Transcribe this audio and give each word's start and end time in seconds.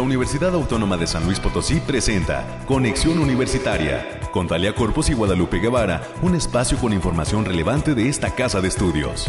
La 0.00 0.06
Universidad 0.06 0.54
Autónoma 0.54 0.96
de 0.96 1.06
San 1.06 1.26
Luis 1.26 1.38
Potosí 1.38 1.78
presenta 1.78 2.64
Conexión 2.66 3.18
Universitaria 3.18 4.18
con 4.32 4.48
Talia 4.48 4.74
Corpus 4.74 5.10
y 5.10 5.12
Guadalupe 5.12 5.58
Guevara, 5.58 6.00
un 6.22 6.34
espacio 6.34 6.78
con 6.78 6.94
información 6.94 7.44
relevante 7.44 7.94
de 7.94 8.08
esta 8.08 8.34
casa 8.34 8.62
de 8.62 8.68
estudios. 8.68 9.26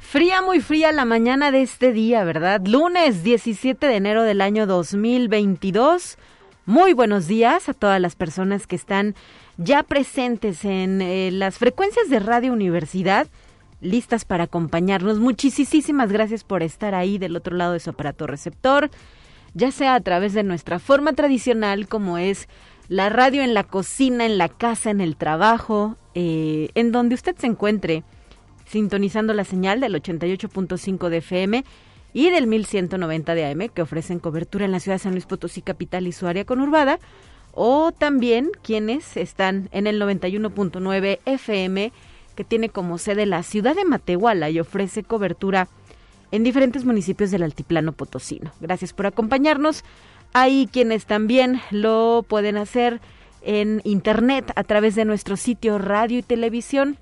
Fría, 0.00 0.40
muy 0.40 0.60
fría 0.60 0.90
la 0.92 1.04
mañana 1.04 1.50
de 1.50 1.60
este 1.60 1.92
día, 1.92 2.24
¿verdad? 2.24 2.62
Lunes 2.66 3.22
17 3.22 3.86
de 3.86 3.94
enero 3.94 4.22
del 4.22 4.40
año 4.40 4.66
2022. 4.66 6.16
Muy 6.64 6.94
buenos 6.94 7.26
días 7.26 7.68
a 7.68 7.74
todas 7.74 8.00
las 8.00 8.16
personas 8.16 8.66
que 8.66 8.76
están 8.76 9.16
ya 9.56 9.82
presentes 9.82 10.64
en 10.64 11.02
eh, 11.02 11.30
las 11.30 11.58
frecuencias 11.58 12.08
de 12.08 12.18
Radio 12.18 12.52
Universidad, 12.52 13.26
listas 13.80 14.24
para 14.24 14.44
acompañarnos. 14.44 15.18
Muchísimas 15.18 16.10
gracias 16.12 16.44
por 16.44 16.62
estar 16.62 16.94
ahí 16.94 17.18
del 17.18 17.36
otro 17.36 17.56
lado 17.56 17.72
de 17.72 17.80
su 17.80 17.90
aparato 17.90 18.26
receptor, 18.26 18.90
ya 19.54 19.70
sea 19.70 19.94
a 19.94 20.00
través 20.00 20.32
de 20.32 20.42
nuestra 20.42 20.78
forma 20.78 21.12
tradicional 21.12 21.88
como 21.88 22.18
es 22.18 22.48
la 22.88 23.08
radio 23.08 23.42
en 23.42 23.54
la 23.54 23.64
cocina, 23.64 24.26
en 24.26 24.38
la 24.38 24.48
casa, 24.48 24.90
en 24.90 25.00
el 25.00 25.16
trabajo, 25.16 25.96
eh, 26.14 26.70
en 26.74 26.92
donde 26.92 27.14
usted 27.14 27.36
se 27.36 27.46
encuentre 27.46 28.04
sintonizando 28.66 29.34
la 29.34 29.44
señal 29.44 29.80
del 29.80 29.94
88.5 29.94 31.08
de 31.08 31.16
FM 31.18 31.64
y 32.14 32.30
del 32.30 32.46
1190 32.46 33.34
de 33.34 33.46
AM 33.46 33.68
que 33.68 33.82
ofrecen 33.82 34.18
cobertura 34.18 34.64
en 34.64 34.72
la 34.72 34.80
ciudad 34.80 34.96
de 34.96 35.02
San 35.02 35.12
Luis 35.12 35.26
Potosí 35.26 35.62
capital 35.62 36.06
y 36.06 36.12
su 36.12 36.26
área 36.26 36.44
conurbada 36.44 36.98
o 37.52 37.92
también 37.92 38.50
quienes 38.62 39.16
están 39.16 39.68
en 39.72 39.86
el 39.86 40.00
91.9 40.00 41.20
FM 41.24 41.92
que 42.34 42.44
tiene 42.44 42.70
como 42.70 42.98
sede 42.98 43.26
la 43.26 43.42
ciudad 43.42 43.76
de 43.76 43.84
Matehuala 43.84 44.50
y 44.50 44.58
ofrece 44.58 45.02
cobertura 45.02 45.68
en 46.30 46.44
diferentes 46.44 46.84
municipios 46.84 47.30
del 47.30 47.42
altiplano 47.42 47.92
potosino. 47.92 48.52
Gracias 48.60 48.92
por 48.92 49.06
acompañarnos. 49.06 49.84
Hay 50.32 50.66
quienes 50.72 51.04
también 51.04 51.60
lo 51.70 52.24
pueden 52.26 52.56
hacer 52.56 53.00
en 53.42 53.82
internet 53.84 54.50
a 54.56 54.64
través 54.64 54.94
de 54.94 55.04
nuestro 55.04 55.36
sitio 55.36 55.78
radio 55.78 56.18
y 56.18 56.22
televisión 56.22 56.96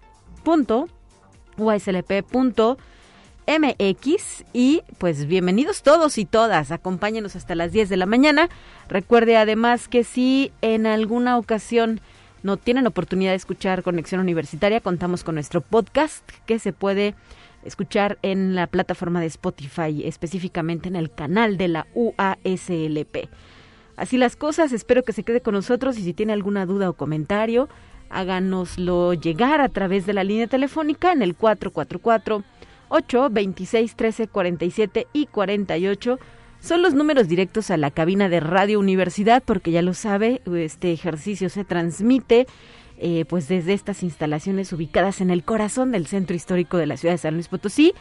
MX 3.50 4.44
y 4.52 4.82
pues 4.98 5.26
bienvenidos 5.26 5.82
todos 5.82 6.18
y 6.18 6.24
todas, 6.24 6.70
acompáñenos 6.70 7.34
hasta 7.34 7.56
las 7.56 7.72
10 7.72 7.88
de 7.88 7.96
la 7.96 8.06
mañana. 8.06 8.48
Recuerde 8.88 9.36
además 9.36 9.88
que 9.88 10.04
si 10.04 10.52
en 10.62 10.86
alguna 10.86 11.36
ocasión 11.36 12.00
no 12.44 12.58
tienen 12.58 12.86
oportunidad 12.86 13.32
de 13.32 13.36
escuchar 13.36 13.82
Conexión 13.82 14.20
Universitaria, 14.20 14.80
contamos 14.80 15.24
con 15.24 15.34
nuestro 15.34 15.62
podcast 15.62 16.22
que 16.46 16.60
se 16.60 16.72
puede 16.72 17.16
escuchar 17.64 18.18
en 18.22 18.54
la 18.54 18.68
plataforma 18.68 19.20
de 19.20 19.26
Spotify, 19.26 20.04
específicamente 20.04 20.86
en 20.86 20.94
el 20.94 21.10
canal 21.10 21.56
de 21.56 21.66
la 21.66 21.86
UASLP. 21.94 23.28
Así 23.96 24.16
las 24.16 24.36
cosas, 24.36 24.70
espero 24.70 25.02
que 25.02 25.12
se 25.12 25.24
quede 25.24 25.40
con 25.40 25.54
nosotros 25.54 25.98
y 25.98 26.04
si 26.04 26.14
tiene 26.14 26.32
alguna 26.32 26.66
duda 26.66 26.88
o 26.88 26.92
comentario, 26.92 27.68
háganoslo 28.10 29.12
llegar 29.14 29.60
a 29.60 29.68
través 29.68 30.06
de 30.06 30.12
la 30.12 30.22
línea 30.22 30.46
telefónica 30.46 31.10
en 31.10 31.22
el 31.22 31.34
444 31.34 32.44
8 32.90 33.30
26 33.30 33.96
13 33.96 34.28
47 34.28 35.06
y 35.12 35.26
48 35.26 36.18
son 36.60 36.82
los 36.82 36.92
números 36.92 37.26
directos 37.26 37.70
a 37.70 37.78
la 37.78 37.90
cabina 37.90 38.28
de 38.28 38.40
Radio 38.40 38.78
Universidad, 38.78 39.42
porque 39.42 39.70
ya 39.70 39.80
lo 39.80 39.94
sabe, 39.94 40.42
este 40.54 40.92
ejercicio 40.92 41.48
se 41.48 41.64
transmite 41.64 42.46
eh, 42.98 43.24
pues 43.24 43.48
desde 43.48 43.72
estas 43.72 44.02
instalaciones 44.02 44.70
ubicadas 44.74 45.22
en 45.22 45.30
el 45.30 45.42
corazón 45.42 45.90
del 45.90 46.06
centro 46.06 46.36
histórico 46.36 46.76
de 46.76 46.86
la 46.86 46.98
ciudad 46.98 47.14
de 47.14 47.18
San 47.18 47.34
Luis 47.34 47.48
Potosí, 47.48 47.94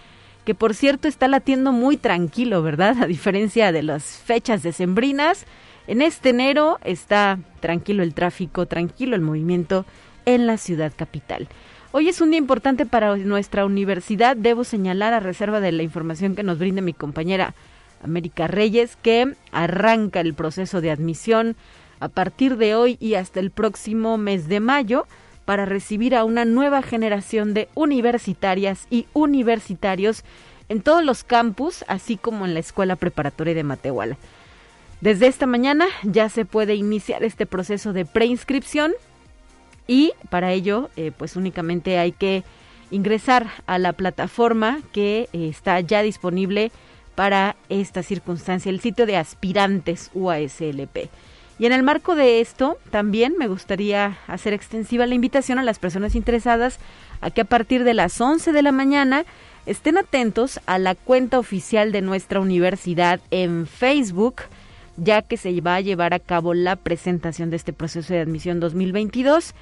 que 0.43 0.55
por 0.55 0.75
cierto 0.75 1.07
está 1.07 1.29
latiendo 1.29 1.71
muy 1.71 1.95
tranquilo, 1.95 2.61
¿verdad? 2.61 2.97
A 3.03 3.07
diferencia 3.07 3.71
de 3.71 3.83
las 3.83 4.03
fechas 4.03 4.61
decembrinas, 4.61 5.45
en 5.87 6.01
este 6.01 6.29
enero 6.29 6.79
está 6.83 7.39
tranquilo 7.61 8.03
el 8.03 8.13
tráfico, 8.13 8.65
tranquilo 8.65 9.15
el 9.15 9.21
movimiento 9.21 9.85
en 10.25 10.47
la 10.47 10.57
ciudad 10.57 10.91
capital. 10.95 11.47
Hoy 11.91 12.07
es 12.07 12.21
un 12.21 12.29
día 12.29 12.37
importante 12.37 12.85
para 12.85 13.17
nuestra 13.17 13.65
universidad. 13.65 14.37
Debo 14.37 14.63
señalar 14.63 15.13
a 15.13 15.19
reserva 15.19 15.59
de 15.59 15.71
la 15.71 15.81
información 15.81 16.35
que 16.35 16.43
nos 16.43 16.59
brinde 16.59 16.83
mi 16.83 16.93
compañera 16.93 17.55
América 18.03 18.45
Reyes 18.45 18.95
que 19.01 19.33
arranca 19.51 20.19
el 20.19 20.35
proceso 20.35 20.81
de 20.81 20.91
admisión 20.91 21.55
a 21.99 22.07
partir 22.07 22.57
de 22.57 22.75
hoy 22.75 22.97
y 22.99 23.15
hasta 23.15 23.39
el 23.39 23.49
próximo 23.49 24.19
mes 24.19 24.47
de 24.47 24.59
mayo 24.59 25.07
para 25.45 25.65
recibir 25.65 26.15
a 26.15 26.25
una 26.25 26.45
nueva 26.45 26.83
generación 26.83 27.55
de 27.55 27.69
universitarias 27.73 28.85
y 28.91 29.07
universitarios 29.13 30.23
en 30.69 30.81
todos 30.81 31.03
los 31.03 31.23
campus, 31.23 31.83
así 31.87 32.17
como 32.17 32.45
en 32.45 32.53
la 32.53 32.59
Escuela 32.59 32.97
Preparatoria 32.97 33.55
de 33.55 33.63
Matehuala. 33.63 34.17
Desde 35.01 35.25
esta 35.25 35.47
mañana 35.47 35.87
ya 36.03 36.29
se 36.29 36.45
puede 36.45 36.75
iniciar 36.75 37.23
este 37.23 37.47
proceso 37.47 37.93
de 37.93 38.05
preinscripción 38.05 38.91
y 39.89 40.13
para 40.29 40.53
ello 40.53 40.91
eh, 40.95 41.11
pues 41.17 41.35
únicamente 41.35 41.97
hay 41.97 42.11
que 42.11 42.43
ingresar 42.91 43.47
a 43.65 43.79
la 43.79 43.91
plataforma 43.93 44.81
que 44.93 45.29
eh, 45.33 45.49
está 45.49 45.79
ya 45.79 46.03
disponible 46.03 46.71
para 47.15 47.55
esta 47.69 48.03
circunstancia, 48.03 48.69
el 48.69 48.81
sitio 48.81 49.07
de 49.07 49.17
aspirantes 49.17 50.11
UASLP. 50.13 51.09
Y 51.57 51.65
en 51.65 51.73
el 51.73 51.81
marco 51.81 52.15
de 52.15 52.39
esto, 52.39 52.77
también 52.91 53.33
me 53.37 53.47
gustaría 53.47 54.19
hacer 54.27 54.53
extensiva 54.53 55.07
la 55.07 55.15
invitación 55.15 55.57
a 55.57 55.63
las 55.63 55.79
personas 55.79 56.13
interesadas 56.13 56.77
a 57.19 57.31
que 57.31 57.41
a 57.41 57.45
partir 57.45 57.83
de 57.83 57.95
las 57.95 58.21
11 58.21 58.53
de 58.53 58.61
la 58.61 58.71
mañana 58.71 59.25
estén 59.65 59.97
atentos 59.97 60.59
a 60.67 60.77
la 60.77 60.93
cuenta 60.93 61.39
oficial 61.39 61.91
de 61.91 62.01
nuestra 62.01 62.39
universidad 62.39 63.21
en 63.31 63.65
Facebook, 63.65 64.43
ya 64.97 65.23
que 65.23 65.35
se 65.35 65.59
va 65.61 65.75
a 65.75 65.81
llevar 65.81 66.13
a 66.13 66.19
cabo 66.19 66.53
la 66.53 66.75
presentación 66.75 67.49
de 67.49 67.55
este 67.55 67.73
proceso 67.73 68.13
de 68.13 68.19
admisión 68.19 68.59
2022 68.59 69.55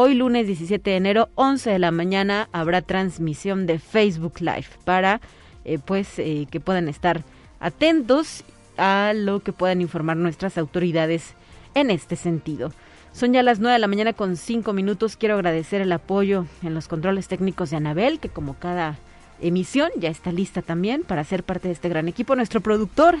Hoy 0.00 0.14
lunes 0.14 0.46
17 0.46 0.90
de 0.90 0.96
enero, 0.96 1.28
11 1.34 1.70
de 1.70 1.78
la 1.80 1.90
mañana, 1.90 2.48
habrá 2.52 2.82
transmisión 2.82 3.66
de 3.66 3.80
Facebook 3.80 4.34
Live 4.38 4.68
para 4.84 5.20
eh, 5.64 5.80
pues 5.84 6.20
eh, 6.20 6.46
que 6.52 6.60
puedan 6.60 6.88
estar 6.88 7.24
atentos 7.58 8.44
a 8.76 9.12
lo 9.12 9.40
que 9.40 9.52
puedan 9.52 9.80
informar 9.80 10.16
nuestras 10.16 10.56
autoridades 10.56 11.34
en 11.74 11.90
este 11.90 12.14
sentido. 12.14 12.72
Son 13.10 13.32
ya 13.32 13.42
las 13.42 13.58
9 13.58 13.72
de 13.72 13.78
la 13.80 13.88
mañana 13.88 14.12
con 14.12 14.36
5 14.36 14.72
minutos. 14.72 15.16
Quiero 15.16 15.34
agradecer 15.34 15.80
el 15.80 15.90
apoyo 15.90 16.46
en 16.62 16.74
los 16.74 16.86
controles 16.86 17.26
técnicos 17.26 17.70
de 17.70 17.78
Anabel, 17.78 18.20
que 18.20 18.28
como 18.28 18.54
cada 18.54 19.00
emisión 19.40 19.90
ya 19.98 20.10
está 20.10 20.30
lista 20.30 20.62
también 20.62 21.02
para 21.02 21.24
ser 21.24 21.42
parte 21.42 21.66
de 21.66 21.74
este 21.74 21.88
gran 21.88 22.06
equipo. 22.06 22.36
Nuestro 22.36 22.60
productor, 22.60 23.18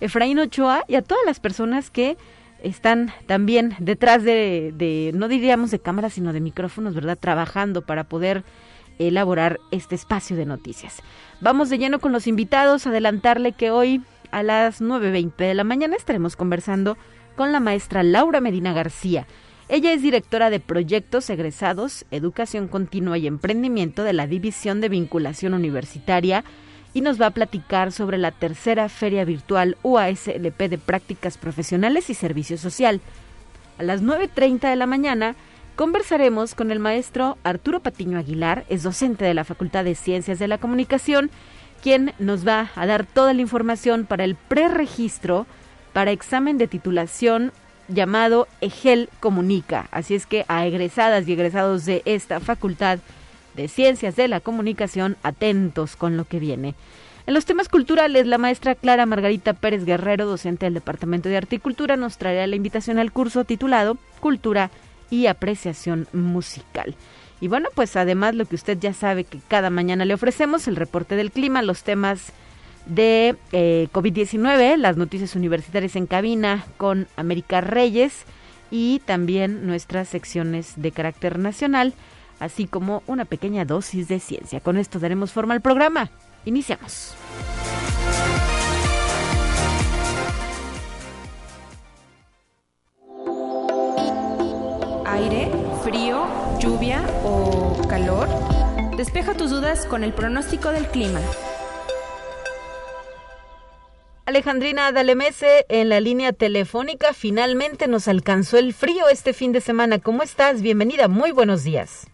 Efraín 0.00 0.40
Ochoa, 0.40 0.82
y 0.88 0.96
a 0.96 1.02
todas 1.02 1.24
las 1.24 1.38
personas 1.38 1.88
que 1.88 2.16
están 2.62 3.12
también 3.26 3.74
detrás 3.78 4.22
de, 4.22 5.12
no 5.14 5.28
diríamos 5.28 5.70
de 5.70 5.78
cámaras, 5.78 6.14
sino 6.14 6.32
de 6.32 6.40
micrófonos, 6.40 6.94
¿verdad? 6.94 7.18
Trabajando 7.18 7.82
para 7.82 8.04
poder 8.04 8.44
elaborar 8.98 9.60
este 9.70 9.94
espacio 9.94 10.36
de 10.36 10.46
noticias. 10.46 11.02
Vamos 11.40 11.68
de 11.68 11.78
lleno 11.78 11.98
con 11.98 12.12
los 12.12 12.26
invitados, 12.26 12.86
adelantarle 12.86 13.52
que 13.52 13.70
hoy 13.70 14.02
a 14.30 14.42
las 14.42 14.80
9.20 14.80 15.36
de 15.36 15.54
la 15.54 15.64
mañana 15.64 15.96
estaremos 15.96 16.36
conversando 16.36 16.96
con 17.36 17.52
la 17.52 17.60
maestra 17.60 18.02
Laura 18.02 18.40
Medina 18.40 18.72
García. 18.72 19.26
Ella 19.68 19.92
es 19.92 20.00
directora 20.00 20.48
de 20.48 20.60
proyectos 20.60 21.28
egresados, 21.28 22.06
educación 22.10 22.68
continua 22.68 23.18
y 23.18 23.26
emprendimiento 23.26 24.04
de 24.04 24.12
la 24.12 24.26
División 24.26 24.80
de 24.80 24.88
Vinculación 24.88 25.54
Universitaria 25.54 26.44
y 26.96 27.02
nos 27.02 27.20
va 27.20 27.26
a 27.26 27.30
platicar 27.30 27.92
sobre 27.92 28.16
la 28.16 28.30
tercera 28.30 28.88
feria 28.88 29.26
virtual 29.26 29.76
UASLP 29.82 30.62
de 30.62 30.78
prácticas 30.78 31.36
profesionales 31.36 32.08
y 32.08 32.14
servicio 32.14 32.56
social. 32.56 33.02
A 33.76 33.82
las 33.82 34.02
9.30 34.02 34.70
de 34.70 34.76
la 34.76 34.86
mañana 34.86 35.36
conversaremos 35.74 36.54
con 36.54 36.70
el 36.70 36.78
maestro 36.78 37.36
Arturo 37.44 37.80
Patiño 37.80 38.18
Aguilar, 38.18 38.64
es 38.70 38.82
docente 38.82 39.26
de 39.26 39.34
la 39.34 39.44
Facultad 39.44 39.84
de 39.84 39.94
Ciencias 39.94 40.38
de 40.38 40.48
la 40.48 40.56
Comunicación, 40.56 41.28
quien 41.82 42.14
nos 42.18 42.48
va 42.48 42.70
a 42.74 42.86
dar 42.86 43.04
toda 43.04 43.34
la 43.34 43.42
información 43.42 44.06
para 44.06 44.24
el 44.24 44.34
preregistro 44.34 45.46
para 45.92 46.12
examen 46.12 46.56
de 46.56 46.66
titulación 46.66 47.52
llamado 47.88 48.48
EGEL 48.62 49.10
Comunica. 49.20 49.86
Así 49.90 50.14
es 50.14 50.24
que 50.24 50.46
a 50.48 50.64
egresadas 50.64 51.28
y 51.28 51.34
egresados 51.34 51.84
de 51.84 52.00
esta 52.06 52.40
facultad 52.40 53.00
de 53.56 53.68
Ciencias 53.68 54.14
de 54.14 54.28
la 54.28 54.40
Comunicación, 54.40 55.16
atentos 55.22 55.96
con 55.96 56.16
lo 56.16 56.24
que 56.24 56.38
viene. 56.38 56.74
En 57.26 57.34
los 57.34 57.44
temas 57.44 57.68
culturales, 57.68 58.26
la 58.26 58.38
maestra 58.38 58.76
Clara 58.76 59.04
Margarita 59.04 59.52
Pérez 59.52 59.84
Guerrero, 59.84 60.26
docente 60.26 60.66
del 60.66 60.74
Departamento 60.74 61.28
de 61.28 61.36
Articultura, 61.36 61.96
nos 61.96 62.18
traerá 62.18 62.46
la 62.46 62.54
invitación 62.54 63.00
al 63.00 63.10
curso 63.10 63.44
titulado 63.44 63.98
Cultura 64.20 64.70
y 65.10 65.26
Apreciación 65.26 66.06
Musical. 66.12 66.94
Y 67.40 67.48
bueno, 67.48 67.68
pues 67.74 67.96
además 67.96 68.34
lo 68.36 68.46
que 68.46 68.54
usted 68.54 68.78
ya 68.78 68.92
sabe 68.92 69.24
que 69.24 69.40
cada 69.48 69.70
mañana 69.70 70.04
le 70.04 70.14
ofrecemos, 70.14 70.68
el 70.68 70.76
reporte 70.76 71.16
del 71.16 71.32
clima, 71.32 71.62
los 71.62 71.82
temas 71.82 72.32
de 72.86 73.34
eh, 73.52 73.88
COVID-19, 73.92 74.76
las 74.76 74.96
noticias 74.96 75.34
universitarias 75.34 75.96
en 75.96 76.06
cabina 76.06 76.64
con 76.76 77.08
América 77.16 77.60
Reyes 77.60 78.24
y 78.70 79.00
también 79.04 79.66
nuestras 79.66 80.08
secciones 80.08 80.74
de 80.76 80.92
carácter 80.92 81.38
nacional 81.38 81.92
así 82.40 82.66
como 82.66 83.02
una 83.06 83.24
pequeña 83.24 83.64
dosis 83.64 84.08
de 84.08 84.20
ciencia. 84.20 84.60
Con 84.60 84.76
esto 84.76 84.98
daremos 84.98 85.32
forma 85.32 85.54
al 85.54 85.60
programa. 85.60 86.10
Iniciamos. 86.44 87.14
Aire, 95.06 95.50
frío, 95.82 96.26
lluvia 96.58 97.02
o 97.24 97.86
calor. 97.88 98.28
Despeja 98.96 99.34
tus 99.34 99.50
dudas 99.50 99.86
con 99.86 100.04
el 100.04 100.12
pronóstico 100.12 100.70
del 100.70 100.86
clima. 100.86 101.20
Alejandrina 104.26 104.90
Dalemese 104.90 105.66
en 105.68 105.88
la 105.88 106.00
línea 106.00 106.32
telefónica. 106.32 107.12
Finalmente 107.12 107.86
nos 107.86 108.08
alcanzó 108.08 108.58
el 108.58 108.74
frío 108.74 109.08
este 109.08 109.32
fin 109.32 109.52
de 109.52 109.60
semana. 109.60 110.00
¿Cómo 110.00 110.22
estás? 110.24 110.62
Bienvenida. 110.62 111.06
Muy 111.06 111.30
buenos 111.30 111.62
días. 111.62 112.08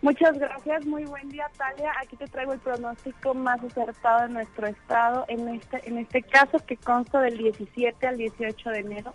Muchas 0.00 0.38
gracias, 0.38 0.86
muy 0.86 1.04
buen 1.06 1.28
día 1.28 1.50
Talia. 1.56 1.92
Aquí 2.00 2.16
te 2.16 2.28
traigo 2.28 2.52
el 2.52 2.60
pronóstico 2.60 3.34
más 3.34 3.62
acertado 3.64 4.28
de 4.28 4.32
nuestro 4.32 4.68
estado, 4.68 5.24
en 5.26 5.48
este, 5.48 5.88
en 5.88 5.98
este 5.98 6.22
caso 6.22 6.58
que 6.64 6.76
consta 6.76 7.20
del 7.20 7.36
17 7.36 8.06
al 8.06 8.16
18 8.16 8.70
de 8.70 8.78
enero. 8.78 9.12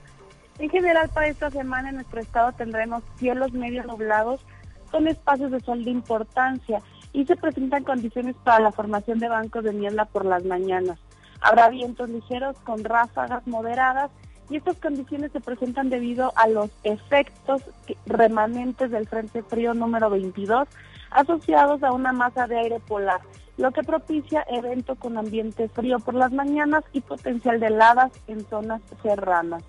En 0.60 0.70
general 0.70 1.10
para 1.14 1.28
esta 1.28 1.50
semana 1.50 1.90
en 1.90 1.96
nuestro 1.96 2.20
estado 2.20 2.52
tendremos 2.52 3.02
cielos 3.16 3.54
medio 3.54 3.84
nublados 3.84 4.46
con 4.92 5.08
espacios 5.08 5.52
de 5.52 5.62
sol 5.62 5.86
de 5.86 5.92
importancia 5.92 6.82
y 7.14 7.26
se 7.26 7.38
presentan 7.38 7.86
condiciones 7.86 8.36
para 8.44 8.60
la 8.60 8.74
formación 8.74 9.20
de 9.20 9.30
bancos 9.30 9.64
de 9.64 9.74
niebla 9.74 10.04
por 10.04 10.26
las 10.26 10.44
mañanas. 10.44 11.00
Habrá 11.40 11.70
vientos 11.70 12.10
ligeros 12.10 12.60
con 12.60 12.84
ráfagas 12.84 13.48
moderadas 13.48 14.12
y 14.54 14.58
estas 14.58 14.78
condiciones 14.78 15.32
se 15.32 15.40
presentan 15.40 15.90
debido 15.90 16.32
a 16.36 16.48
los 16.48 16.70
efectos 16.84 17.64
remanentes 18.06 18.92
del 18.92 19.08
Frente 19.08 19.42
Frío 19.42 19.74
número 19.74 20.12
22 20.12 20.68
asociados 21.10 21.82
a 21.82 21.92
una 21.92 22.14
masa 22.14 22.46
de 22.46 22.60
aire 22.60 22.80
polar, 22.80 23.22
lo 23.58 23.72
que 23.72 23.82
propicia 23.82 24.46
evento 24.48 24.94
con 24.96 25.18
ambiente 25.18 25.70
frío 25.70 25.98
por 25.98 26.14
las 26.14 26.32
mañanas 26.32 26.84
y 26.94 27.02
potencial 27.02 27.60
de 27.60 27.68
heladas 27.68 28.12
en 28.28 28.46
zonas 28.46 28.82
serranas. 29.02 29.64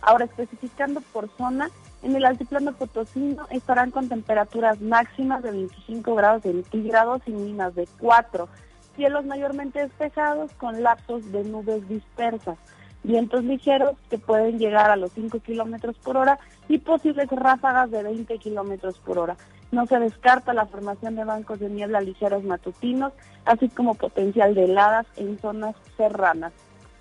Ahora, 0.00 0.24
especificando 0.24 1.02
por 1.12 1.28
zona, 1.36 1.68
en 2.02 2.16
el 2.16 2.24
altiplano 2.24 2.72
potosino 2.72 3.46
estarán 3.50 3.90
con 3.90 4.08
temperaturas 4.08 4.80
máximas 4.80 5.42
de 5.42 5.50
25 5.50 6.14
grados 6.14 6.42
centígrados 6.44 7.20
y 7.26 7.32
mínimas 7.32 7.74
de 7.74 7.86
4 7.98 8.48
cielos 8.96 9.24
mayormente 9.24 9.80
despejados 9.80 10.52
con 10.54 10.82
lapsos 10.82 11.30
de 11.32 11.44
nubes 11.44 11.88
dispersas, 11.88 12.58
vientos 13.02 13.44
ligeros 13.44 13.96
que 14.08 14.18
pueden 14.18 14.58
llegar 14.58 14.90
a 14.90 14.96
los 14.96 15.12
5 15.12 15.40
kilómetros 15.40 15.96
por 15.98 16.16
hora 16.16 16.38
y 16.68 16.78
posibles 16.78 17.28
ráfagas 17.30 17.90
de 17.90 18.02
20 18.02 18.38
kilómetros 18.38 18.98
por 18.98 19.18
hora. 19.18 19.36
No 19.72 19.86
se 19.86 19.98
descarta 19.98 20.52
la 20.52 20.66
formación 20.66 21.16
de 21.16 21.24
bancos 21.24 21.60
de 21.60 21.70
niebla 21.70 22.00
ligeros 22.00 22.44
matutinos, 22.44 23.12
así 23.44 23.68
como 23.68 23.94
potencial 23.94 24.54
de 24.54 24.64
heladas 24.64 25.06
en 25.16 25.38
zonas 25.38 25.76
serranas. 25.96 26.52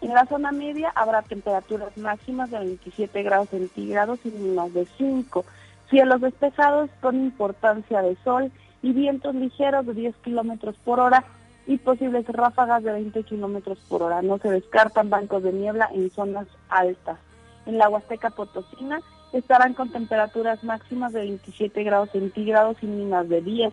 En 0.02 0.14
la 0.14 0.26
zona 0.28 0.52
media 0.52 0.92
habrá 0.96 1.22
temperaturas 1.24 1.98
máximas 1.98 2.52
de 2.52 2.60
27 2.60 3.22
grados 3.24 3.50
centígrados 3.50 4.20
y 4.24 4.30
mínimas 4.30 4.74
de 4.74 4.88
5, 4.98 5.44
cielos 5.90 6.22
despejados 6.22 6.90
con 7.02 7.16
importancia 7.16 8.02
de 8.02 8.16
sol 8.24 8.52
y 8.82 8.94
vientos 8.94 9.36
ligeros 9.36 9.86
de 9.86 9.94
10 9.94 10.16
kilómetros 10.18 10.76
por 10.86 11.02
hora 11.02 11.26
y 11.70 11.78
posibles 11.78 12.26
ráfagas 12.26 12.84
de 12.84 12.92
20 12.92 13.24
kilómetros 13.26 13.78
por 13.88 14.02
hora. 14.02 14.24
No 14.24 14.40
se 14.40 14.50
descartan 14.50 15.12
bancos 15.12 15.44
de 15.44 15.54
niebla 15.54 15.88
en 15.94 16.10
zonas 16.10 16.48
altas. 16.68 17.20
En 17.68 17.78
la 17.78 17.88
Huasteca 17.88 18.32
Potosina 18.32 19.02
estarán 19.34 19.76
con 19.76 19.92
temperaturas 19.92 20.64
máximas 20.64 21.14
de 21.14 21.20
27 21.20 21.84
grados 21.84 22.10
centígrados 22.10 22.78
y 22.82 22.88
mínimas 22.88 23.30
de 23.30 23.42
10. 23.42 23.72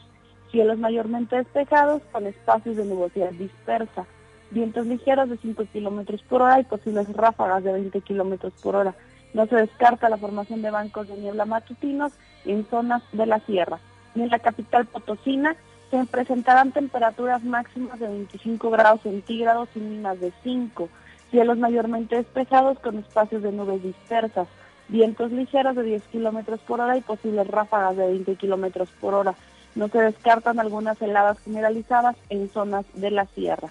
Cielos 0.50 0.78
mayormente 0.78 1.36
despejados 1.36 2.02
con 2.12 2.26
espacios 2.26 2.76
de 2.76 2.84
nubosidad 2.84 3.30
dispersa. 3.30 4.04
Vientos 4.50 4.86
ligeros 4.86 5.30
de 5.30 5.38
5 5.38 5.64
kilómetros 5.72 6.22
por 6.24 6.42
hora 6.42 6.60
y 6.60 6.64
posibles 6.64 7.10
ráfagas 7.14 7.64
de 7.64 7.72
20 7.72 7.98
kilómetros 8.02 8.52
por 8.62 8.76
hora. 8.76 8.94
No 9.32 9.46
se 9.46 9.56
descarta 9.56 10.10
la 10.10 10.18
formación 10.18 10.60
de 10.60 10.70
bancos 10.70 11.08
de 11.08 11.16
niebla 11.16 11.46
matutinos 11.46 12.12
en 12.44 12.66
zonas 12.68 13.02
de 13.12 13.24
la 13.24 13.40
sierra. 13.40 13.78
En 14.14 14.28
la 14.28 14.38
capital 14.38 14.84
potosina 14.84 15.56
se 15.90 16.04
presentarán 16.06 16.72
temperaturas 16.72 17.42
máximas 17.44 17.98
de 17.98 18.08
25 18.08 18.70
grados 18.70 19.02
centígrados 19.02 19.68
y 19.74 19.80
mínimas 19.80 20.20
de 20.20 20.32
5, 20.42 20.88
cielos 21.30 21.58
mayormente 21.58 22.16
despejados 22.16 22.78
con 22.78 22.98
espacios 22.98 23.42
de 23.42 23.52
nubes 23.52 23.82
dispersas, 23.82 24.48
vientos 24.88 25.32
ligeros 25.32 25.76
de 25.76 25.82
10 25.82 26.02
kilómetros 26.04 26.60
por 26.60 26.80
hora 26.80 26.96
y 26.96 27.02
posibles 27.02 27.46
ráfagas 27.46 27.96
de 27.96 28.06
20 28.06 28.36
kilómetros 28.36 28.88
por 29.00 29.14
hora. 29.14 29.34
No 29.74 29.88
se 29.88 29.98
descartan 29.98 30.58
algunas 30.58 31.00
heladas 31.02 31.38
generalizadas 31.40 32.16
en 32.30 32.48
zonas 32.48 32.86
de 32.94 33.10
la 33.10 33.26
sierra. 33.26 33.68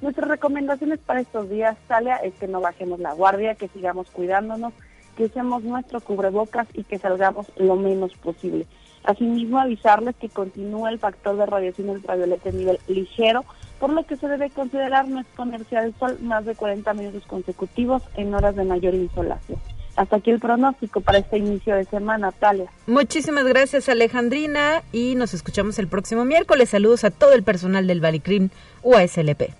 Nuestras 0.00 0.28
recomendaciones 0.28 1.00
para 1.00 1.20
estos 1.20 1.50
días, 1.50 1.76
Talia, 1.88 2.16
es 2.16 2.32
que 2.34 2.46
no 2.46 2.60
bajemos 2.60 3.00
la 3.00 3.14
guardia, 3.14 3.56
que 3.56 3.66
sigamos 3.68 4.08
cuidándonos, 4.10 4.72
que 5.16 5.24
usemos 5.24 5.64
nuestro 5.64 6.00
cubrebocas 6.00 6.68
y 6.74 6.84
que 6.84 6.98
salgamos 6.98 7.50
lo 7.56 7.74
menos 7.74 8.14
posible. 8.14 8.66
Asimismo, 9.08 9.58
avisarles 9.58 10.14
que 10.16 10.28
continúa 10.28 10.90
el 10.90 10.98
factor 10.98 11.34
de 11.38 11.46
radiación 11.46 11.88
ultravioleta 11.88 12.50
en 12.50 12.58
nivel 12.58 12.78
ligero, 12.88 13.42
por 13.80 13.88
lo 13.88 14.04
que 14.04 14.18
se 14.18 14.28
debe 14.28 14.50
considerar 14.50 15.08
no 15.08 15.18
exponerse 15.18 15.78
al 15.78 15.94
sol 15.98 16.18
más 16.20 16.44
de 16.44 16.54
40 16.54 16.92
minutos 16.92 17.22
consecutivos 17.26 18.02
en 18.16 18.34
horas 18.34 18.54
de 18.54 18.64
mayor 18.64 18.92
insolación. 18.92 19.58
Hasta 19.96 20.16
aquí 20.16 20.30
el 20.30 20.40
pronóstico 20.40 21.00
para 21.00 21.16
este 21.16 21.38
inicio 21.38 21.74
de 21.74 21.86
semana, 21.86 22.32
Talia. 22.32 22.70
Muchísimas 22.86 23.46
gracias, 23.46 23.88
Alejandrina, 23.88 24.82
y 24.92 25.14
nos 25.14 25.32
escuchamos 25.32 25.78
el 25.78 25.88
próximo 25.88 26.26
miércoles. 26.26 26.68
Saludos 26.68 27.04
a 27.04 27.10
todo 27.10 27.32
el 27.32 27.42
personal 27.42 27.86
del 27.86 28.02
Valicrim 28.02 28.50
UASLP. 28.82 29.54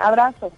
Abrazo. 0.00 0.50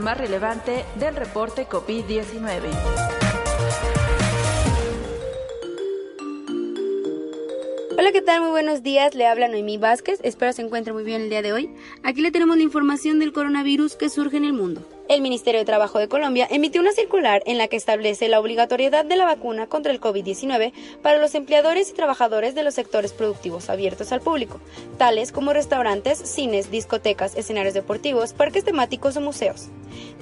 Más 0.00 0.18
relevante 0.18 0.84
del 0.98 1.14
reporte 1.14 1.68
COVID-19. 1.68 2.62
Hola, 7.96 8.12
¿qué 8.12 8.20
tal? 8.20 8.42
Muy 8.42 8.50
buenos 8.50 8.82
días. 8.82 9.14
Le 9.14 9.26
habla 9.26 9.46
Noemí 9.46 9.78
Vázquez. 9.78 10.18
Espero 10.24 10.52
se 10.52 10.62
encuentre 10.62 10.92
muy 10.92 11.04
bien 11.04 11.22
el 11.22 11.30
día 11.30 11.42
de 11.42 11.52
hoy. 11.52 11.70
Aquí 12.02 12.22
le 12.22 12.32
tenemos 12.32 12.56
la 12.56 12.64
información 12.64 13.20
del 13.20 13.32
coronavirus 13.32 13.94
que 13.94 14.08
surge 14.08 14.36
en 14.36 14.44
el 14.44 14.52
mundo. 14.52 14.82
El 15.06 15.20
Ministerio 15.20 15.60
de 15.60 15.66
Trabajo 15.66 15.98
de 15.98 16.08
Colombia 16.08 16.48
emitió 16.50 16.80
una 16.80 16.92
circular 16.92 17.42
en 17.44 17.58
la 17.58 17.68
que 17.68 17.76
establece 17.76 18.26
la 18.28 18.40
obligatoriedad 18.40 19.04
de 19.04 19.16
la 19.16 19.26
vacuna 19.26 19.66
contra 19.66 19.92
el 19.92 20.00
COVID-19 20.00 20.72
para 21.02 21.18
los 21.18 21.34
empleadores 21.34 21.90
y 21.90 21.92
trabajadores 21.92 22.54
de 22.54 22.62
los 22.62 22.72
sectores 22.72 23.12
productivos 23.12 23.68
abiertos 23.68 24.12
al 24.12 24.22
público, 24.22 24.60
tales 24.96 25.30
como 25.30 25.52
restaurantes, 25.52 26.18
cines, 26.18 26.70
discotecas, 26.70 27.36
escenarios 27.36 27.74
deportivos, 27.74 28.32
parques 28.32 28.64
temáticos 28.64 29.18
o 29.18 29.20
museos. 29.20 29.66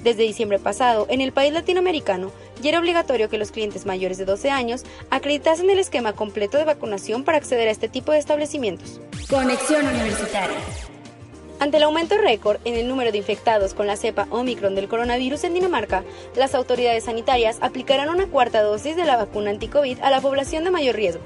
Desde 0.03 0.23
diciembre 0.23 0.59
pasado, 0.59 1.07
en 1.09 1.21
el 1.21 1.31
país 1.31 1.53
latinoamericano, 1.53 2.31
ya 2.61 2.71
era 2.71 2.79
obligatorio 2.79 3.29
que 3.29 3.37
los 3.37 3.51
clientes 3.51 3.85
mayores 3.85 4.17
de 4.17 4.25
12 4.25 4.49
años 4.49 4.83
acreditasen 5.09 5.69
el 5.69 5.79
esquema 5.79 6.11
completo 6.11 6.57
de 6.57 6.65
vacunación 6.65 7.23
para 7.23 7.37
acceder 7.37 7.69
a 7.69 7.71
este 7.71 7.87
tipo 7.87 8.11
de 8.11 8.19
establecimientos. 8.19 8.99
Conexión 9.29 9.87
Universitaria. 9.87 10.57
Ante 11.63 11.77
el 11.77 11.83
aumento 11.83 12.17
récord 12.17 12.59
en 12.65 12.73
el 12.73 12.89
número 12.89 13.13
de 13.13 13.19
infectados 13.19 13.73
con 13.73 13.87
la 13.87 13.95
cepa 13.95 14.27
Omicron 14.31 14.75
del 14.75 14.89
coronavirus 14.89 15.45
en 15.45 15.53
Dinamarca, 15.53 16.03
las 16.35 16.55
autoridades 16.55 17.05
sanitarias 17.05 17.59
aplicarán 17.61 18.09
una 18.09 18.27
cuarta 18.27 18.61
dosis 18.61 18.97
de 18.97 19.05
la 19.05 19.15
vacuna 19.15 19.51
anti-COVID 19.51 19.99
a 20.01 20.11
la 20.11 20.19
población 20.19 20.65
de 20.65 20.71
mayor 20.71 20.97
riesgo. 20.97 21.21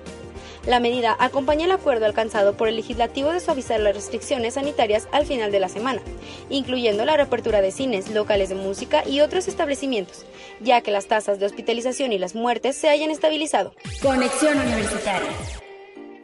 La 0.67 0.79
medida 0.79 1.15
acompaña 1.17 1.65
el 1.65 1.72
acuerdo 1.72 2.06
alcanzado 2.06 2.56
por 2.56 2.67
el 2.67 2.75
legislativo 2.75 3.32
de 3.32 3.39
suavizar 3.39 3.79
las 3.79 3.96
restricciones 3.96 4.53
sanitarias 4.53 5.08
al 5.12 5.25
final 5.25 5.51
de 5.51 5.60
la 5.60 5.70
semana, 5.70 6.03
incluyendo 6.51 7.03
la 7.03 7.15
reapertura 7.15 7.62
de 7.62 7.72
cines, 7.72 8.12
locales 8.12 8.50
de 8.50 8.56
música 8.56 9.01
y 9.08 9.22
otros 9.22 9.48
establecimientos, 9.48 10.27
ya 10.62 10.82
que 10.82 10.91
las 10.91 11.08
tasas 11.08 11.39
de 11.39 11.48
hospitalización 11.48 12.13
y 12.13 12.20
las 12.20 12.36
muertes 12.36 12.75
se 12.75 12.89
hayan 12.89 13.10
estabilizado. 13.10 13.74
Conexión 14.03 14.60
Universitaria. 14.60 15.29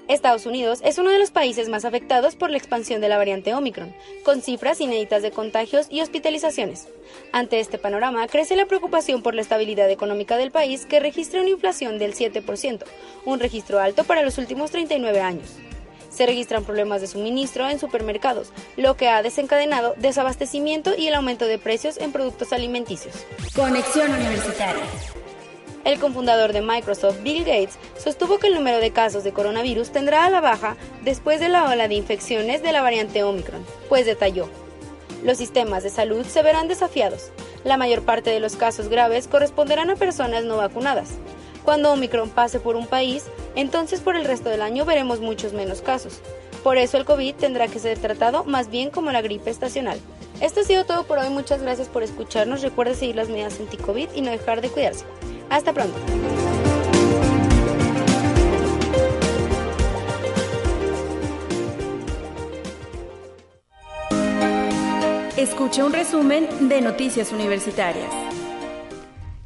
Estados 0.10 0.46
Unidos 0.46 0.82
es 0.84 0.98
uno 0.98 1.12
de 1.12 1.20
los 1.20 1.32
países 1.32 1.70
más 1.70 1.86
afectados 1.86 2.36
por 2.36 2.50
la 2.50 2.58
expansión 2.58 3.00
de 3.00 3.08
la 3.08 3.18
variante 3.18 3.54
Omicron, 3.54 3.96
con 4.26 4.42
cifras 4.42 4.82
inéditas 4.82 5.22
de 5.22 5.32
contagios 5.32 5.88
y 5.90 6.02
hospitalizaciones. 6.02 6.88
Ante 7.32 7.62
este 7.62 7.78
panorama, 7.78 8.28
crece 8.28 8.58
la 8.58 8.66
preocupación 8.66 9.22
por 9.22 9.34
la 9.34 9.42
estabilidad 9.42 9.90
económica 9.90 10.36
del 10.36 10.52
país, 10.52 10.86
que 10.86 11.00
registra 11.00 11.40
una 11.40 11.52
inflación 11.52 12.00
del 12.00 12.16
7%, 12.16 12.84
un 13.26 13.40
registro 13.40 13.80
alto 13.80 14.04
para 14.04 14.24
los 14.24 14.38
últimos 14.38 14.72
39 14.72 15.22
años. 15.22 15.56
Se 16.10 16.26
registran 16.26 16.66
problemas 16.66 17.02
de 17.02 17.08
suministro 17.08 17.70
en 17.70 17.80
supermercados, 17.80 18.52
lo 18.76 18.98
que 18.98 19.08
ha 19.08 19.24
desencadenado 19.24 19.96
desabastecimiento 19.98 20.92
y 20.98 21.08
el 21.08 21.16
aumento 21.16 21.46
de 21.46 21.58
precios 21.58 21.98
en 21.98 22.12
productos 22.12 22.52
alimenticios. 22.52 23.16
Conexión 23.56 24.12
Universitaria. 24.12 24.84
El 25.86 26.00
cofundador 26.00 26.54
de 26.54 26.62
Microsoft, 26.62 27.22
Bill 27.24 27.44
Gates, 27.44 27.78
sostuvo 27.98 28.40
que 28.40 28.48
el 28.48 28.56
número 28.56 28.80
de 28.80 28.92
casos 28.92 29.26
de 29.26 29.34
coronavirus 29.34 29.92
tendrá 29.92 30.26
a 30.26 30.30
la 30.30 30.40
baja 30.40 30.78
después 31.04 31.42
de 31.42 31.50
la 31.50 31.70
ola 31.70 31.90
de 31.90 31.96
infecciones 31.96 32.64
de 32.64 32.72
la 32.72 32.82
variante 32.82 33.24
Omicron, 33.24 33.66
pues 33.90 34.06
detalló. 34.06 34.48
Los 35.24 35.40
sistemas 35.40 35.84
de 35.84 35.90
salud 35.90 36.26
se 36.26 36.42
verán 36.42 36.70
desafiados. 36.70 37.32
La 37.66 37.76
mayor 37.76 38.04
parte 38.04 38.30
de 38.30 38.40
los 38.40 38.56
casos 38.56 38.88
graves 38.88 39.28
corresponderán 39.28 39.90
a 39.90 39.98
personas 39.98 40.46
no 40.46 40.56
vacunadas. 40.56 41.16
Cuando 41.66 41.92
Omicron 41.92 42.30
pase 42.30 42.62
por 42.62 42.78
un 42.78 42.88
país, 42.88 43.26
entonces 43.56 44.00
por 44.00 44.16
el 44.16 44.24
resto 44.24 44.50
del 44.50 44.62
año 44.62 44.86
veremos 44.86 45.20
muchos 45.20 45.52
menos 45.52 45.82
casos. 45.82 46.22
Por 46.64 46.78
eso 46.78 46.98
el 46.98 47.04
COVID 47.04 47.36
tendrá 47.36 47.68
que 47.68 47.80
ser 47.80 48.00
tratado 48.00 48.46
más 48.46 48.70
bien 48.70 48.90
como 48.90 49.12
la 49.12 49.22
gripe 49.22 49.50
estacional. 49.50 50.00
Esto 50.44 50.60
ha 50.60 50.64
sido 50.66 50.84
todo 50.84 51.06
por 51.06 51.20
hoy, 51.20 51.30
muchas 51.30 51.62
gracias 51.62 51.88
por 51.88 52.04
escucharnos, 52.04 52.62
recuerda 52.62 52.94
seguir 52.96 53.16
las 53.16 53.30
medidas 53.30 53.58
anti-COVID 53.62 54.10
y 54.14 54.22
no 54.22 54.30
dejar 54.30 54.60
de 54.60 54.68
cuidarse. 54.68 55.06
Hasta 55.50 55.72
pronto. 55.72 55.96
Escucha 65.38 65.86
un 65.86 65.94
resumen 65.94 66.68
de 66.68 66.82
Noticias 66.82 67.32
Universitarias. 67.32 68.12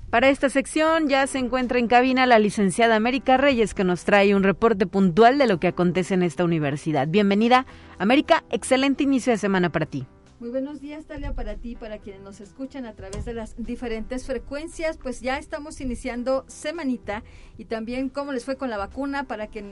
Para 0.10 0.30
esta 0.30 0.50
sección 0.50 1.10
ya 1.10 1.28
se 1.28 1.38
encuentra 1.38 1.78
en 1.78 1.88
cabina 1.88 2.26
la 2.26 2.40
licenciada 2.40 2.96
América 2.96 3.38
Reyes 3.38 3.76
que 3.76 3.84
nos 3.84 4.04
trae 4.04 4.34
un 4.34 4.42
reporte 4.42 4.88
puntual 4.88 5.38
de 5.38 5.46
lo 5.46 5.60
que 5.60 5.68
acontece 5.68 6.16
en 6.16 6.24
esta 6.24 6.44
universidad. 6.44 7.08
Bienvenida, 7.08 7.68
América, 8.00 8.46
excelente 8.50 9.04
inicio 9.04 9.32
de 9.32 9.38
semana 9.38 9.72
para 9.72 9.86
ti. 9.86 10.08
Muy 10.40 10.50
buenos 10.50 10.80
días, 10.82 11.06
Talia, 11.08 11.34
para 11.34 11.56
ti, 11.56 11.76
para 11.76 11.98
quienes 11.98 12.22
nos 12.22 12.42
escuchan 12.42 12.86
a 12.86 12.94
través 12.94 13.26
de 13.26 13.34
las 13.34 13.56
diferentes 13.58 14.28
frecuencias. 14.28 14.98
Pues 14.98 15.20
ya 15.20 15.40
estamos 15.40 15.82
iniciando 15.82 16.46
semanita 16.48 17.24
y 17.58 17.66
también 17.66 18.10
cómo 18.10 18.32
les 18.32 18.46
fue 18.46 18.56
con 18.56 18.70
la 18.70 18.78
vacuna, 18.78 19.24
para 19.24 19.48
que 19.48 19.64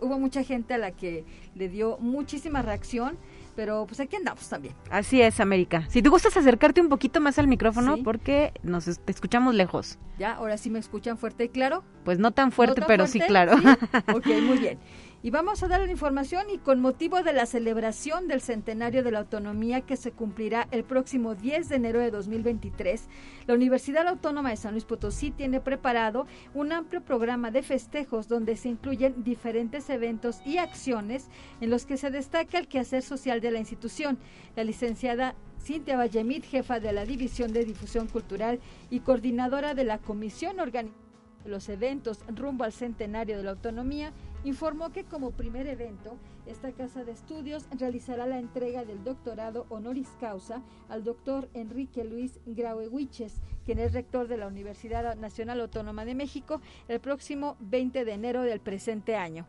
hubo 0.00 0.18
mucha 0.18 0.42
gente 0.42 0.74
a 0.74 0.78
la 0.78 0.90
que 0.90 1.24
le 1.54 1.68
dio 1.68 1.98
muchísima 1.98 2.62
reacción 2.62 3.16
pero 3.54 3.86
pues 3.86 4.00
aquí 4.00 4.16
andamos 4.16 4.48
también. 4.48 4.74
Así 4.90 5.20
es, 5.20 5.40
América. 5.40 5.84
Si 5.88 6.02
te 6.02 6.08
gustas 6.08 6.36
acercarte 6.36 6.80
un 6.80 6.88
poquito 6.88 7.20
más 7.20 7.38
al 7.38 7.46
micrófono 7.46 7.98
porque 8.02 8.52
nos 8.62 8.84
te 8.84 9.12
escuchamos 9.12 9.54
lejos. 9.54 9.98
Ya, 10.18 10.34
ahora 10.34 10.56
sí 10.56 10.70
me 10.70 10.78
escuchan 10.78 11.18
fuerte 11.18 11.44
y 11.44 11.48
claro. 11.48 11.84
Pues 12.04 12.18
no 12.18 12.30
tan 12.32 12.52
fuerte, 12.52 12.82
pero 12.86 13.06
sí 13.06 13.20
claro. 13.20 13.52
Ok, 14.14 14.26
muy 14.42 14.58
bien. 14.58 14.78
Y 15.24 15.30
vamos 15.30 15.62
a 15.62 15.68
dar 15.68 15.80
la 15.80 15.90
información 15.90 16.50
y 16.52 16.58
con 16.58 16.80
motivo 16.80 17.22
de 17.22 17.32
la 17.32 17.46
celebración 17.46 18.26
del 18.26 18.40
centenario 18.40 19.04
de 19.04 19.12
la 19.12 19.20
autonomía 19.20 19.82
que 19.82 19.96
se 19.96 20.10
cumplirá 20.10 20.66
el 20.72 20.82
próximo 20.82 21.36
10 21.36 21.68
de 21.68 21.76
enero 21.76 22.00
de 22.00 22.10
2023, 22.10 23.08
la 23.46 23.54
Universidad 23.54 24.08
Autónoma 24.08 24.50
de 24.50 24.56
San 24.56 24.72
Luis 24.72 24.84
Potosí 24.84 25.30
tiene 25.30 25.60
preparado 25.60 26.26
un 26.54 26.72
amplio 26.72 27.04
programa 27.04 27.52
de 27.52 27.62
festejos 27.62 28.26
donde 28.26 28.56
se 28.56 28.70
incluyen 28.70 29.22
diferentes 29.22 29.88
eventos 29.90 30.40
y 30.44 30.58
acciones 30.58 31.28
en 31.60 31.70
los 31.70 31.86
que 31.86 31.98
se 31.98 32.10
destaca 32.10 32.58
el 32.58 32.66
quehacer 32.66 33.02
social 33.02 33.40
de 33.40 33.52
la 33.52 33.60
institución. 33.60 34.18
La 34.56 34.64
licenciada 34.64 35.36
Cintia 35.60 35.96
Vallemit, 35.96 36.44
jefa 36.44 36.80
de 36.80 36.92
la 36.92 37.04
División 37.04 37.52
de 37.52 37.64
Difusión 37.64 38.08
Cultural 38.08 38.58
y 38.90 38.98
coordinadora 38.98 39.74
de 39.74 39.84
la 39.84 39.98
Comisión 39.98 40.58
Organizada 40.58 41.00
de 41.44 41.50
los 41.50 41.68
eventos 41.68 42.20
rumbo 42.28 42.64
al 42.64 42.72
centenario 42.72 43.36
de 43.36 43.42
la 43.42 43.50
autonomía, 43.50 44.12
informó 44.44 44.90
que 44.90 45.04
como 45.04 45.30
primer 45.30 45.66
evento, 45.66 46.16
esta 46.46 46.72
casa 46.72 47.04
de 47.04 47.12
estudios 47.12 47.66
realizará 47.78 48.26
la 48.26 48.38
entrega 48.38 48.84
del 48.84 49.04
doctorado 49.04 49.66
honoris 49.68 50.08
causa 50.20 50.62
al 50.88 51.04
doctor 51.04 51.48
Enrique 51.54 52.04
Luis 52.04 52.40
Grauewiches, 52.46 53.40
quien 53.64 53.78
es 53.78 53.92
rector 53.92 54.28
de 54.28 54.36
la 54.36 54.48
Universidad 54.48 55.16
Nacional 55.16 55.60
Autónoma 55.60 56.04
de 56.04 56.14
México, 56.14 56.60
el 56.88 57.00
próximo 57.00 57.56
20 57.60 58.04
de 58.04 58.12
enero 58.12 58.42
del 58.42 58.60
presente 58.60 59.16
año. 59.16 59.46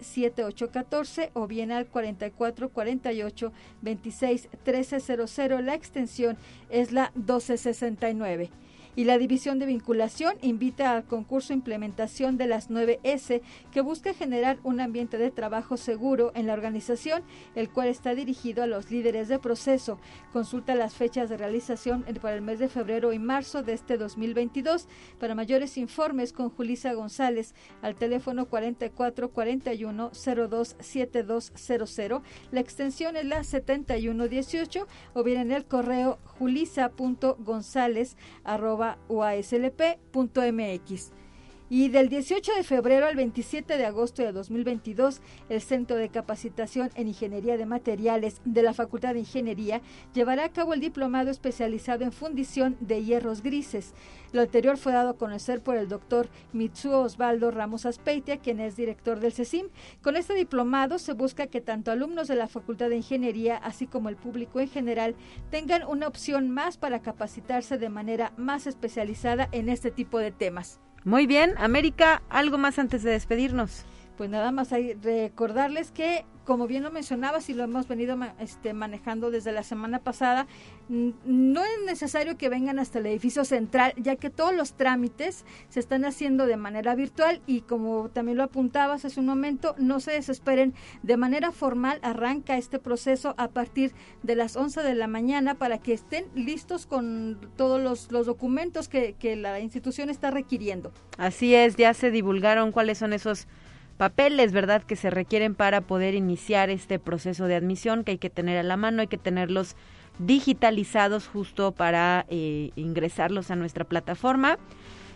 14 0.53 1.31
o 1.33 1.47
bien 1.47 1.71
al 1.71 1.87
4448 1.87 3.51
26 3.81 4.49
1300. 4.65 5.61
La 5.63 5.73
extensión 5.75 6.37
es 6.69 6.91
la 6.91 7.11
1269 7.15 8.49
y 8.95 9.05
la 9.05 9.17
División 9.17 9.59
de 9.59 9.65
Vinculación 9.65 10.35
invita 10.41 10.91
al 10.91 11.05
concurso 11.05 11.53
Implementación 11.53 12.37
de 12.37 12.47
las 12.47 12.69
9S 12.69 13.41
que 13.71 13.81
busca 13.81 14.13
generar 14.13 14.59
un 14.63 14.79
ambiente 14.79 15.17
de 15.17 15.31
trabajo 15.31 15.77
seguro 15.77 16.31
en 16.35 16.47
la 16.47 16.53
organización, 16.53 17.23
el 17.55 17.69
cual 17.69 17.87
está 17.87 18.15
dirigido 18.15 18.63
a 18.63 18.67
los 18.67 18.91
líderes 18.91 19.27
de 19.27 19.39
proceso. 19.39 19.99
Consulta 20.31 20.75
las 20.75 20.93
fechas 20.93 21.29
de 21.29 21.37
realización 21.37 22.05
para 22.21 22.35
el 22.35 22.41
mes 22.41 22.59
de 22.59 22.69
febrero 22.69 23.13
y 23.13 23.19
marzo 23.19 23.63
de 23.63 23.73
este 23.73 23.97
2022. 23.97 24.87
Para 25.19 25.35
mayores 25.35 25.77
informes 25.77 26.33
con 26.33 26.49
Julisa 26.49 26.93
González 26.93 27.53
al 27.81 27.95
teléfono 27.95 28.47
4441 28.47 30.11
027200. 30.13 32.21
La 32.51 32.59
extensión 32.59 33.17
es 33.17 33.25
la 33.25 33.43
7118 33.43 34.87
o 35.13 35.23
bien 35.23 35.41
en 35.41 35.51
el 35.51 35.65
correo 35.65 36.19
julisa.gonzález 36.39 38.17
uaslp.mx. 39.09 40.91
Y 41.75 41.89
del 41.89 42.07
18 42.07 42.53
de 42.53 42.61
febrero 42.61 43.07
al 43.07 43.15
27 43.15 43.79
de 43.79 43.85
agosto 43.87 44.21
de 44.21 44.31
2022, 44.31 45.21
el 45.49 45.59
Centro 45.59 45.97
de 45.97 46.09
Capacitación 46.09 46.91
en 46.93 47.07
Ingeniería 47.07 47.57
de 47.57 47.65
Materiales 47.65 48.41
de 48.45 48.61
la 48.61 48.75
Facultad 48.75 49.15
de 49.15 49.21
Ingeniería 49.21 49.81
llevará 50.13 50.45
a 50.45 50.49
cabo 50.49 50.75
el 50.75 50.81
diplomado 50.81 51.31
especializado 51.31 52.03
en 52.03 52.11
fundición 52.11 52.77
de 52.79 53.03
hierros 53.03 53.41
grises. 53.41 53.95
Lo 54.33 54.41
anterior 54.41 54.77
fue 54.77 54.91
dado 54.91 55.09
a 55.09 55.17
conocer 55.17 55.63
por 55.63 55.75
el 55.75 55.87
doctor 55.87 56.29
Mitsuo 56.51 56.99
Osvaldo 56.99 57.49
Ramos 57.49 57.87
Aspeitia, 57.87 58.37
quien 58.37 58.59
es 58.59 58.75
director 58.75 59.19
del 59.19 59.33
CECIM. 59.33 59.69
Con 60.03 60.15
este 60.15 60.35
diplomado 60.35 60.99
se 60.99 61.13
busca 61.13 61.47
que 61.47 61.59
tanto 61.59 61.89
alumnos 61.89 62.27
de 62.27 62.35
la 62.35 62.47
Facultad 62.47 62.89
de 62.89 62.97
Ingeniería, 62.97 63.57
así 63.57 63.87
como 63.87 64.09
el 64.09 64.15
público 64.15 64.59
en 64.59 64.69
general, 64.69 65.15
tengan 65.49 65.83
una 65.87 66.07
opción 66.07 66.51
más 66.51 66.77
para 66.77 67.01
capacitarse 67.01 67.79
de 67.79 67.89
manera 67.89 68.31
más 68.37 68.67
especializada 68.67 69.49
en 69.51 69.69
este 69.69 69.89
tipo 69.89 70.19
de 70.19 70.31
temas. 70.31 70.79
Muy 71.05 71.27
bien, 71.27 71.53
América, 71.57 72.21
algo 72.29 72.57
más 72.57 72.79
antes 72.79 73.03
de 73.03 73.11
despedirnos. 73.11 73.85
Pues 74.17 74.29
nada 74.29 74.51
más 74.51 74.71
hay 74.73 74.93
recordarles 74.93 75.91
que 75.91 76.25
como 76.45 76.67
bien 76.67 76.83
lo 76.83 76.91
mencionabas 76.91 77.49
y 77.49 77.53
lo 77.53 77.63
hemos 77.63 77.87
venido 77.87 78.17
este, 78.39 78.73
manejando 78.73 79.31
desde 79.31 79.51
la 79.51 79.63
semana 79.63 79.99
pasada, 79.99 80.47
no 80.89 81.63
es 81.63 81.85
necesario 81.85 82.37
que 82.37 82.49
vengan 82.49 82.79
hasta 82.79 82.99
el 82.99 83.05
edificio 83.05 83.45
central, 83.45 83.93
ya 83.97 84.15
que 84.17 84.29
todos 84.29 84.53
los 84.53 84.73
trámites 84.73 85.45
se 85.69 85.79
están 85.79 86.05
haciendo 86.05 86.45
de 86.45 86.57
manera 86.57 86.95
virtual 86.95 87.41
y 87.47 87.61
como 87.61 88.09
también 88.09 88.37
lo 88.37 88.43
apuntabas 88.43 89.05
hace 89.05 89.19
un 89.19 89.25
momento, 89.25 89.75
no 89.77 89.99
se 89.99 90.11
desesperen, 90.11 90.73
de 91.01 91.17
manera 91.17 91.51
formal 91.51 91.99
arranca 92.01 92.57
este 92.57 92.79
proceso 92.79 93.35
a 93.37 93.47
partir 93.47 93.93
de 94.21 94.35
las 94.35 94.55
11 94.55 94.83
de 94.83 94.95
la 94.95 95.07
mañana 95.07 95.55
para 95.55 95.77
que 95.77 95.93
estén 95.93 96.25
listos 96.35 96.85
con 96.85 97.39
todos 97.55 97.81
los, 97.81 98.09
documentos 98.25 98.89
que, 98.89 99.13
que 99.13 99.35
la 99.35 99.59
institución 99.59 100.09
está 100.09 100.31
requiriendo. 100.31 100.91
Así 101.17 101.55
es, 101.55 101.75
ya 101.75 101.93
se 101.93 102.11
divulgaron 102.11 102.71
cuáles 102.71 102.97
son 102.97 103.13
esos 103.13 103.47
papeles, 103.97 104.51
¿verdad?, 104.51 104.83
que 104.83 104.95
se 104.95 105.09
requieren 105.09 105.55
para 105.55 105.81
poder 105.81 106.15
iniciar 106.15 106.69
este 106.69 106.99
proceso 106.99 107.45
de 107.45 107.55
admisión, 107.55 108.03
que 108.03 108.11
hay 108.11 108.17
que 108.17 108.29
tener 108.29 108.57
a 108.57 108.63
la 108.63 108.77
mano, 108.77 109.01
hay 109.01 109.07
que 109.07 109.17
tenerlos 109.17 109.75
digitalizados 110.19 111.27
justo 111.27 111.71
para 111.71 112.25
eh, 112.29 112.71
ingresarlos 112.75 113.51
a 113.51 113.55
nuestra 113.55 113.85
plataforma. 113.85 114.57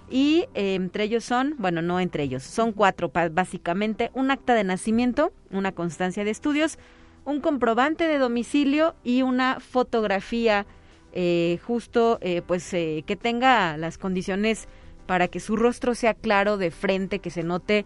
Y 0.09 0.45
eh, 0.53 0.75
entre 0.75 1.03
ellos 1.03 1.25
son, 1.25 1.55
bueno, 1.57 1.81
no 1.81 1.99
entre 1.99 2.23
ellos, 2.23 2.43
son 2.43 2.71
cuatro 2.71 3.11
básicamente, 3.31 4.09
un 4.13 4.31
acta 4.31 4.53
de 4.53 4.63
nacimiento, 4.63 5.33
una 5.51 5.73
constancia 5.73 6.23
de 6.23 6.31
estudios, 6.31 6.79
un 7.25 7.41
comprobante 7.41 8.07
de 8.07 8.17
domicilio 8.17 8.95
y 9.03 9.21
una 9.21 9.59
fotografía 9.59 10.65
eh, 11.11 11.59
justo, 11.65 12.19
pues, 12.45 12.69
que 12.69 13.17
tenga 13.21 13.75
las 13.75 13.97
condiciones 13.97 14.69
para 15.07 15.27
que 15.27 15.41
su 15.41 15.57
rostro 15.57 15.93
sea 15.93 16.13
claro 16.13 16.57
de 16.57 16.71
frente, 16.71 17.19
que 17.19 17.29
se 17.29 17.43
note 17.43 17.85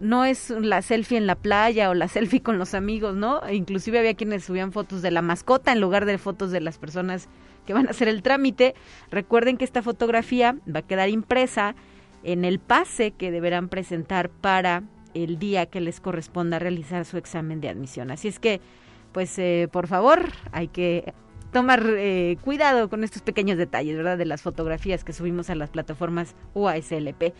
no 0.00 0.24
es 0.24 0.50
la 0.50 0.82
selfie 0.82 1.18
en 1.18 1.26
la 1.26 1.34
playa 1.34 1.90
o 1.90 1.94
la 1.94 2.08
selfie 2.08 2.42
con 2.42 2.58
los 2.58 2.74
amigos, 2.74 3.14
¿no? 3.14 3.40
Inclusive 3.50 3.98
había 3.98 4.14
quienes 4.14 4.44
subían 4.44 4.72
fotos 4.72 5.02
de 5.02 5.10
la 5.10 5.22
mascota 5.22 5.72
en 5.72 5.80
lugar 5.80 6.04
de 6.04 6.18
fotos 6.18 6.50
de 6.50 6.60
las 6.60 6.78
personas 6.78 7.28
que 7.66 7.74
van 7.74 7.86
a 7.86 7.90
hacer 7.90 8.08
el 8.08 8.22
trámite. 8.22 8.74
Recuerden 9.10 9.56
que 9.56 9.64
esta 9.64 9.82
fotografía 9.82 10.56
va 10.74 10.80
a 10.80 10.86
quedar 10.86 11.08
impresa 11.08 11.74
en 12.22 12.44
el 12.44 12.58
pase 12.58 13.12
que 13.12 13.30
deberán 13.30 13.68
presentar 13.68 14.30
para 14.30 14.82
el 15.14 15.38
día 15.38 15.66
que 15.66 15.80
les 15.80 16.00
corresponda 16.00 16.58
realizar 16.58 17.04
su 17.04 17.16
examen 17.16 17.60
de 17.60 17.68
admisión. 17.68 18.10
Así 18.10 18.28
es 18.28 18.38
que, 18.38 18.60
pues, 19.12 19.38
eh, 19.38 19.68
por 19.70 19.86
favor, 19.86 20.32
hay 20.52 20.68
que 20.68 21.12
tomar 21.52 21.84
eh, 21.86 22.36
cuidado 22.42 22.88
con 22.88 23.04
estos 23.04 23.22
pequeños 23.22 23.58
detalles, 23.58 23.96
¿verdad? 23.96 24.18
De 24.18 24.26
las 24.26 24.42
fotografías 24.42 25.04
que 25.04 25.12
subimos 25.12 25.50
a 25.50 25.54
las 25.54 25.70
plataformas 25.70 26.34
UASLP. 26.54 27.34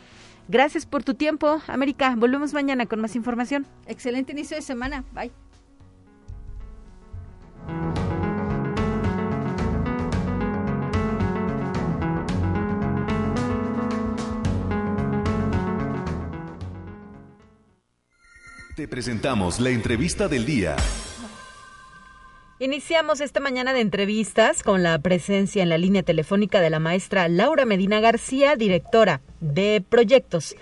Gracias 0.48 0.86
por 0.86 1.04
tu 1.04 1.14
tiempo, 1.14 1.60
América. 1.66 2.14
Volvemos 2.16 2.54
mañana 2.54 2.86
con 2.86 3.00
más 3.00 3.14
información. 3.16 3.66
Excelente 3.86 4.32
inicio 4.32 4.56
de 4.56 4.62
semana. 4.62 5.04
Bye. 5.12 5.30
Te 18.78 18.86
presentamos 18.86 19.58
la 19.58 19.70
entrevista 19.70 20.28
del 20.28 20.46
día. 20.46 20.76
Iniciamos 22.60 23.20
esta 23.20 23.38
mañana 23.38 23.72
de 23.72 23.80
entrevistas 23.80 24.64
con 24.64 24.82
la 24.82 24.98
presencia 24.98 25.62
en 25.62 25.68
la 25.68 25.78
línea 25.78 26.02
telefónica 26.02 26.60
de 26.60 26.70
la 26.70 26.80
maestra 26.80 27.28
Laura 27.28 27.64
Medina 27.64 28.00
García, 28.00 28.56
directora 28.56 29.20
de 29.40 29.80
proyectos. 29.88 30.56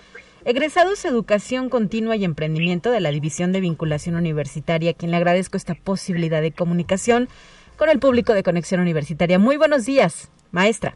Egresados 0.45 1.03
Educación 1.05 1.69
Continua 1.69 2.15
y 2.15 2.23
Emprendimiento 2.23 2.91
de 2.91 3.01
la 3.01 3.09
División 3.09 3.51
de 3.51 3.61
Vinculación 3.61 4.15
Universitaria, 4.15 4.91
a 4.91 4.93
quien 4.93 5.09
le 5.09 5.17
agradezco 5.17 5.57
esta 5.57 5.73
posibilidad 5.73 6.39
de 6.39 6.51
comunicación 6.51 7.29
con 7.77 7.89
el 7.89 7.97
público 7.97 8.35
de 8.35 8.43
Conexión 8.43 8.79
Universitaria. 8.79 9.39
Muy 9.39 9.57
buenos 9.57 9.87
días, 9.87 10.29
maestra. 10.51 10.95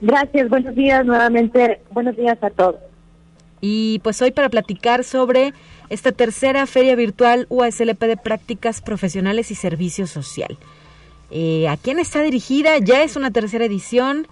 Gracias, 0.00 0.48
buenos 0.48 0.74
días 0.74 1.04
nuevamente, 1.04 1.82
buenos 1.90 2.16
días 2.16 2.38
a 2.40 2.48
todos. 2.48 2.76
Y 3.60 4.00
pues 4.02 4.22
hoy 4.22 4.30
para 4.30 4.48
platicar 4.48 5.04
sobre 5.04 5.52
esta 5.88 6.12
tercera 6.12 6.66
feria 6.66 6.94
virtual 6.96 7.46
UASLP 7.48 8.00
de 8.04 8.16
prácticas 8.16 8.80
profesionales 8.80 9.50
y 9.50 9.54
servicio 9.54 10.06
social. 10.06 10.58
Eh, 11.30 11.68
¿A 11.68 11.76
quién 11.76 11.98
está 11.98 12.22
dirigida? 12.22 12.78
Ya 12.78 13.02
es 13.02 13.16
una 13.16 13.30
tercera 13.30 13.64
edición. 13.64 14.26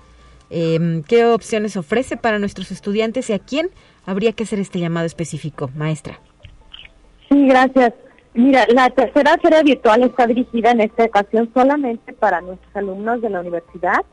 Em, 0.51 1.03
¿Qué 1.03 1.25
opciones 1.25 1.77
ofrece 1.77 2.17
para 2.17 2.38
nuestros 2.38 2.71
estudiantes 2.71 3.31
y 3.31 3.33
a 3.33 3.38
quién 3.38 3.71
habría 4.07 4.33
que 4.33 4.45
hacer 4.45 4.59
este 4.59 4.79
llamado 4.79 5.07
específico, 5.07 5.71
maestra? 5.75 6.21
Sí, 7.29 7.47
gracias. 7.47 7.95
Mira, 8.35 8.67
la 8.69 8.90
tercera 8.90 9.38
feria 9.38 9.62
virtual 9.62 10.03
está 10.03 10.27
dirigida 10.27 10.73
en 10.73 10.81
esta 10.81 11.05
ocasión 11.05 11.51
solamente 11.55 12.12
para 12.12 12.40
nuestros 12.40 12.75
alumnos 12.75 13.23
de 13.23 13.31
la 13.31 13.40
universidad. 13.40 14.05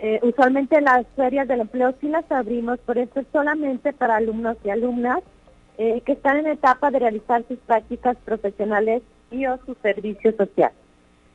Eh, 0.00 0.18
usualmente 0.22 0.80
las 0.80 1.06
ferias 1.14 1.46
del 1.46 1.60
empleo 1.60 1.94
sí 2.00 2.08
las 2.08 2.30
abrimos, 2.32 2.78
por 2.80 2.98
eso 2.98 3.20
es 3.20 3.26
solamente 3.32 3.92
para 3.92 4.16
alumnos 4.16 4.56
y 4.64 4.70
alumnas 4.70 5.20
eh, 5.78 6.02
que 6.04 6.12
están 6.12 6.38
en 6.38 6.46
etapa 6.46 6.90
de 6.90 6.98
realizar 6.98 7.44
sus 7.48 7.58
prácticas 7.58 8.16
profesionales 8.24 9.02
y 9.30 9.46
o 9.46 9.58
su 9.64 9.74
servicio 9.82 10.32
social. 10.36 10.72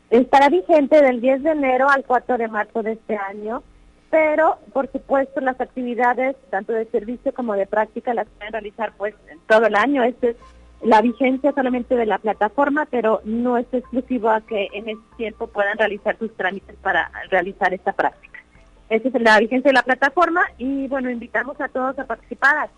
Estará 0.10 0.50
vigente 0.50 1.02
del 1.02 1.22
10 1.22 1.44
de 1.44 1.52
enero 1.52 1.90
al 1.90 2.06
4 2.06 2.38
de 2.38 2.48
marzo 2.48 2.84
de 2.84 2.94
este 2.94 3.18
año, 3.18 3.64
pero 4.10 4.60
por 4.72 4.92
supuesto 4.92 5.42
las 5.42 5.60
actividades 5.60 6.36
tanto 6.50 6.74
de 6.74 6.86
servicio 6.86 7.34
como 7.34 7.54
de 7.54 7.66
práctica 7.66 8.14
las 8.14 8.28
pueden 8.28 8.54
realizar 8.54 8.94
pues 8.98 9.16
todo 9.48 9.66
el 9.66 9.76
año. 9.76 10.04
Esta 10.04 10.28
es 10.28 10.36
la 10.82 11.02
vigencia 11.02 11.52
solamente 11.54 11.96
de 11.96 12.06
la 12.06 12.20
plataforma, 12.20 12.86
pero 12.86 13.22
no 13.24 13.58
es 13.58 13.66
exclusivo 13.72 14.30
a 14.30 14.42
que 14.42 14.68
en 14.74 14.90
ese 14.90 15.02
tiempo 15.18 15.48
puedan 15.48 15.78
realizar 15.78 16.18
sus 16.20 16.36
trámites 16.38 16.76
para 16.82 17.12
realizar 17.30 17.74
esta 17.74 17.94
práctica. 17.94 18.40
Esa 18.90 19.08
es 19.08 19.22
la 19.22 19.40
vigencia 19.40 19.70
de 19.70 19.74
la 19.74 19.84
plataforma 19.84 20.44
y 20.60 20.88
bueno, 20.88 21.10
invitamos 21.10 21.60
a 21.60 21.70
todos 21.70 21.98
a 21.98 22.06
participar, 22.06 22.70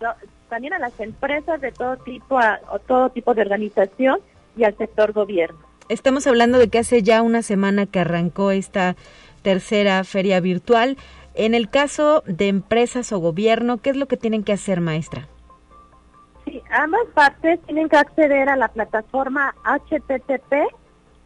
también 0.48 0.72
a 0.74 0.78
las 0.78 0.98
empresas 1.00 1.60
de 1.60 1.72
todo 1.72 1.96
tipo, 1.98 2.38
a, 2.38 2.60
todo 2.86 3.10
tipo 3.10 3.34
de 3.34 3.42
organización 3.42 4.20
y 4.56 4.64
al 4.64 4.76
sector 4.76 5.12
gobierno. 5.12 5.58
Estamos 5.88 6.26
hablando 6.26 6.58
de 6.58 6.68
que 6.68 6.78
hace 6.78 7.02
ya 7.02 7.22
una 7.22 7.42
semana 7.42 7.86
que 7.86 8.00
arrancó 8.00 8.50
esta 8.50 8.96
tercera 9.42 10.04
feria 10.04 10.40
virtual. 10.40 10.96
En 11.34 11.54
el 11.54 11.70
caso 11.70 12.22
de 12.26 12.48
empresas 12.48 13.12
o 13.12 13.18
gobierno, 13.20 13.78
¿qué 13.78 13.90
es 13.90 13.96
lo 13.96 14.06
que 14.06 14.16
tienen 14.16 14.42
que 14.44 14.52
hacer, 14.52 14.80
maestra? 14.80 15.28
Sí, 16.44 16.62
ambas 16.70 17.06
partes 17.14 17.60
tienen 17.62 17.88
que 17.88 17.96
acceder 17.96 18.48
a 18.48 18.56
la 18.56 18.68
plataforma 18.68 19.54
HTTP 19.64 20.52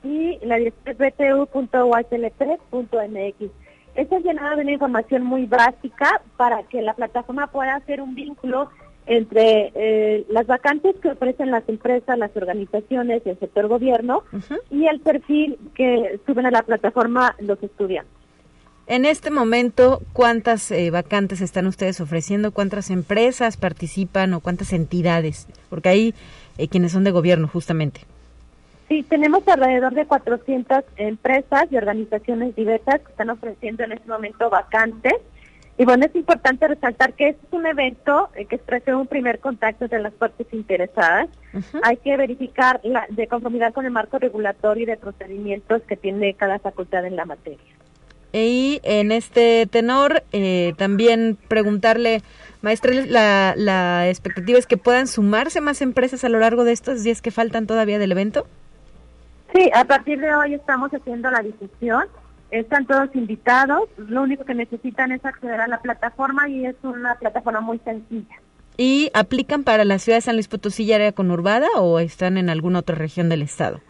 y 0.04 0.38
la 0.44 0.58
btu.ytlp.mx. 0.58 1.52
Esto 3.94 4.16
es 4.16 4.24
llenado 4.24 4.56
de 4.56 4.62
una 4.62 4.72
información 4.72 5.22
muy 5.22 5.46
básica 5.46 6.22
para 6.36 6.62
que 6.64 6.80
la 6.82 6.94
plataforma 6.94 7.48
pueda 7.48 7.74
hacer 7.74 8.00
un 8.00 8.14
vínculo 8.14 8.70
entre 9.06 9.72
eh, 9.74 10.24
las 10.28 10.46
vacantes 10.46 10.94
que 11.02 11.10
ofrecen 11.10 11.50
las 11.50 11.68
empresas, 11.68 12.18
las 12.18 12.34
organizaciones 12.36 13.22
y 13.24 13.30
el 13.30 13.38
sector 13.38 13.68
gobierno 13.68 14.22
y 14.70 14.86
el 14.86 15.00
perfil 15.00 15.58
que 15.74 16.20
suben 16.26 16.46
a 16.46 16.50
la 16.50 16.62
plataforma 16.62 17.34
los 17.40 17.62
estudiantes. 17.62 18.22
En 18.86 19.04
este 19.04 19.30
momento, 19.30 20.02
¿cuántas 20.12 20.70
eh, 20.70 20.90
vacantes 20.90 21.40
están 21.40 21.66
ustedes 21.66 22.00
ofreciendo? 22.00 22.52
¿Cuántas 22.52 22.90
empresas 22.90 23.56
participan 23.56 24.34
o 24.34 24.40
cuántas 24.40 24.72
entidades? 24.72 25.46
Porque 25.70 25.88
hay 25.88 26.14
eh, 26.58 26.68
quienes 26.68 26.92
son 26.92 27.04
de 27.04 27.12
gobierno, 27.12 27.46
justamente. 27.46 28.00
Sí, 28.88 29.04
tenemos 29.04 29.46
alrededor 29.46 29.94
de 29.94 30.04
400 30.04 30.84
empresas 30.96 31.66
y 31.70 31.76
organizaciones 31.76 32.54
diversas 32.56 33.00
que 33.00 33.10
están 33.12 33.30
ofreciendo 33.30 33.84
en 33.84 33.92
este 33.92 34.08
momento 34.08 34.50
vacantes. 34.50 35.14
Y 35.82 35.84
bueno, 35.84 36.06
es 36.06 36.14
importante 36.14 36.68
resaltar 36.68 37.14
que 37.14 37.30
este 37.30 37.44
es 37.44 37.52
un 37.52 37.66
evento 37.66 38.28
eh, 38.36 38.44
que 38.44 38.54
expresa 38.54 38.96
un 38.96 39.08
primer 39.08 39.40
contacto 39.40 39.86
entre 39.86 40.00
las 40.00 40.12
partes 40.12 40.46
interesadas. 40.52 41.28
Hay 41.82 41.96
que 41.96 42.16
verificar 42.16 42.78
la, 42.84 43.04
de 43.10 43.26
conformidad 43.26 43.74
con 43.74 43.84
el 43.84 43.90
marco 43.90 44.20
regulatorio 44.20 44.84
y 44.84 44.86
de 44.86 44.96
procedimientos 44.96 45.82
que 45.82 45.96
tiene 45.96 46.34
cada 46.34 46.60
facultad 46.60 47.04
en 47.04 47.16
la 47.16 47.24
materia. 47.24 47.58
Y 48.32 48.80
en 48.84 49.10
este 49.10 49.66
tenor, 49.66 50.22
eh, 50.30 50.72
también 50.78 51.36
preguntarle, 51.48 52.22
maestra, 52.60 52.92
la, 53.08 53.54
la 53.56 54.08
expectativa 54.08 54.60
es 54.60 54.68
que 54.68 54.76
puedan 54.76 55.08
sumarse 55.08 55.60
más 55.60 55.82
empresas 55.82 56.22
a 56.22 56.28
lo 56.28 56.38
largo 56.38 56.62
de 56.62 56.70
estos 56.70 57.02
días 57.02 57.20
que 57.20 57.32
faltan 57.32 57.66
todavía 57.66 57.98
del 57.98 58.12
evento. 58.12 58.46
Sí, 59.52 59.68
a 59.74 59.84
partir 59.84 60.20
de 60.20 60.32
hoy 60.32 60.54
estamos 60.54 60.92
haciendo 60.94 61.28
la 61.28 61.42
difusión. 61.42 62.04
Están 62.52 62.86
todos 62.86 63.08
invitados. 63.16 63.88
Lo 63.96 64.22
único 64.22 64.44
que 64.44 64.54
necesitan 64.54 65.10
es 65.10 65.24
acceder 65.24 65.60
a 65.60 65.66
la 65.66 65.80
plataforma 65.80 66.48
y 66.48 66.66
es 66.66 66.76
una 66.82 67.14
plataforma 67.16 67.60
muy 67.60 67.78
sencilla. 67.78 68.36
¿Y 68.76 69.10
aplican 69.14 69.64
para 69.64 69.84
la 69.84 69.98
ciudad 69.98 70.18
de 70.18 70.22
San 70.22 70.36
Luis 70.36 70.48
Potosí 70.48 70.84
y 70.84 70.92
área 70.92 71.12
conurbada 71.12 71.68
o 71.76 71.98
están 71.98 72.36
en 72.36 72.50
alguna 72.50 72.80
otra 72.80 72.94
región 72.94 73.28
del 73.28 73.42
estado? 73.42 73.80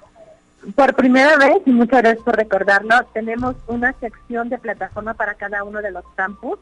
Por 0.76 0.94
primera 0.94 1.36
vez, 1.38 1.56
y 1.66 1.72
muchas 1.72 2.02
gracias 2.02 2.24
por 2.24 2.36
recordarlo, 2.36 2.94
tenemos 3.12 3.56
una 3.66 3.92
sección 3.94 4.48
de 4.48 4.58
plataforma 4.58 5.14
para 5.14 5.34
cada 5.34 5.64
uno 5.64 5.82
de 5.82 5.90
los 5.90 6.04
campus. 6.14 6.58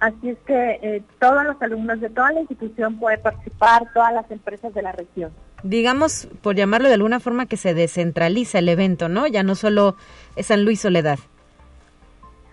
Así 0.00 0.30
es 0.30 0.38
que 0.46 0.78
eh, 0.82 1.02
todos 1.20 1.44
los 1.44 1.60
alumnos 1.60 2.00
de 2.00 2.08
toda 2.08 2.32
la 2.32 2.40
institución 2.40 2.98
pueden 2.98 3.20
participar, 3.20 3.92
todas 3.92 4.12
las 4.14 4.28
empresas 4.30 4.72
de 4.74 4.82
la 4.82 4.92
región. 4.92 5.32
Digamos, 5.62 6.28
por 6.40 6.56
llamarlo 6.56 6.88
de 6.88 6.94
alguna 6.94 7.20
forma, 7.20 7.46
que 7.46 7.56
se 7.56 7.72
descentraliza 7.74 8.58
el 8.58 8.68
evento, 8.68 9.08
¿no? 9.08 9.26
Ya 9.26 9.42
no 9.42 9.54
solo 9.54 9.96
es 10.34 10.46
San 10.46 10.64
Luis 10.64 10.80
Soledad. 10.80 11.18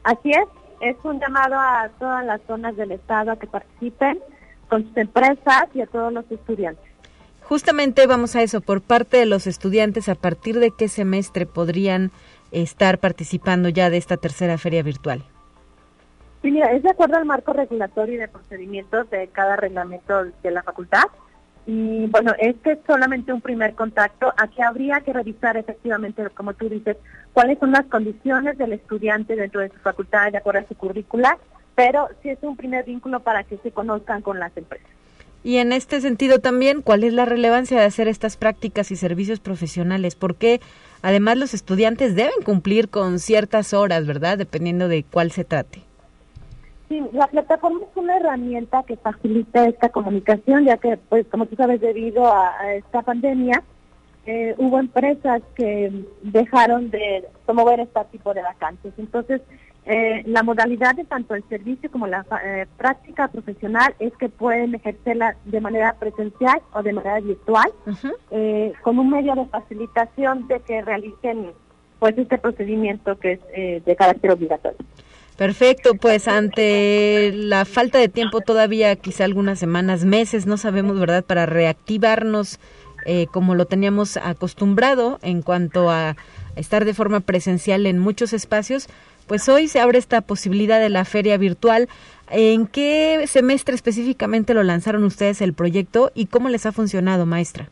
Así 0.03 0.31
es, 0.31 0.45
es 0.81 0.95
un 1.03 1.19
llamado 1.19 1.55
a 1.55 1.89
todas 1.99 2.25
las 2.25 2.41
zonas 2.47 2.75
del 2.75 2.91
estado 2.91 3.31
a 3.31 3.39
que 3.39 3.47
participen 3.47 4.19
con 4.67 4.87
sus 4.87 4.97
empresas 4.97 5.67
y 5.73 5.81
a 5.81 5.87
todos 5.87 6.13
los 6.13 6.29
estudiantes. 6.31 6.85
Justamente 7.41 8.05
vamos 8.05 8.35
a 8.35 8.43
eso, 8.43 8.61
por 8.61 8.81
parte 8.81 9.17
de 9.17 9.25
los 9.25 9.47
estudiantes, 9.47 10.07
¿a 10.07 10.15
partir 10.15 10.59
de 10.59 10.71
qué 10.71 10.87
semestre 10.87 11.47
podrían 11.47 12.11
estar 12.51 12.99
participando 12.99 13.69
ya 13.69 13.89
de 13.89 13.97
esta 13.97 14.17
tercera 14.17 14.57
feria 14.57 14.83
virtual? 14.83 15.23
Sí, 16.41 16.51
mira, 16.51 16.71
es 16.71 16.83
de 16.83 16.91
acuerdo 16.91 17.17
al 17.17 17.25
marco 17.25 17.51
regulatorio 17.51 18.15
y 18.15 18.17
de 18.17 18.27
procedimientos 18.27 19.09
de 19.09 19.27
cada 19.27 19.55
reglamento 19.55 20.25
de 20.25 20.51
la 20.51 20.63
facultad. 20.63 21.03
Y 21.65 22.07
bueno, 22.07 22.33
este 22.39 22.73
es 22.73 22.79
solamente 22.87 23.31
un 23.31 23.41
primer 23.41 23.75
contacto. 23.75 24.33
Aquí 24.37 24.61
habría 24.61 25.01
que 25.01 25.13
revisar 25.13 25.57
efectivamente, 25.57 26.27
como 26.33 26.53
tú 26.53 26.67
dices, 26.67 26.97
cuáles 27.33 27.59
son 27.59 27.71
las 27.71 27.85
condiciones 27.85 28.57
del 28.57 28.73
estudiante 28.73 29.35
dentro 29.35 29.61
de 29.61 29.69
su 29.69 29.77
facultad 29.77 30.31
de 30.31 30.37
acuerdo 30.37 30.61
a 30.61 30.67
su 30.67 30.75
currícula, 30.75 31.37
pero 31.75 32.07
sí 32.21 32.29
es 32.29 32.39
un 32.41 32.57
primer 32.57 32.85
vínculo 32.85 33.19
para 33.19 33.43
que 33.43 33.57
se 33.57 33.71
conozcan 33.71 34.21
con 34.21 34.39
las 34.39 34.55
empresas. 34.57 34.89
Y 35.43 35.57
en 35.57 35.71
este 35.71 36.01
sentido 36.01 36.39
también, 36.39 36.81
¿cuál 36.81 37.03
es 37.03 37.13
la 37.13 37.25
relevancia 37.25 37.79
de 37.79 37.85
hacer 37.85 38.07
estas 38.07 38.35
prácticas 38.35 38.91
y 38.91 38.97
servicios 38.97 39.39
profesionales? 39.39 40.15
Porque 40.15 40.59
además 41.01 41.37
los 41.37 41.53
estudiantes 41.53 42.15
deben 42.15 42.41
cumplir 42.43 42.89
con 42.89 43.19
ciertas 43.19 43.73
horas, 43.73 44.05
¿verdad? 44.05 44.37
Dependiendo 44.37 44.89
de 44.89 45.03
cuál 45.03 45.31
se 45.31 45.45
trate. 45.45 45.88
Sí, 46.89 47.01
la 47.13 47.27
plataforma 47.27 47.81
es 47.81 47.95
una 47.95 48.17
herramienta 48.17 48.83
que 48.83 48.97
facilita 48.97 49.67
esta 49.67 49.89
comunicación, 49.89 50.65
ya 50.65 50.77
que, 50.77 50.97
pues, 50.97 51.27
como 51.27 51.45
tú 51.45 51.55
sabes, 51.55 51.79
debido 51.79 52.25
a, 52.25 52.73
esta 52.73 53.03
pandemia, 53.03 53.63
eh, 54.25 54.55
hubo 54.57 54.79
empresas 54.79 55.43
que 55.55 56.03
dejaron 56.23 56.89
de 56.89 57.25
promover 57.45 57.79
este 57.79 58.03
tipo 58.11 58.33
de 58.33 58.41
vacantes. 58.41 58.93
Entonces, 58.97 59.41
eh, 59.85 60.23
la 60.27 60.43
modalidad 60.43 60.93
de 60.95 61.03
tanto 61.03 61.33
el 61.33 61.43
servicio 61.49 61.89
como 61.89 62.05
la 62.05 62.25
eh, 62.43 62.67
práctica 62.77 63.27
profesional 63.27 63.95
es 63.99 64.15
que 64.17 64.29
pueden 64.29 64.75
ejercerla 64.75 65.35
de 65.45 65.61
manera 65.61 65.93
presencial 65.93 66.61
o 66.73 66.83
de 66.83 66.93
manera 66.93 67.19
virtual, 67.19 67.71
eh, 68.29 68.73
con 68.83 68.99
un 68.99 69.09
medio 69.09 69.33
de 69.35 69.45
facilitación 69.45 70.47
de 70.47 70.59
que 70.59 70.81
realicen 70.81 71.53
pues 71.97 72.17
este 72.17 72.37
procedimiento 72.37 73.17
que 73.19 73.33
es 73.51 73.83
de 73.83 73.95
carácter 73.95 74.31
obligatorio. 74.31 74.77
Perfecto, 75.39 75.95
pues 75.95 76.27
ante 76.27 77.31
la 77.33 77.63
falta 77.63 77.97
de 77.97 78.09
tiempo 78.09 78.41
todavía, 78.41 78.93
quizá 78.97 79.23
algunas 79.23 79.57
semanas, 79.57 80.03
meses, 80.03 80.45
no 80.45 80.57
sabemos, 80.57 80.99
¿verdad?, 80.99 81.23
para 81.23 81.45
reactivarnos 81.45 82.59
como 83.31 83.55
lo 83.55 83.65
teníamos 83.65 84.17
acostumbrado 84.17 85.17
en 85.21 85.41
cuanto 85.41 85.89
a 85.89 86.17
estar 86.57 86.83
de 86.83 86.93
forma 86.93 87.21
presencial 87.21 87.85
en 87.85 87.99
muchos 87.99 88.33
espacios, 88.33 88.89
pues 89.27 89.47
hoy 89.47 89.69
se 89.69 89.79
abre 89.79 89.97
esta 89.97 90.19
posibilidad 90.19 90.81
de 90.81 90.89
la 90.89 91.05
feria 91.05 91.37
virtual. 91.37 91.87
¿En 92.29 92.67
qué 92.67 93.23
semestre 93.25 93.75
específicamente 93.75 94.53
lo 94.53 94.63
lanzaron 94.63 95.05
ustedes 95.05 95.41
el 95.41 95.53
proyecto 95.53 96.11
y 96.13 96.25
cómo 96.25 96.49
les 96.49 96.65
ha 96.65 96.73
funcionado, 96.73 97.25
maestra? 97.25 97.69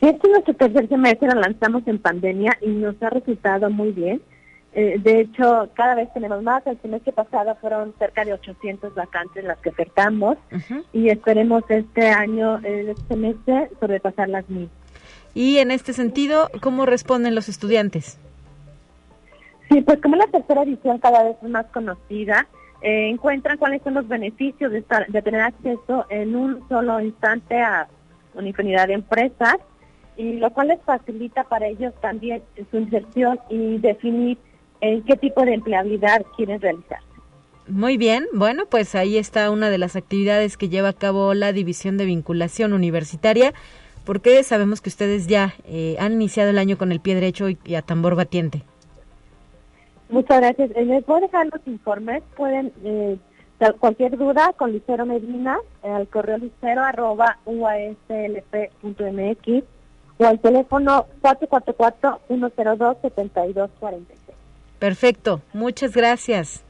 Este 0.00 0.26
es 0.26 0.30
nuestro 0.32 0.54
tercer 0.54 0.88
semestre, 0.88 1.28
lo 1.28 1.40
lanzamos 1.40 1.86
en 1.86 1.98
pandemia 1.98 2.56
y 2.62 2.68
nos 2.68 3.00
ha 3.02 3.10
resultado 3.10 3.68
muy 3.68 3.92
bien. 3.92 4.22
Eh, 4.74 4.98
de 4.98 5.20
hecho, 5.20 5.68
cada 5.74 5.94
vez 5.94 6.12
tenemos 6.14 6.42
más. 6.42 6.66
El 6.66 6.80
semestre 6.80 7.12
pasado 7.12 7.54
fueron 7.60 7.94
cerca 7.98 8.24
de 8.24 8.32
800 8.32 8.94
vacantes 8.94 9.44
las 9.44 9.58
que 9.58 9.68
ofertamos 9.68 10.38
y 10.92 11.10
esperemos 11.10 11.62
este 11.68 12.08
año, 12.08 12.58
este 12.58 13.02
semestre, 13.08 13.70
sobrepasar 13.80 14.28
las 14.28 14.48
mil. 14.48 14.70
Y 15.34 15.58
en 15.58 15.70
este 15.70 15.92
sentido, 15.92 16.50
¿cómo 16.60 16.86
responden 16.86 17.34
los 17.34 17.48
estudiantes? 17.48 18.18
Sí, 19.70 19.80
pues 19.80 20.00
como 20.00 20.16
la 20.16 20.26
tercera 20.26 20.62
edición 20.62 20.98
cada 20.98 21.22
vez 21.22 21.36
es 21.42 21.48
más 21.48 21.66
conocida, 21.66 22.46
eh, 22.82 23.08
encuentran 23.08 23.56
cuáles 23.58 23.82
son 23.82 23.94
los 23.94 24.06
beneficios 24.08 24.72
de, 24.72 24.78
estar, 24.78 25.06
de 25.06 25.22
tener 25.22 25.40
acceso 25.40 26.04
en 26.10 26.36
un 26.36 26.68
solo 26.68 27.00
instante 27.00 27.60
a 27.60 27.88
una 28.34 28.48
infinidad 28.48 28.88
de 28.88 28.94
empresas, 28.94 29.56
y 30.16 30.34
lo 30.34 30.50
cual 30.50 30.68
les 30.68 30.82
facilita 30.82 31.44
para 31.44 31.66
ellos 31.66 31.94
también 32.02 32.42
su 32.70 32.76
inserción 32.76 33.38
y 33.48 33.78
definir 33.78 34.36
en 34.82 35.02
qué 35.04 35.16
tipo 35.16 35.44
de 35.44 35.54
empleabilidad 35.54 36.22
quieren 36.36 36.60
realizar. 36.60 36.98
Muy 37.68 37.96
bien, 37.96 38.26
bueno, 38.34 38.66
pues 38.66 38.94
ahí 38.94 39.16
está 39.16 39.50
una 39.50 39.70
de 39.70 39.78
las 39.78 39.96
actividades 39.96 40.56
que 40.56 40.68
lleva 40.68 40.88
a 40.88 40.92
cabo 40.92 41.32
la 41.32 41.52
División 41.52 41.96
de 41.96 42.04
Vinculación 42.04 42.72
Universitaria, 42.72 43.54
porque 44.04 44.42
sabemos 44.42 44.80
que 44.80 44.90
ustedes 44.90 45.28
ya 45.28 45.54
eh, 45.64 45.96
han 46.00 46.12
iniciado 46.12 46.50
el 46.50 46.58
año 46.58 46.76
con 46.76 46.90
el 46.90 47.00
pie 47.00 47.14
derecho 47.14 47.48
y 47.48 47.74
a 47.76 47.82
tambor 47.82 48.16
batiente. 48.16 48.64
Muchas 50.08 50.40
gracias. 50.40 50.70
Les 50.70 51.06
voy 51.06 51.18
a 51.18 51.20
dejar 51.20 51.46
los 51.46 51.60
informes. 51.66 52.24
Pueden, 52.36 52.72
eh, 52.84 53.16
cualquier 53.78 54.18
duda 54.18 54.52
con 54.56 54.72
Lucero 54.72 55.06
Medina, 55.06 55.58
eh, 55.84 55.88
al 55.88 56.08
correo 56.08 56.38
lucero 56.38 56.82
arroba 56.82 57.38
uaslp.mx 57.46 58.04
o 60.18 60.26
al 60.26 60.40
teléfono 60.40 61.06
444-102-7246. 61.22 64.21
Perfecto. 64.82 65.40
Muchas 65.52 65.94
gracias. 65.94 66.64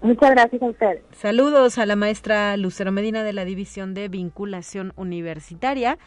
Muchas 0.00 0.30
gracias 0.30 0.62
a 0.62 0.64
ustedes. 0.64 1.02
Saludos 1.12 1.76
a 1.76 1.84
la 1.84 1.96
maestra 1.96 2.56
Lucero 2.56 2.92
Medina 2.92 3.22
de 3.22 3.34
la 3.34 3.44
División 3.44 3.92
de 3.92 4.08
Vinculación 4.08 4.94
Universitaria, 4.96 5.98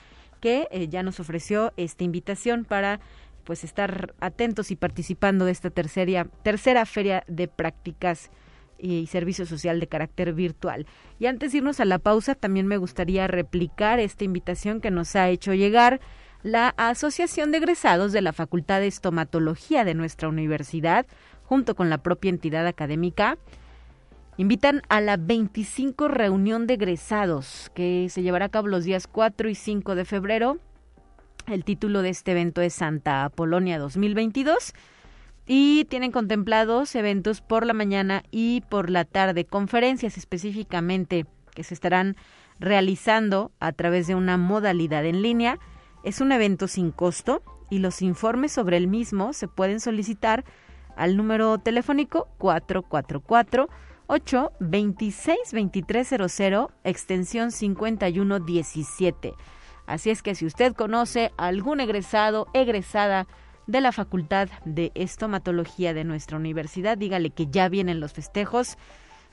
que 0.42 0.68
ya 0.90 1.04
nos 1.04 1.20
ofreció 1.20 1.72
esta 1.78 2.04
invitación 2.04 2.66
para 2.66 3.00
pues 3.44 3.64
estar 3.64 4.16
atentos 4.22 4.72
y 4.72 4.76
participando 4.76 5.46
de 5.46 5.52
esta 5.52 5.70
tercera, 5.70 6.26
tercera 6.42 6.84
feria 6.88 7.24
de 7.28 7.48
prácticas 7.48 8.32
y 8.80 9.06
servicio 9.06 9.46
social 9.46 9.80
de 9.80 9.86
carácter 9.86 10.34
virtual. 10.34 10.88
Y 11.20 11.28
antes 11.28 11.52
de 11.52 11.60
irnos 11.60 11.80
a 11.80 11.86
la 11.86 12.00
pausa, 12.00 12.34
también 12.34 12.66
me 12.66 12.78
gustaría 12.78 13.28
replicar 13.28 14.00
esta 14.00 14.24
invitación 14.24 14.82
que 14.82 14.90
nos 14.90 15.16
ha 15.16 15.30
hecho 15.30 15.54
llegar 15.54 16.00
la 16.43 16.69
Asociación 16.78 17.52
de 17.52 17.58
Egresados 17.58 18.12
de 18.12 18.21
la 18.21 18.34
Facultad 18.34 18.80
de 18.80 18.88
Estomatología 18.88 19.84
de 19.84 19.93
nuestra 19.93 20.30
universidad, 20.30 21.06
junto 21.45 21.76
con 21.76 21.89
la 21.89 21.97
propia 21.97 22.30
entidad 22.30 22.67
académica, 22.67 23.38
invitan 24.38 24.82
a 24.89 25.02
la 25.02 25.17
25 25.17 26.08
reunión 26.08 26.67
de 26.67 26.76
egresados 26.76 27.71
que 27.73 28.08
se 28.10 28.21
llevará 28.21 28.45
a 28.45 28.50
cabo 28.50 28.67
los 28.67 28.84
días 28.84 29.08
4 29.08 29.50
y 29.50 29.56
5 29.56 29.95
de 29.95 30.06
febrero. 30.06 30.60
El 31.47 31.63
título 31.63 32.02
de 32.02 32.10
este 32.10 32.32
evento 32.32 32.62
es 32.62 32.73
Santa 32.73 33.26
Apolonia 33.26 33.80
2022 33.80 34.73
y 35.47 35.86
tienen 35.86 36.12
contemplados 36.12 36.93
eventos 36.95 37.41
por 37.41 37.65
la 37.65 37.73
mañana 37.73 38.23
y 38.32 38.62
por 38.69 38.89
la 38.89 39.06
tarde, 39.06 39.45
conferencias 39.45 40.17
específicamente 40.17 41.26
que 41.56 41.63
se 41.63 41.73
estarán 41.73 42.15
realizando 42.60 43.52
a 43.60 43.71
través 43.71 44.08
de 44.08 44.15
una 44.15 44.38
modalidad 44.38 45.06
en 45.06 45.21
línea. 45.21 45.58
Es 46.04 46.22
un 46.22 46.32
evento 46.32 46.68
sin 46.68 46.92
costo 46.92 47.42
y 47.70 47.80
los 47.80 48.02
informes 48.02 48.52
sobre 48.52 48.78
el 48.78 48.88
mismo 48.88 49.34
se 49.34 49.48
pueden 49.48 49.80
solicitar 49.80 50.46
al 50.96 51.18
número 51.18 51.58
telefónico 51.58 52.28
444 52.38 53.70
826 54.08 55.38
2300 55.52 56.72
extensión 56.84 57.52
5117. 57.52 59.34
Así 59.86 60.10
es 60.10 60.22
que 60.22 60.36
si 60.36 60.46
usted 60.46 60.74
conoce 60.74 61.32
algún 61.38 61.80
egresado, 61.80 62.48
egresada 62.54 63.28
de 63.68 63.82
la 63.82 63.92
Facultad 63.92 64.50
de 64.66 64.92
Estomatología 64.96 65.94
de 65.94 66.06
nuestra 66.06 66.38
universidad. 66.38 66.98
Dígale 66.98 67.30
que 67.30 67.48
ya 67.48 67.70
vienen 67.70 68.00
los 68.00 68.14
festejos 68.14 68.78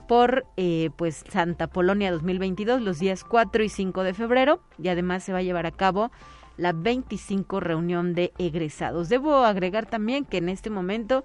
por 0.09 0.44
eh, 0.57 0.90
pues 0.96 1.24
Santa 1.31 1.68
Polonia 1.68 2.12
2022 2.12 2.83
los 2.83 2.98
días 2.98 3.24
4 3.24 3.62
y 3.64 3.68
5 3.68 4.03
de 4.03 4.12
febrero 4.12 4.61
y 4.77 4.88
además 4.88 5.24
se 5.24 5.33
va 5.33 5.38
a 5.38 5.42
llevar 5.42 5.66
a 5.66 5.70
cabo 5.70 6.11
la 6.56 6.72
25 6.72 7.60
reunión 7.60 8.14
de 8.14 8.32
egresados. 8.38 9.08
Debo 9.08 9.44
agregar 9.44 9.86
también 9.86 10.24
que 10.24 10.38
en 10.38 10.48
este 10.48 10.70
momento 10.70 11.24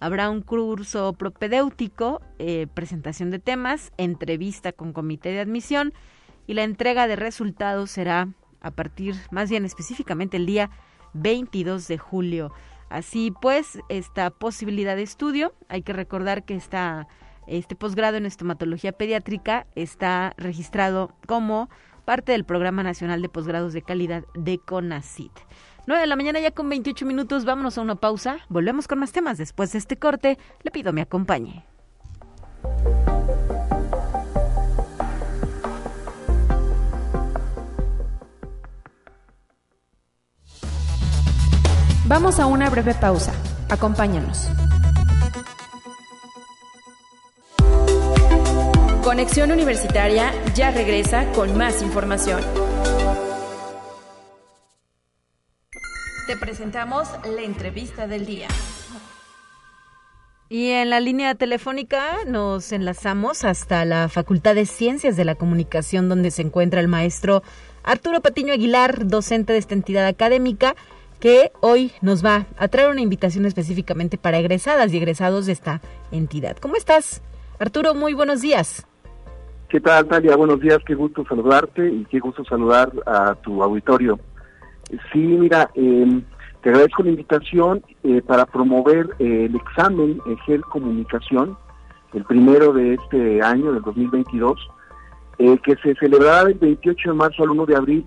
Habrá 0.00 0.30
un 0.30 0.42
curso 0.42 1.12
propedéutico, 1.14 2.20
eh, 2.38 2.68
presentación 2.72 3.30
de 3.30 3.40
temas, 3.40 3.92
entrevista 3.96 4.72
con 4.72 4.92
comité 4.92 5.30
de 5.30 5.40
admisión 5.40 5.92
y 6.46 6.54
la 6.54 6.62
entrega 6.62 7.08
de 7.08 7.16
resultados 7.16 7.90
será 7.90 8.28
a 8.60 8.70
partir, 8.70 9.16
más 9.30 9.50
bien 9.50 9.64
específicamente 9.64 10.36
el 10.36 10.46
día 10.46 10.70
22 11.14 11.88
de 11.88 11.98
julio. 11.98 12.52
Así 12.90 13.32
pues, 13.42 13.80
esta 13.88 14.30
posibilidad 14.30 14.94
de 14.94 15.02
estudio, 15.02 15.52
hay 15.68 15.82
que 15.82 15.92
recordar 15.92 16.44
que 16.44 16.54
esta, 16.54 17.08
este 17.48 17.74
posgrado 17.74 18.16
en 18.16 18.26
estomatología 18.26 18.92
pediátrica 18.92 19.66
está 19.74 20.34
registrado 20.36 21.12
como 21.26 21.68
parte 22.04 22.32
del 22.32 22.44
Programa 22.44 22.82
Nacional 22.82 23.22
de 23.22 23.28
Posgrados 23.28 23.72
de 23.72 23.82
Calidad 23.82 24.24
de 24.34 24.58
CONACIT. 24.58 25.32
9 25.86 26.02
de 26.02 26.06
la 26.06 26.16
mañana 26.16 26.40
ya 26.40 26.50
con 26.50 26.68
28 26.68 27.06
minutos, 27.06 27.44
vámonos 27.44 27.78
a 27.78 27.80
una 27.80 27.96
pausa, 27.96 28.38
volvemos 28.48 28.86
con 28.86 28.98
más 28.98 29.12
temas. 29.12 29.38
Después 29.38 29.72
de 29.72 29.78
este 29.78 29.96
corte, 29.96 30.38
le 30.62 30.70
pido 30.70 30.92
me 30.92 31.00
acompañe. 31.00 31.64
Vamos 42.06 42.40
a 42.40 42.46
una 42.46 42.70
breve 42.70 42.94
pausa. 42.94 43.32
Acompáñanos. 43.68 44.48
Conexión 49.08 49.50
Universitaria 49.52 50.34
ya 50.54 50.70
regresa 50.70 51.32
con 51.32 51.56
más 51.56 51.80
información. 51.80 52.42
Te 56.26 56.36
presentamos 56.36 57.08
la 57.24 57.40
entrevista 57.40 58.06
del 58.06 58.26
día. 58.26 58.48
Y 60.50 60.72
en 60.72 60.90
la 60.90 61.00
línea 61.00 61.34
telefónica 61.36 62.18
nos 62.26 62.70
enlazamos 62.70 63.46
hasta 63.46 63.86
la 63.86 64.10
Facultad 64.10 64.54
de 64.54 64.66
Ciencias 64.66 65.16
de 65.16 65.24
la 65.24 65.36
Comunicación, 65.36 66.10
donde 66.10 66.30
se 66.30 66.42
encuentra 66.42 66.80
el 66.80 66.88
maestro 66.88 67.42
Arturo 67.84 68.20
Patiño 68.20 68.52
Aguilar, 68.52 69.06
docente 69.06 69.54
de 69.54 69.58
esta 69.58 69.72
entidad 69.72 70.06
académica, 70.06 70.76
que 71.18 71.50
hoy 71.62 71.92
nos 72.02 72.22
va 72.22 72.44
a 72.58 72.68
traer 72.68 72.90
una 72.90 73.00
invitación 73.00 73.46
específicamente 73.46 74.18
para 74.18 74.38
egresadas 74.38 74.92
y 74.92 74.98
egresados 74.98 75.46
de 75.46 75.52
esta 75.52 75.80
entidad. 76.12 76.58
¿Cómo 76.58 76.76
estás? 76.76 77.22
Arturo, 77.58 77.94
muy 77.94 78.12
buenos 78.12 78.42
días. 78.42 78.84
¿Qué 79.68 79.80
tal, 79.80 80.08
Talia? 80.08 80.34
Buenos 80.34 80.60
días, 80.60 80.78
qué 80.86 80.94
gusto 80.94 81.26
saludarte 81.28 81.86
y 81.86 82.06
qué 82.06 82.20
gusto 82.20 82.42
saludar 82.42 82.90
a 83.04 83.34
tu 83.34 83.62
auditorio. 83.62 84.18
Sí, 85.12 85.18
mira, 85.18 85.70
eh, 85.74 86.22
te 86.62 86.70
agradezco 86.70 87.02
la 87.02 87.10
invitación 87.10 87.82
eh, 88.02 88.22
para 88.22 88.46
promover 88.46 89.10
eh, 89.18 89.44
el 89.44 89.54
examen 89.56 90.22
EGEL 90.26 90.62
Comunicación, 90.62 91.58
el 92.14 92.24
primero 92.24 92.72
de 92.72 92.94
este 92.94 93.42
año, 93.42 93.74
del 93.74 93.82
2022, 93.82 94.68
eh, 95.38 95.58
que 95.62 95.76
se 95.82 95.94
celebrará 95.96 96.46
del 96.46 96.58
28 96.58 97.10
de 97.10 97.14
marzo 97.14 97.42
al 97.42 97.50
1 97.50 97.66
de 97.66 97.76
abril. 97.76 98.06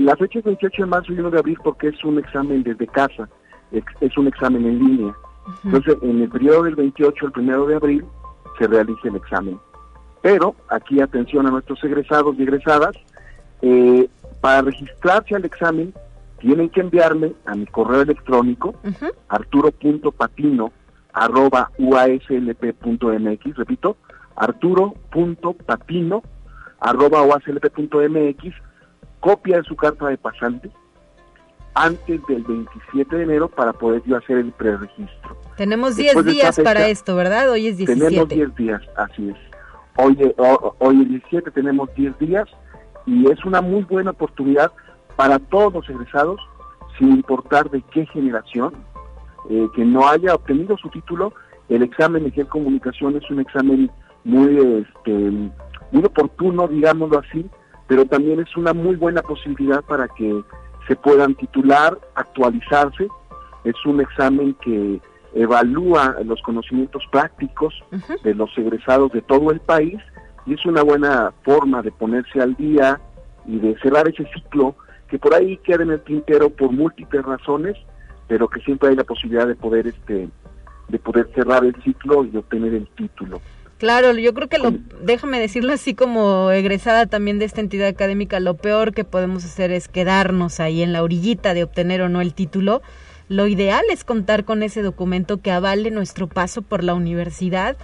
la 0.00 0.16
fecha 0.16 0.38
es 0.38 0.46
28 0.46 0.82
de 0.82 0.88
marzo 0.88 1.12
y 1.12 1.20
1 1.20 1.30
de 1.30 1.38
abril 1.38 1.58
porque 1.62 1.88
es 1.88 2.04
un 2.04 2.18
examen 2.18 2.62
desde 2.62 2.86
casa, 2.86 3.28
es, 3.70 4.16
un 4.16 4.28
examen 4.28 4.64
en 4.64 4.78
línea. 4.78 5.14
Entonces, 5.62 5.96
en 6.00 6.22
el 6.22 6.30
periodo 6.30 6.62
del 6.62 6.74
28 6.74 7.26
al 7.26 7.32
1 7.36 7.66
de 7.66 7.74
abril 7.74 8.04
se 8.58 8.66
realiza 8.66 9.08
el 9.08 9.16
examen. 9.16 9.60
Pero 10.22 10.54
aquí 10.68 11.00
atención 11.00 11.46
a 11.46 11.50
nuestros 11.50 11.82
egresados 11.84 12.36
y 12.38 12.42
egresadas, 12.42 12.94
eh, 13.62 14.08
para 14.40 14.62
registrarse 14.62 15.34
al 15.34 15.44
examen, 15.44 15.94
tienen 16.40 16.70
que 16.70 16.80
enviarme 16.80 17.32
a 17.46 17.54
mi 17.54 17.66
correo 17.66 18.02
electrónico, 18.02 18.74
arturo.patino, 19.28 20.72
arroba 21.12 21.70
uaslp.mx, 21.78 23.56
repito, 23.56 23.96
arturo.patino, 24.36 26.22
arroba 26.80 27.22
uaslp.mx, 27.22 28.54
copia 29.20 29.58
de 29.58 29.64
su 29.64 29.76
carta 29.76 30.08
de 30.08 30.16
pasante 30.16 30.70
antes 31.74 32.20
del 32.26 32.42
27 32.42 33.16
de 33.16 33.22
enero 33.22 33.48
para 33.48 33.72
poder 33.72 34.02
yo 34.04 34.16
hacer 34.16 34.38
el 34.38 34.52
preregistro. 34.52 35.36
Tenemos 35.56 35.96
10 35.96 36.24
días 36.24 36.58
para 36.60 36.88
esto, 36.88 37.14
¿verdad? 37.14 37.50
Hoy 37.50 37.68
es 37.68 37.76
17. 37.76 38.08
Tenemos 38.08 38.28
10 38.28 38.54
días, 38.56 38.82
así 38.96 39.30
es. 39.30 39.49
Hoy, 40.02 40.16
hoy 40.78 41.02
el 41.02 41.08
17 41.08 41.50
tenemos 41.50 41.94
10 41.94 42.18
días 42.18 42.48
y 43.04 43.30
es 43.30 43.44
una 43.44 43.60
muy 43.60 43.82
buena 43.82 44.12
oportunidad 44.12 44.72
para 45.14 45.38
todos 45.38 45.74
los 45.74 45.90
egresados, 45.90 46.40
sin 46.98 47.10
importar 47.10 47.68
de 47.68 47.82
qué 47.92 48.06
generación, 48.06 48.72
eh, 49.50 49.68
que 49.74 49.84
no 49.84 50.08
haya 50.08 50.34
obtenido 50.34 50.78
su 50.78 50.88
título, 50.88 51.34
el 51.68 51.82
examen 51.82 52.24
de 52.24 52.44
comunicación 52.46 53.16
es 53.16 53.30
un 53.30 53.40
examen 53.40 53.90
muy, 54.24 54.56
este, 54.82 55.12
muy 55.92 56.04
oportuno, 56.04 56.66
digámoslo 56.66 57.18
así, 57.18 57.44
pero 57.86 58.06
también 58.06 58.40
es 58.40 58.56
una 58.56 58.72
muy 58.72 58.96
buena 58.96 59.20
posibilidad 59.20 59.82
para 59.84 60.08
que 60.08 60.42
se 60.88 60.96
puedan 60.96 61.34
titular, 61.34 61.98
actualizarse. 62.14 63.06
Es 63.64 63.74
un 63.84 64.00
examen 64.00 64.54
que 64.62 65.00
evalúa 65.34 66.16
los 66.24 66.40
conocimientos 66.42 67.04
prácticos 67.10 67.74
de 68.24 68.34
los 68.34 68.56
egresados 68.58 69.12
de 69.12 69.22
todo 69.22 69.50
el 69.50 69.60
país 69.60 69.98
y 70.46 70.54
es 70.54 70.64
una 70.66 70.82
buena 70.82 71.32
forma 71.42 71.82
de 71.82 71.92
ponerse 71.92 72.40
al 72.40 72.54
día 72.56 73.00
y 73.46 73.58
de 73.58 73.78
cerrar 73.80 74.08
ese 74.08 74.26
ciclo 74.34 74.74
que 75.08 75.18
por 75.18 75.34
ahí 75.34 75.56
queda 75.58 75.82
en 75.82 75.90
el 75.90 76.00
tintero 76.00 76.50
por 76.50 76.72
múltiples 76.72 77.24
razones, 77.24 77.76
pero 78.28 78.48
que 78.48 78.60
siempre 78.60 78.90
hay 78.90 78.96
la 78.96 79.04
posibilidad 79.04 79.46
de 79.46 79.56
poder 79.56 79.86
este 79.86 80.28
de 80.88 80.98
poder 80.98 81.30
cerrar 81.34 81.64
el 81.64 81.74
ciclo 81.84 82.24
y 82.24 82.36
obtener 82.36 82.74
el 82.74 82.88
título. 82.88 83.40
Claro, 83.78 84.12
yo 84.12 84.34
creo 84.34 84.48
que 84.48 84.58
lo, 84.58 84.74
déjame 85.02 85.40
decirlo 85.40 85.72
así 85.72 85.94
como 85.94 86.50
egresada 86.50 87.06
también 87.06 87.38
de 87.38 87.46
esta 87.46 87.62
entidad 87.62 87.88
académica, 87.88 88.38
lo 88.40 88.54
peor 88.54 88.92
que 88.92 89.04
podemos 89.04 89.44
hacer 89.44 89.70
es 89.70 89.88
quedarnos 89.88 90.60
ahí 90.60 90.82
en 90.82 90.92
la 90.92 91.02
orillita 91.02 91.54
de 91.54 91.64
obtener 91.64 92.02
o 92.02 92.08
no 92.08 92.20
el 92.20 92.34
título. 92.34 92.82
Lo 93.30 93.46
ideal 93.46 93.84
es 93.92 94.02
contar 94.02 94.44
con 94.44 94.64
ese 94.64 94.82
documento 94.82 95.40
que 95.40 95.52
avale 95.52 95.92
nuestro 95.92 96.26
paso 96.26 96.62
por 96.62 96.82
la 96.82 96.94
universidad, 96.94 97.76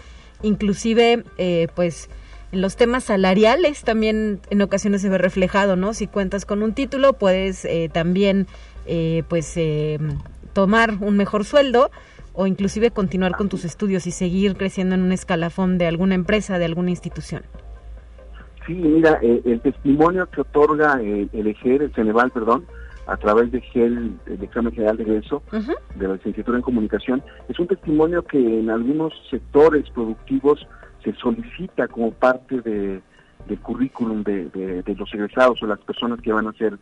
inclusive, 0.43 1.23
eh, 1.39 1.69
pues, 1.77 2.11
en 2.51 2.61
los 2.61 2.75
temas 2.75 3.05
salariales 3.05 3.85
también 3.85 4.41
en 4.51 4.61
ocasiones 4.61 5.03
se 5.03 5.09
ve 5.09 5.19
reflejado, 5.19 5.77
¿no? 5.77 5.95
Si 5.95 6.09
cuentas 6.09 6.47
con 6.47 6.65
un 6.65 6.75
título, 6.75 7.13
puedes 7.13 7.65
eh, 7.65 7.89
también, 7.93 8.49
eh, 8.87 9.23
pues, 9.29 9.57
eh, 9.57 10.01
tomar 10.53 10.95
un 11.01 11.17
mejor 11.17 11.45
sueldo 11.45 11.93
o 12.33 12.49
inclusive 12.49 12.91
continuar 12.91 13.37
con 13.37 13.49
tus 13.49 13.65
estudios 13.65 14.09
y 14.09 14.11
seguir 14.11 14.57
creciendo 14.57 14.97
en 14.97 15.03
un 15.03 15.13
escalafón 15.13 15.79
de 15.79 15.87
alguna 15.87 16.17
empresa, 16.17 16.59
de 16.59 16.65
alguna 16.65 16.91
institución. 16.91 17.43
Sí, 18.67 18.75
mira, 18.75 19.21
eh, 19.23 19.43
el 19.45 19.61
testimonio 19.61 20.29
que 20.29 20.41
otorga 20.41 21.01
el 21.01 21.47
EGER, 21.47 21.83
el 21.83 21.95
Ceneval, 21.95 22.33
perdón, 22.33 22.67
a 23.07 23.17
través 23.17 23.51
de 23.53 23.61
GEL, 23.61 24.19
el 24.27 24.43
examen 24.43 24.73
general 24.73 24.97
de 24.97 25.05
egreso 25.05 25.43
de 25.95 26.09
la 26.09 26.15
licenciatura 26.15 26.59
en 26.59 26.63
comunicación, 26.63 27.23
es 27.49 27.59
un 27.61 27.67
testimonio 27.69 28.23
que 28.25 28.39
en 28.61 28.69
algunos 28.71 29.13
sectores 29.31 29.89
productivos 29.91 30.67
se 31.05 31.13
solicita 31.15 31.87
como 31.89 32.11
parte 32.11 32.61
de, 32.63 33.01
del 33.49 33.59
currículum 33.61 34.23
de, 34.25 34.47
de- 34.47 34.83
de 34.83 34.95
los 34.97 35.13
egresados 35.15 35.63
o 35.63 35.67
las 35.67 35.79
personas 35.81 36.21
que 36.21 36.33
van 36.33 36.47
a 36.49 36.53
ser 36.55 36.79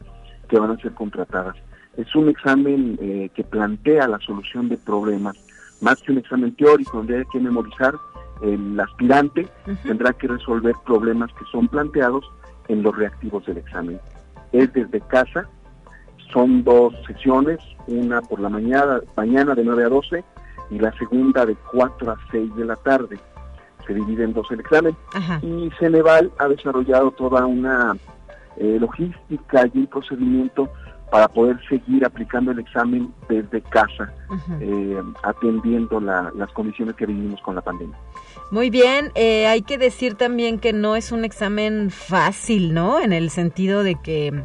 que 0.49 0.59
van 0.59 0.71
a 0.71 0.77
ser 0.79 0.93
contratadas. 0.93 1.57
Es 1.97 2.15
un 2.15 2.29
examen 2.29 2.99
eh, 3.01 3.31
que 3.35 3.45
plantea 3.45 4.07
la 4.09 4.19
solución 4.19 4.69
de 4.69 4.77
problemas, 4.77 5.37
más 5.81 6.01
que 6.03 6.13
un 6.13 6.19
examen 6.19 6.55
teórico 6.55 6.99
donde 6.99 7.19
hay 7.19 7.25
que 7.33 7.41
memorizar, 7.41 7.95
el 8.43 8.79
aspirante 8.81 9.47
tendrá 9.85 10.13
que 10.13 10.27
resolver 10.29 10.75
problemas 10.85 11.31
que 11.35 11.45
son 11.53 11.69
planteados 11.69 12.25
en 12.69 12.83
los 12.83 12.95
reactivos 12.97 13.47
del 13.47 13.59
examen. 13.59 13.99
Es 14.53 14.73
desde 14.73 15.01
casa, 15.03 15.49
son 16.33 16.65
dos 16.65 16.95
sesiones, 17.07 17.59
una 17.87 18.21
por 18.23 18.41
la 18.41 18.49
mañana, 18.49 19.01
mañana 19.17 19.55
de 19.55 19.65
9 19.65 19.85
a 19.85 19.89
12 19.89 20.25
y 20.71 20.79
la 20.79 20.93
segunda 20.99 21.45
de 21.47 21.55
4 21.73 22.11
a 22.13 22.17
6 22.31 22.55
de 22.57 22.65
la 22.65 22.77
tarde. 22.77 23.19
Se 23.87 23.93
divide 23.95 24.25
en 24.25 24.33
dos 24.33 24.51
el 24.51 24.61
examen 24.61 24.97
Ajá. 25.13 25.39
y 25.43 25.71
Ceneval 25.79 26.33
ha 26.39 26.49
desarrollado 26.49 27.11
toda 27.11 27.45
una 27.47 27.95
eh, 28.57 28.79
logística 28.81 29.67
y 29.75 29.79
un 29.79 29.87
procedimiento 29.89 30.69
para 31.11 31.29
poder 31.29 31.59
seguir 31.69 32.05
aplicando 32.05 32.51
el 32.53 32.59
examen 32.61 33.13
desde 33.29 33.61
casa, 33.63 34.13
eh, 34.61 35.01
atendiendo 35.23 36.01
la- 36.01 36.33
las 36.35 36.51
condiciones 36.53 36.97
que 36.97 37.07
vivimos 37.07 37.41
con 37.43 37.55
la 37.57 37.61
pandemia. 37.61 37.97
Muy 38.51 38.71
bien, 38.71 39.11
eh, 39.15 39.47
hay 39.47 39.63
que 39.63 39.77
decir 39.79 40.15
también 40.15 40.59
que 40.59 40.73
no 40.73 40.97
es 40.97 41.13
un 41.13 41.25
examen 41.25 41.91
fácil, 41.91 42.73
¿no? 42.75 43.01
En 43.01 43.13
el 43.13 43.31
sentido 43.31 43.83
de 43.85 43.97
que 43.97 44.45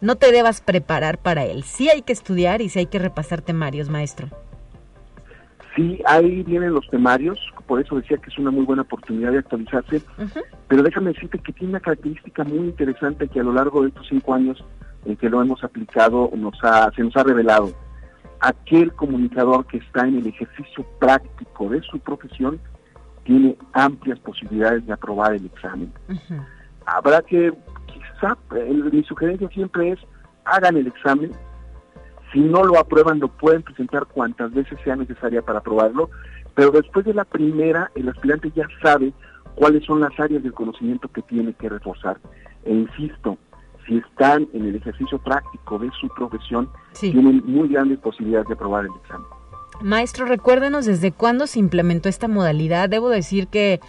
no 0.00 0.16
te 0.16 0.32
debas 0.32 0.60
preparar 0.60 1.18
para 1.18 1.44
él. 1.44 1.62
Sí 1.64 1.88
hay 1.88 2.02
que 2.02 2.12
estudiar 2.12 2.62
y 2.62 2.68
sí 2.68 2.80
hay 2.80 2.86
que 2.86 2.98
repasar 2.98 3.42
temarios, 3.42 3.88
maestro. 3.88 4.28
Sí, 5.74 6.02
ahí 6.06 6.42
vienen 6.42 6.72
los 6.72 6.88
temarios, 6.88 7.38
por 7.66 7.80
eso 7.82 7.96
decía 7.96 8.16
que 8.16 8.30
es 8.30 8.38
una 8.38 8.50
muy 8.50 8.64
buena 8.64 8.82
oportunidad 8.82 9.32
de 9.32 9.40
actualizarse, 9.40 10.00
pero 10.68 10.82
déjame 10.82 11.12
decirte 11.12 11.38
que 11.38 11.52
tiene 11.52 11.72
una 11.72 11.80
característica 11.80 12.44
muy 12.44 12.68
interesante 12.68 13.28
que 13.28 13.40
a 13.40 13.42
lo 13.42 13.52
largo 13.52 13.82
de 13.82 13.88
estos 13.88 14.06
cinco 14.08 14.32
años 14.32 14.64
en 15.04 15.16
que 15.16 15.28
lo 15.28 15.42
hemos 15.42 15.62
aplicado 15.62 16.30
nos 16.34 16.58
ha, 16.62 16.90
se 16.92 17.02
nos 17.02 17.14
ha 17.16 17.24
revelado. 17.24 17.72
Aquel 18.40 18.92
comunicador 18.94 19.66
que 19.66 19.76
está 19.78 20.06
en 20.06 20.16
el 20.16 20.26
ejercicio 20.26 20.86
práctico 20.98 21.68
de 21.68 21.82
su 21.82 21.98
profesión 21.98 22.58
tiene 23.24 23.56
amplias 23.74 24.18
posibilidades 24.20 24.86
de 24.86 24.94
aprobar 24.94 25.34
el 25.34 25.44
examen. 25.46 25.92
Habrá 26.86 27.20
que, 27.20 27.52
quizá, 28.20 28.36
el- 28.56 28.92
mi 28.92 29.02
sugerencia 29.04 29.48
siempre 29.48 29.92
es, 29.92 29.98
hagan 30.44 30.76
el 30.76 30.86
examen, 30.86 31.32
si 32.32 32.40
no 32.40 32.64
lo 32.64 32.78
aprueban, 32.78 33.20
lo 33.20 33.28
pueden 33.28 33.62
presentar 33.62 34.06
cuantas 34.06 34.52
veces 34.52 34.78
sea 34.84 34.96
necesaria 34.96 35.42
para 35.42 35.60
aprobarlo, 35.60 36.10
pero 36.54 36.70
después 36.70 37.04
de 37.04 37.14
la 37.14 37.24
primera, 37.24 37.90
el 37.94 38.08
aspirante 38.08 38.50
ya 38.54 38.66
sabe 38.82 39.12
cuáles 39.54 39.84
son 39.84 40.00
las 40.00 40.18
áreas 40.18 40.42
del 40.42 40.52
conocimiento 40.52 41.08
que 41.08 41.22
tiene 41.22 41.52
que 41.54 41.68
reforzar. 41.68 42.18
E 42.64 42.72
insisto, 42.72 43.38
si 43.86 43.98
están 43.98 44.48
en 44.52 44.66
el 44.66 44.76
ejercicio 44.76 45.18
práctico 45.18 45.78
de 45.78 45.90
su 46.00 46.08
profesión, 46.08 46.68
Sí. 46.92 47.12
tienen 47.12 47.42
muy 47.46 47.68
grandes 47.68 47.98
posibilidades 48.00 48.48
de 48.48 48.54
aprobar 48.54 48.84
el 48.84 48.90
examen. 49.02 49.26
Maestro, 49.82 50.26
recuérdenos 50.26 50.86
desde 50.86 51.12
cuándo 51.12 51.46
se 51.46 51.58
implementó 51.58 52.08
esta 52.08 52.28
modalidad. 52.28 52.88
Debo 52.88 53.08
decir 53.10 53.46
que, 53.48 53.80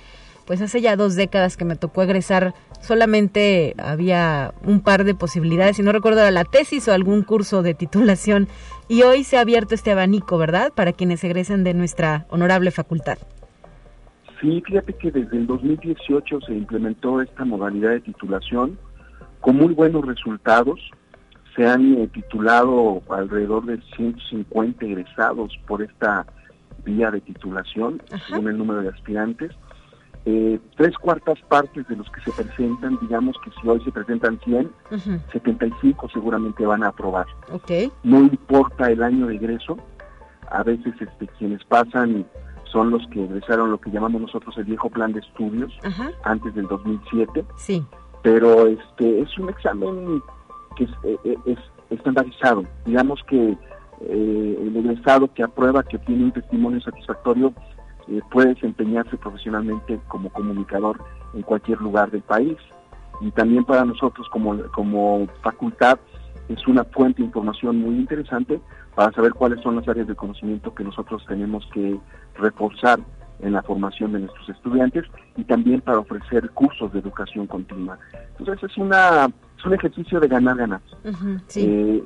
pues 0.46 0.62
hace 0.62 0.82
ya 0.82 0.96
dos 0.96 1.16
décadas 1.16 1.58
que 1.58 1.66
me 1.66 1.76
tocó 1.76 2.04
egresar, 2.04 2.54
solamente 2.82 3.76
había 3.78 4.54
un 4.64 4.82
par 4.82 5.04
de 5.04 5.16
posibilidades, 5.16 5.80
y 5.80 5.84
no 5.84 5.92
recuerdo 5.92 6.22
era 6.22 6.32
la 6.32 6.46
tesis 6.46 6.88
o 6.88 6.94
algún 6.94 7.24
curso 7.24 7.62
de 7.64 7.74
titulación, 7.74 8.48
y 8.88 9.04
hoy 9.04 9.24
se 9.24 9.38
ha 9.38 9.42
abierto 9.42 9.76
este 9.76 9.92
abanico, 9.92 10.38
¿verdad? 10.38 10.72
Para 10.74 10.94
quienes 10.94 11.24
egresen 11.24 11.64
de 11.64 11.74
nuestra 11.74 12.26
honorable 12.30 12.72
facultad. 12.72 13.18
Sí, 14.40 14.62
fíjate 14.66 14.94
que 14.94 15.12
desde 15.12 15.38
el 15.38 15.48
2018 15.48 16.42
se 16.42 16.54
implementó 16.54 17.22
esta 17.22 17.44
modalidad 17.44 17.92
de 17.92 18.02
titulación 18.02 18.78
con 19.42 19.56
muy 19.56 19.74
buenos 19.74 20.06
resultados. 20.06 20.80
Se 21.56 21.66
han 21.66 21.96
eh, 21.96 22.08
titulado 22.08 23.02
alrededor 23.10 23.66
de 23.66 23.82
150 23.96 24.86
egresados 24.86 25.58
por 25.68 25.82
esta 25.82 26.28
vía 26.86 27.10
de 27.10 27.22
titulación, 27.22 28.02
según 28.28 28.50
el 28.50 28.58
número 28.58 28.82
de 28.82 28.90
aspirantes. 28.90 29.52
Eh, 30.30 30.60
tres 30.76 30.94
cuartas 30.98 31.40
partes 31.48 31.88
de 31.88 31.96
los 31.96 32.06
que 32.12 32.20
se 32.20 32.32
presentan, 32.34 32.98
digamos 33.00 33.38
que 33.46 33.50
si 33.62 33.66
hoy 33.70 33.82
se 33.86 33.94
presentan 33.94 34.38
100, 34.44 34.70
Ujú, 34.92 35.20
75 35.32 36.10
seguramente 36.10 36.66
van 36.66 36.84
a 36.84 36.90
aprobar 36.90 37.26
Ok. 37.50 37.72
no 38.04 38.20
importa 38.24 38.92
el 38.92 39.04
año 39.04 39.28
de 39.28 39.36
egreso, 39.36 39.78
a 40.52 40.64
veces 40.64 40.94
este, 41.00 41.28
quienes 41.40 41.64
pasan 41.64 42.26
son 42.70 42.90
los 42.90 43.08
que 43.08 43.24
egresaron 43.24 43.72
lo 43.72 43.80
que 43.80 43.90
llamamos 43.90 44.20
nosotros 44.20 44.58
el 44.58 44.66
viejo 44.66 44.90
plan 44.90 45.14
de 45.14 45.22
estudios 45.22 45.72
Ajá. 45.86 46.10
antes 46.26 46.54
del 46.56 46.68
2007, 46.68 47.46
Sí. 47.56 47.86
pero 48.22 48.68
este 48.68 49.22
es 49.22 49.38
un 49.40 49.48
examen 49.48 50.22
que 50.76 50.84
es, 50.84 50.90
eh, 51.06 51.18
eh, 51.24 51.38
es 51.46 51.58
estandarizado. 51.90 52.64
Digamos 52.86 53.22
que 53.30 53.58
eh, 54.02 54.60
el 54.62 54.76
egresado 54.76 55.34
que 55.34 55.44
aprueba, 55.44 55.84
que 55.84 55.98
tiene 56.00 56.26
un 56.26 56.32
testimonio 56.34 56.82
satisfactorio, 56.82 57.54
eh, 58.10 58.22
puede 58.32 58.54
desempeñarse 58.54 59.18
profesionalmente 59.18 60.00
como 60.08 60.30
comunicador 60.30 61.00
en 61.34 61.42
cualquier 61.42 61.82
lugar 61.82 62.12
del 62.12 62.22
país. 62.22 62.58
Y 63.22 63.32
también 63.32 63.64
para 63.66 63.84
nosotros 63.84 64.28
como, 64.30 64.62
como 64.74 65.28
facultad 65.42 66.00
es 66.50 66.66
una 66.68 66.84
fuente 66.86 67.22
de 67.22 67.26
información 67.26 67.78
muy 67.78 67.96
interesante 67.96 68.62
para 68.96 69.12
saber 69.12 69.34
cuáles 69.34 69.62
son 69.62 69.76
las 69.76 69.88
áreas 69.88 70.08
de 70.08 70.16
conocimiento 70.16 70.74
que 70.74 70.84
nosotros 70.84 71.24
tenemos 71.28 71.68
que 71.74 72.00
reforzar 72.36 73.00
en 73.40 73.54
la 73.54 73.62
formación 73.62 74.14
de 74.14 74.20
nuestros 74.20 74.50
estudiantes 74.50 75.06
y 75.36 75.44
también 75.44 75.82
para 75.82 76.00
ofrecer 76.00 76.50
cursos 76.52 76.92
de 76.94 77.00
educación 77.00 77.48
continua. 77.48 78.00
Entonces 78.40 78.72
es 78.72 78.78
una 78.78 79.26
es 79.58 79.66
un 79.66 79.74
ejercicio 79.74 80.20
de 80.20 80.28
ganar 80.28 80.58
ganar. 80.58 80.82
Sí. 81.48 81.62
Eh, 81.62 82.04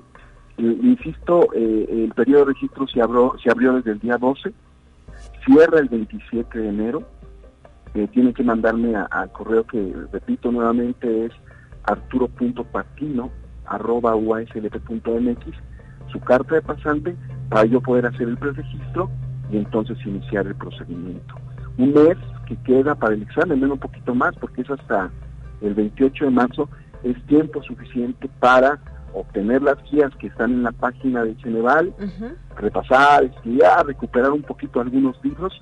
eh, 0.57 0.79
insisto, 0.83 1.47
eh, 1.53 2.05
el 2.05 2.13
periodo 2.13 2.45
de 2.45 2.53
registro 2.53 2.87
se 2.87 3.01
abrió, 3.01 3.35
se 3.41 3.49
abrió 3.49 3.73
desde 3.73 3.91
el 3.91 3.99
día 3.99 4.17
12, 4.17 4.53
cierra 5.45 5.79
el 5.79 5.89
27 5.89 6.59
de 6.59 6.69
enero. 6.69 7.03
Eh, 7.93 8.07
tienen 8.13 8.33
que 8.33 8.43
mandarme 8.43 8.95
al 8.95 9.31
correo 9.31 9.65
que, 9.65 9.93
repito 10.11 10.51
nuevamente, 10.51 11.25
es 11.25 11.31
arturo.patino 11.83 13.31
arroba 13.65 14.15
uaslp.mx 14.15 15.45
su 16.11 16.19
carta 16.19 16.55
de 16.55 16.61
pasante 16.61 17.15
para 17.49 17.65
yo 17.65 17.81
poder 17.81 18.05
hacer 18.05 18.27
el 18.27 18.37
preregistro 18.37 19.09
y 19.49 19.57
entonces 19.57 19.97
iniciar 20.05 20.47
el 20.47 20.55
procedimiento. 20.55 21.35
Un 21.77 21.93
mes 21.93 22.17
que 22.47 22.55
queda 22.63 22.95
para 22.95 23.13
el 23.13 23.21
examen, 23.23 23.59
menos 23.59 23.75
un 23.75 23.79
poquito 23.79 24.13
más, 24.13 24.35
porque 24.35 24.61
es 24.61 24.69
hasta 24.69 25.09
el 25.61 25.73
28 25.73 26.25
de 26.25 26.31
marzo, 26.31 26.69
es 27.03 27.21
tiempo 27.27 27.61
suficiente 27.63 28.29
para 28.39 28.79
obtener 29.13 29.61
las 29.61 29.77
guías 29.91 30.11
que 30.17 30.27
están 30.27 30.51
en 30.51 30.63
la 30.63 30.71
página 30.71 31.23
de 31.23 31.35
Ceneval, 31.41 31.93
repasar, 32.57 33.23
estudiar, 33.25 33.85
recuperar 33.85 34.31
un 34.31 34.41
poquito 34.43 34.79
algunos 34.81 35.15
libros 35.23 35.61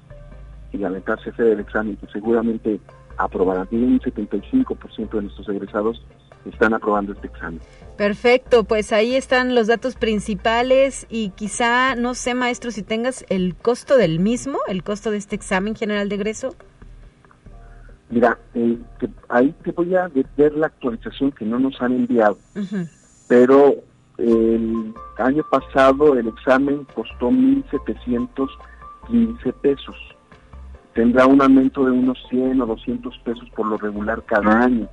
y 0.72 0.84
aventarse 0.84 1.30
a 1.30 1.34
hacer 1.34 1.48
el 1.48 1.60
examen, 1.60 1.98
que 1.98 2.08
seguramente 2.08 2.80
aprobarán. 3.18 3.68
Tiene 3.68 3.86
un 3.88 4.00
75% 4.00 5.10
de 5.12 5.22
nuestros 5.24 5.50
egresados 5.50 6.02
están 6.46 6.74
aprobando 6.74 7.12
este 7.12 7.28
examen. 7.28 7.60
Perfecto, 7.98 8.64
pues 8.64 8.94
ahí 8.94 9.16
están 9.16 9.56
los 9.56 9.68
datos 9.68 9.96
principales 9.96 11.06
y 11.10 11.32
quizá, 11.32 11.96
no 11.96 12.14
sé, 12.14 12.34
maestro, 12.34 12.72
si 12.72 12.82
tengas 12.82 13.26
el 13.30 13.56
costo 13.56 13.98
del 13.98 14.20
mismo, 14.20 14.58
el 14.70 14.82
costo 14.84 15.12
de 15.12 15.18
este 15.18 15.36
examen 15.36 15.76
general 15.76 16.08
de 16.08 16.16
egreso. 16.16 16.56
Mira, 18.10 18.40
eh, 18.56 18.78
te- 19.00 19.10
ahí 19.28 19.54
te 19.64 19.72
voy 19.72 19.94
a 19.96 20.10
ver 20.38 20.54
la 20.56 20.68
actualización 20.68 21.32
que 21.34 21.46
no 21.46 21.60
nos 21.60 21.80
han 21.82 21.92
enviado, 21.94 22.40
Ujú, 22.56 22.88
pero 23.30 23.76
el 24.18 24.94
año 25.18 25.46
pasado 25.50 26.18
el 26.18 26.28
examen 26.28 26.86
costó 26.94 27.30
1.715 27.30 29.54
pesos. 29.62 29.96
tendrá 30.94 31.26
un 31.26 31.42
aumento 31.42 31.86
de 31.86 31.92
unos 31.92 32.18
100 32.30 32.62
o 32.62 32.66
200 32.66 33.18
pesos 33.20 33.50
por 33.56 33.68
lo 33.68 33.78
regular 33.78 34.22
cada 34.26 34.64
año. 34.64 34.90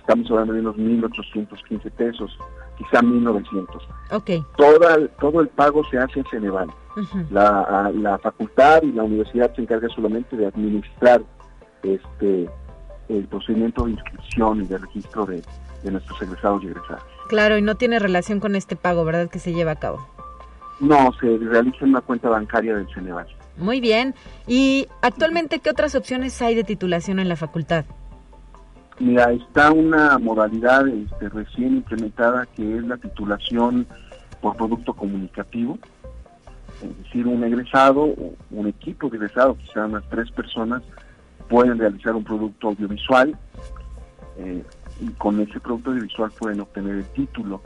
Estamos 0.00 0.30
hablando 0.30 0.54
de 0.54 0.60
unos 0.60 0.76
1.815 0.76 1.90
pesos, 1.90 2.38
quizá 2.78 3.02
1.900. 3.02 3.66
Ok. 4.12 4.30
Toda, 4.56 5.08
todo 5.20 5.40
el 5.40 5.48
pago 5.48 5.82
se 5.90 5.98
hace 5.98 6.20
en 6.20 6.26
Ceneval. 6.26 6.68
la, 7.30 7.90
la 7.92 8.16
facultad 8.18 8.82
y 8.84 8.92
la 8.92 9.02
universidad 9.02 9.52
se 9.54 9.62
encarga 9.62 9.88
solamente 9.88 10.36
de 10.36 10.46
administrar 10.46 11.20
este 11.82 12.48
el 13.08 13.26
procedimiento 13.28 13.84
de 13.84 13.92
inscripción 13.92 14.62
y 14.62 14.66
de 14.66 14.78
registro 14.78 15.26
de, 15.26 15.42
de 15.82 15.90
nuestros 15.90 16.20
egresados 16.22 16.62
y 16.64 16.68
egresadas. 16.68 17.04
Claro, 17.28 17.58
y 17.58 17.62
no 17.62 17.74
tiene 17.76 17.98
relación 17.98 18.40
con 18.40 18.54
este 18.54 18.76
pago, 18.76 19.04
¿verdad? 19.04 19.28
Que 19.28 19.38
se 19.38 19.52
lleva 19.52 19.72
a 19.72 19.76
cabo. 19.76 20.06
No, 20.80 21.12
se 21.20 21.38
realiza 21.38 21.78
en 21.80 21.90
una 21.90 22.00
cuenta 22.00 22.28
bancaria 22.28 22.76
del 22.76 22.86
Ceneval. 22.92 23.26
Muy 23.56 23.80
bien. 23.80 24.14
¿Y 24.46 24.88
actualmente 25.00 25.60
qué 25.60 25.70
otras 25.70 25.94
opciones 25.94 26.40
hay 26.42 26.54
de 26.54 26.64
titulación 26.64 27.18
en 27.18 27.28
la 27.28 27.36
facultad? 27.36 27.84
Mira, 28.98 29.32
está 29.32 29.72
una 29.72 30.18
modalidad 30.18 30.86
este, 30.88 31.28
recién 31.28 31.76
implementada 31.76 32.46
que 32.46 32.76
es 32.76 32.84
la 32.84 32.96
titulación 32.96 33.86
por 34.40 34.56
producto 34.56 34.94
comunicativo. 34.94 35.78
Es 36.82 37.04
decir, 37.04 37.26
un 37.26 37.42
egresado, 37.42 38.14
un 38.50 38.66
equipo 38.66 39.08
de 39.08 39.16
egresados, 39.16 39.56
quizá 39.58 39.86
unas 39.86 40.06
tres 40.10 40.30
personas, 40.30 40.82
pueden 41.48 41.78
realizar 41.78 42.14
un 42.14 42.24
producto 42.24 42.68
audiovisual 42.68 43.36
eh, 44.38 44.62
y 45.00 45.08
con 45.12 45.40
ese 45.40 45.60
producto 45.60 45.90
audiovisual 45.90 46.30
pueden 46.38 46.60
obtener 46.60 46.96
el 46.96 47.04
título. 47.06 47.62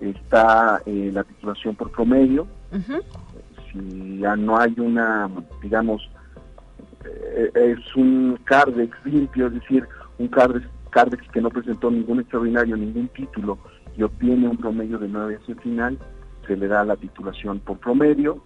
Está 0.00 0.82
eh, 0.86 1.10
la 1.12 1.24
titulación 1.24 1.76
por 1.76 1.90
promedio. 1.90 2.46
Si 3.70 4.18
ya 4.18 4.36
no 4.36 4.58
hay 4.58 4.74
una, 4.78 5.30
digamos, 5.62 6.08
eh, 7.04 7.50
es 7.54 7.96
un 7.96 8.38
CARDEX 8.44 8.96
limpio, 9.04 9.46
es 9.46 9.54
decir, 9.54 9.86
un 10.18 10.28
CARDEX, 10.28 10.66
CARDEX 10.90 11.28
que 11.30 11.40
no 11.40 11.50
presentó 11.50 11.90
ningún 11.90 12.20
extraordinario, 12.20 12.76
ningún 12.76 13.08
título 13.08 13.58
y 13.96 14.02
obtiene 14.02 14.48
un 14.48 14.56
promedio 14.56 14.98
de 14.98 15.08
9 15.08 15.36
hacia 15.36 15.54
el 15.54 15.60
final, 15.60 15.98
se 16.46 16.56
le 16.56 16.66
da 16.66 16.84
la 16.84 16.96
titulación 16.96 17.60
por 17.60 17.78
promedio, 17.78 18.42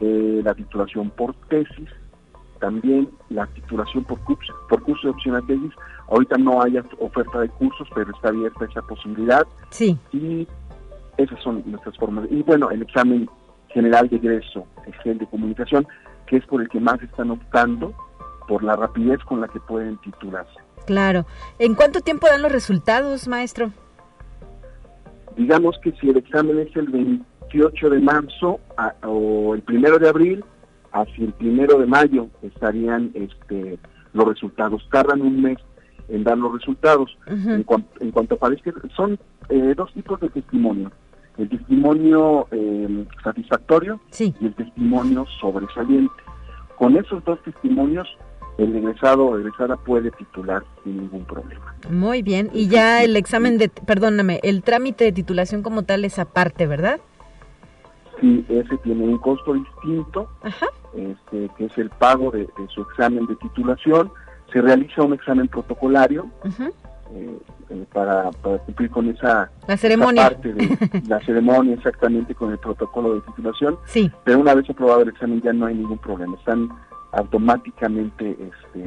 la 0.00 0.54
titulación 0.54 1.10
por 1.10 1.34
tesis 1.48 1.88
también 2.60 3.08
la 3.28 3.46
titulación 3.48 4.04
por 4.04 4.20
curso, 4.20 4.52
por 4.68 4.82
curso 4.82 5.08
de 5.08 5.14
opción 5.14 5.34
a 5.36 5.42
tesis. 5.42 5.72
Ahorita 6.08 6.36
no 6.38 6.62
hay 6.62 6.78
oferta 6.98 7.40
de 7.40 7.48
cursos, 7.48 7.88
pero 7.94 8.10
está 8.12 8.28
abierta 8.28 8.64
esa 8.64 8.82
posibilidad. 8.82 9.46
Sí. 9.70 9.98
Y 10.12 10.46
esas 11.16 11.40
son 11.42 11.62
nuestras 11.66 11.96
formas. 11.96 12.26
Y 12.30 12.42
bueno, 12.42 12.70
el 12.70 12.82
examen 12.82 13.28
general 13.68 14.08
de 14.08 14.16
egreso, 14.16 14.66
el 15.04 15.18
de 15.18 15.26
comunicación, 15.26 15.86
que 16.26 16.36
es 16.36 16.46
por 16.46 16.60
el 16.60 16.68
que 16.68 16.80
más 16.80 17.00
están 17.02 17.30
optando 17.30 17.94
por 18.48 18.62
la 18.62 18.76
rapidez 18.76 19.20
con 19.24 19.40
la 19.40 19.48
que 19.48 19.60
pueden 19.60 19.96
titularse. 19.98 20.58
Claro. 20.86 21.26
¿En 21.58 21.74
cuánto 21.74 22.00
tiempo 22.00 22.26
dan 22.26 22.42
los 22.42 22.52
resultados, 22.52 23.28
maestro? 23.28 23.70
Digamos 25.36 25.78
que 25.82 25.92
si 25.92 26.10
el 26.10 26.16
examen 26.16 26.58
es 26.58 26.74
el 26.74 26.88
28 26.88 27.90
de 27.90 28.00
marzo 28.00 28.58
o 29.04 29.54
el 29.54 29.62
primero 29.62 29.98
de 29.98 30.08
abril, 30.08 30.44
hacia 30.92 31.24
el 31.24 31.32
primero 31.32 31.78
de 31.78 31.86
mayo 31.86 32.28
estarían 32.42 33.10
este, 33.14 33.78
los 34.12 34.28
resultados. 34.28 34.86
Tardan 34.90 35.22
un 35.22 35.42
mes 35.42 35.58
en 36.08 36.24
dar 36.24 36.36
los 36.38 36.52
resultados. 36.52 37.16
en, 37.26 37.62
cuanto 37.62 38.34
aparezca, 38.34 38.72
son 38.96 39.18
eh, 39.48 39.74
dos 39.76 39.92
tipos 39.92 40.20
de 40.20 40.28
testimonio. 40.30 40.90
El 41.38 41.48
testimonio 41.48 42.48
em, 42.50 43.06
satisfactorio 43.22 44.00
y 44.18 44.34
el 44.46 44.54
testimonio 44.54 45.26
sobresaliente. 45.40 46.12
Con 46.76 46.96
esos 46.96 47.24
dos 47.24 47.42
testimonios, 47.42 48.08
el 48.58 48.76
egresado 48.76 49.26
o 49.26 49.38
egresada 49.38 49.76
puede 49.76 50.10
titular 50.10 50.62
sin 50.82 50.98
ningún 50.98 51.24
problema. 51.24 51.74
Muy 51.88 52.22
bien. 52.22 52.50
Y 52.52 52.68
ya 52.68 53.02
el 53.02 53.16
examen 53.16 53.58
de, 53.58 53.68
perdóname, 53.68 54.40
el 54.42 54.62
trámite 54.62 55.04
de 55.04 55.12
titulación 55.12 55.62
como 55.62 55.84
tal 55.84 56.04
es 56.04 56.18
aparte, 56.18 56.66
¿verdad? 56.66 57.00
Sí, 58.20 58.44
ese 58.48 58.76
tiene 58.78 59.04
un 59.04 59.18
costo 59.18 59.54
distinto, 59.54 60.28
este, 60.94 61.50
que 61.56 61.66
es 61.66 61.78
el 61.78 61.90
pago 61.90 62.30
de, 62.30 62.48
su 62.74 62.82
examen 62.82 63.26
de 63.26 63.36
titulación. 63.36 64.10
Se 64.52 64.60
realiza 64.60 65.02
un 65.02 65.14
examen 65.14 65.48
protocolario 65.48 66.28
eh, 66.44 67.38
eh, 67.70 67.84
para, 67.92 68.30
cumplir 68.66 68.90
con 68.90 69.08
esa, 69.08 69.50
la 69.66 69.76
ceremonia. 69.76 70.30
parte 70.30 70.52
de 70.52 70.76
la 71.08 71.20
ceremonia 71.20 71.74
exactamente 71.74 72.34
con 72.34 72.50
el 72.50 72.58
protocolo 72.58 73.14
de 73.14 73.20
titulación. 73.22 73.78
Sí. 73.86 74.10
Pero 74.24 74.40
una 74.40 74.54
vez 74.54 74.68
aprobado 74.68 75.02
el 75.02 75.10
examen 75.10 75.40
ya 75.42 75.52
no 75.52 75.66
hay 75.66 75.74
ningún 75.74 75.98
problema, 75.98 76.36
están 76.36 76.68
automáticamente 77.12 78.30
este, 78.30 78.84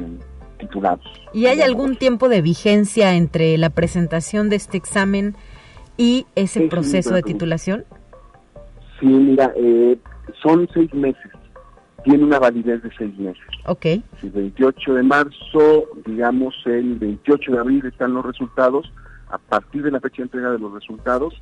titulados. 0.58 1.04
¿Y 1.32 1.46
hay 1.46 1.60
algún 1.62 1.96
tiempo 1.96 2.28
de 2.28 2.42
vigencia 2.42 3.14
entre 3.14 3.58
la 3.58 3.70
presentación 3.70 4.48
de 4.48 4.56
este 4.56 4.76
examen 4.76 5.34
y 5.96 6.26
ese 6.34 6.68
proceso 6.68 7.14
de 7.14 7.22
titulación? 7.22 7.84
Sí, 9.00 9.06
mira, 9.06 9.52
eh, 9.56 9.98
son 10.42 10.68
seis 10.72 10.92
meses. 10.94 11.30
Tiene 12.04 12.24
una 12.24 12.38
validez 12.38 12.82
de 12.82 12.90
seis 12.96 13.16
meses. 13.18 13.42
Ok. 13.66 13.86
Si 14.20 14.26
el 14.26 14.32
28 14.32 14.94
de 14.94 15.02
marzo, 15.02 15.84
digamos, 16.06 16.54
el 16.66 16.96
28 16.96 17.52
de 17.52 17.58
abril 17.58 17.86
están 17.86 18.14
los 18.14 18.24
resultados, 18.24 18.92
a 19.30 19.38
partir 19.38 19.82
de 19.82 19.90
la 19.90 20.00
fecha 20.00 20.18
de 20.18 20.22
entrega 20.24 20.50
de 20.50 20.58
los 20.58 20.72
resultados, 20.72 21.34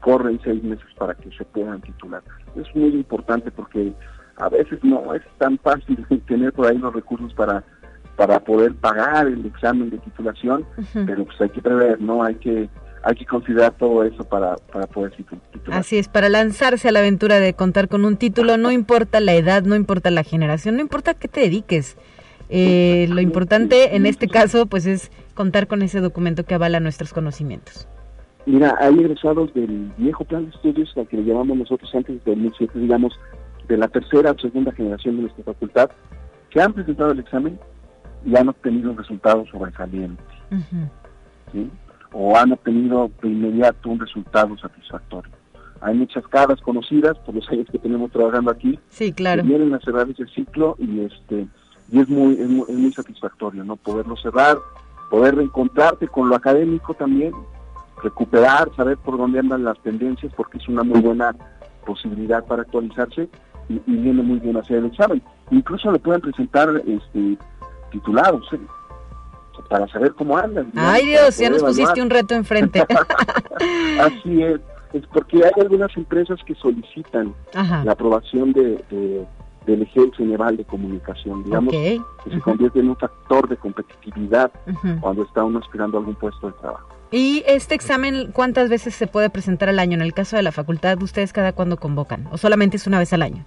corren 0.00 0.40
seis 0.42 0.62
meses 0.62 0.86
para 0.98 1.14
que 1.14 1.30
se 1.30 1.44
puedan 1.44 1.80
titular. 1.80 2.22
Es 2.56 2.74
muy 2.74 2.88
importante 2.88 3.50
porque 3.50 3.92
a 4.36 4.48
veces 4.48 4.82
no 4.82 5.14
es 5.14 5.22
tan 5.38 5.58
fácil 5.58 6.04
tener 6.26 6.52
por 6.52 6.66
ahí 6.66 6.78
los 6.78 6.92
recursos 6.92 7.32
para 7.34 7.64
para 8.16 8.38
poder 8.38 8.74
pagar 8.74 9.28
el 9.28 9.46
examen 9.46 9.88
de 9.88 9.96
titulación, 9.96 10.66
pero 11.06 11.24
pues 11.24 11.40
hay 11.40 11.48
que 11.48 11.62
prever, 11.62 11.98
¿no? 12.02 12.22
Hay 12.22 12.34
que 12.34 12.68
hay 13.02 13.14
que 13.14 13.24
considerar 13.24 13.72
todo 13.72 14.04
eso 14.04 14.24
para, 14.24 14.56
para 14.56 14.86
poder 14.86 15.12
titular. 15.12 15.40
Así 15.70 15.98
es, 15.98 16.08
para 16.08 16.28
lanzarse 16.28 16.88
a 16.88 16.92
la 16.92 16.98
aventura 16.98 17.40
de 17.40 17.54
contar 17.54 17.88
con 17.88 18.04
un 18.04 18.16
título, 18.16 18.56
no 18.56 18.70
importa 18.72 19.20
la 19.20 19.34
edad, 19.34 19.62
no 19.62 19.74
importa 19.74 20.10
la 20.10 20.22
generación, 20.22 20.76
no 20.76 20.82
importa 20.82 21.14
qué 21.14 21.28
te 21.28 21.40
dediques. 21.40 21.96
Eh, 22.48 23.06
lo 23.08 23.20
importante 23.20 23.94
en 23.96 24.06
este 24.06 24.26
caso, 24.26 24.66
pues 24.66 24.84
es 24.86 25.10
contar 25.34 25.68
con 25.68 25.82
ese 25.82 26.00
documento 26.00 26.44
que 26.44 26.54
avala 26.54 26.80
nuestros 26.80 27.12
conocimientos. 27.12 27.88
Mira, 28.46 28.76
hay 28.80 28.98
egresados 28.98 29.54
del 29.54 29.92
viejo 29.96 30.24
plan 30.24 30.44
de 30.44 30.50
estudios, 30.50 30.92
al 30.96 31.06
que 31.06 31.18
le 31.18 31.24
llamamos 31.24 31.58
nosotros 31.58 31.90
antes 31.94 32.22
de 32.24 32.30
2007, 32.34 32.78
digamos, 32.78 33.18
de 33.68 33.76
la 33.76 33.86
tercera 33.86 34.32
o 34.32 34.38
segunda 34.38 34.72
generación 34.72 35.16
de 35.16 35.22
nuestra 35.22 35.44
facultad, 35.44 35.90
que 36.50 36.60
han 36.60 36.72
presentado 36.72 37.12
el 37.12 37.20
examen 37.20 37.58
y 38.26 38.36
han 38.36 38.48
obtenido 38.48 38.92
resultados 38.94 39.48
sobresalientes. 39.50 40.26
¿sí? 41.52 41.70
O 42.12 42.36
han 42.36 42.52
obtenido 42.52 43.10
de 43.22 43.28
inmediato 43.28 43.88
un 43.88 44.00
resultado 44.00 44.56
satisfactorio. 44.58 45.30
Hay 45.80 45.94
muchas 45.94 46.26
caras 46.28 46.60
conocidas 46.60 47.16
por 47.20 47.34
los 47.34 47.48
años 47.48 47.66
que 47.70 47.78
tenemos 47.78 48.10
trabajando 48.10 48.50
aquí. 48.50 48.78
Sí, 48.90 49.12
claro. 49.12 49.42
Que 49.42 49.48
vienen 49.48 49.72
a 49.74 49.80
cerrar 49.80 50.08
ese 50.10 50.26
ciclo 50.26 50.76
y 50.78 51.00
este 51.00 51.48
y 51.92 51.98
es 51.98 52.08
muy, 52.08 52.34
es 52.34 52.48
muy, 52.48 52.92
satisfactorio, 52.92 53.64
¿no? 53.64 53.76
Poderlo 53.76 54.16
cerrar, 54.16 54.58
poder 55.10 55.34
reencontrarte 55.34 56.06
con 56.06 56.28
lo 56.28 56.36
académico 56.36 56.94
también, 56.94 57.32
recuperar, 58.02 58.70
saber 58.76 58.96
por 58.98 59.18
dónde 59.18 59.40
andan 59.40 59.64
las 59.64 59.78
tendencias, 59.82 60.32
porque 60.36 60.58
es 60.58 60.68
una 60.68 60.84
muy 60.84 61.00
buena 61.00 61.34
posibilidad 61.84 62.44
para 62.46 62.62
actualizarse 62.62 63.28
y, 63.68 63.78
viene 63.86 64.22
muy 64.22 64.38
bien 64.38 64.56
hacer 64.56 64.78
el 64.78 64.86
examen. 64.86 65.20
Incluso 65.50 65.90
le 65.90 65.98
pueden 65.98 66.20
presentar 66.20 66.68
este 66.86 67.36
titulados, 67.90 68.46
¿eh? 68.52 68.60
Para 69.70 69.86
saber 69.88 70.12
cómo 70.14 70.36
andan. 70.36 70.70
Ay 70.74 71.06
Dios, 71.06 71.38
ya 71.38 71.48
nos 71.48 71.62
pusiste 71.62 72.02
un 72.02 72.10
reto 72.10 72.34
enfrente. 72.34 72.80
Así 74.00 74.42
es, 74.42 74.60
es 74.92 75.06
porque 75.06 75.38
hay 75.44 75.52
algunas 75.60 75.96
empresas 75.96 76.38
que 76.44 76.54
solicitan 76.56 77.32
la 77.54 77.92
aprobación 77.92 78.52
de, 78.52 78.84
del 79.64 79.82
Ejército 79.82 80.16
General 80.16 80.56
de 80.56 80.64
Comunicación, 80.64 81.44
digamos, 81.44 81.72
que 81.72 82.00
se 82.30 82.40
convierte 82.40 82.80
en 82.80 82.88
un 82.88 82.96
factor 82.96 83.48
de 83.48 83.56
competitividad 83.56 84.50
cuando 85.00 85.22
está 85.22 85.44
uno 85.44 85.60
aspirando 85.60 85.96
a 85.96 86.00
algún 86.00 86.16
puesto 86.16 86.48
de 86.48 86.52
trabajo. 86.54 86.88
¿Y 87.12 87.42
este 87.46 87.74
examen 87.74 88.30
cuántas 88.32 88.68
veces 88.68 88.94
se 88.94 89.06
puede 89.06 89.30
presentar 89.30 89.68
al 89.68 89.78
año? 89.78 89.94
En 89.94 90.02
el 90.02 90.14
caso 90.14 90.36
de 90.36 90.42
la 90.42 90.52
facultad, 90.52 91.00
¿ustedes 91.02 91.32
cada 91.32 91.52
cuándo 91.52 91.76
convocan? 91.76 92.28
¿O 92.32 92.38
solamente 92.38 92.76
es 92.76 92.86
una 92.86 92.98
vez 92.98 93.12
al 93.12 93.22
año? 93.22 93.44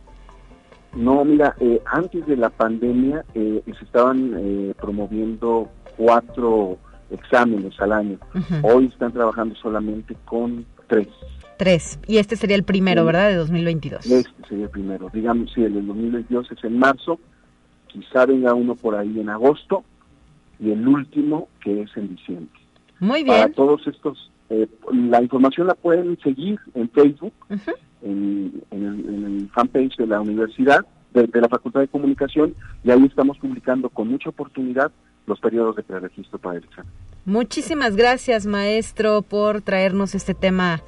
No, 0.95 1.25
mira, 1.25 1.55
eh, 1.59 1.81
antes 1.85 2.25
de 2.27 2.37
la 2.37 2.49
pandemia 2.49 3.25
eh, 3.33 3.63
se 3.65 3.85
estaban 3.85 4.35
eh, 4.37 4.73
promoviendo 4.79 5.69
cuatro 5.97 6.77
exámenes 7.09 7.79
al 7.79 7.91
año. 7.91 8.17
Hoy 8.63 8.85
están 8.85 9.11
trabajando 9.11 9.55
solamente 9.55 10.15
con 10.25 10.65
tres. 10.87 11.07
Tres. 11.57 11.99
Y 12.07 12.17
este 12.17 12.35
sería 12.35 12.55
el 12.55 12.63
primero, 12.63 13.05
¿verdad? 13.05 13.29
De 13.29 13.35
2022. 13.35 14.05
Este 14.05 14.31
sería 14.49 14.65
el 14.65 14.71
primero. 14.71 15.09
Digamos, 15.13 15.51
si 15.53 15.63
el 15.63 15.73
de 15.73 15.81
2022 15.81 16.51
es 16.51 16.63
en 16.63 16.79
marzo, 16.79 17.19
quizá 17.87 18.25
venga 18.25 18.53
uno 18.53 18.75
por 18.75 18.95
ahí 18.95 19.19
en 19.19 19.29
agosto 19.29 19.83
y 20.59 20.71
el 20.71 20.87
último 20.87 21.47
que 21.61 21.81
es 21.81 21.95
en 21.95 22.15
diciembre. 22.15 22.59
Muy 22.99 23.23
bien. 23.23 23.35
Para 23.35 23.53
todos 23.53 23.85
estos, 23.87 24.31
eh, 24.49 24.67
la 24.91 25.21
información 25.21 25.67
la 25.67 25.75
pueden 25.75 26.17
seguir 26.21 26.59
en 26.73 26.89
Facebook, 26.89 27.33
en, 28.01 28.63
el, 28.71 29.49
fanpage 29.53 29.97
de 29.97 30.07
la 30.07 30.21
universidad, 30.21 30.85
de, 31.13 31.27
la 31.39 31.49
Facultad 31.49 31.81
de 31.81 31.87
Comunicación 31.87 32.55
y 32.83 32.91
ahí 32.91 33.03
estamos 33.05 33.37
publicando 33.37 33.89
con 33.89 34.07
mucha 34.07 34.29
oportunidad 34.29 34.91
los 35.25 35.39
periodos 35.39 35.75
de 35.75 35.83
preregistro 35.83 36.39
para 36.39 36.57
el 36.57 36.63
examen. 36.63 36.91
Muchísimas 37.25 37.95
gracias, 37.95 38.45
maestro, 38.45 39.21
por 39.21 39.61
traernos 39.61 40.13
este 40.15 40.33
tema 40.33 40.81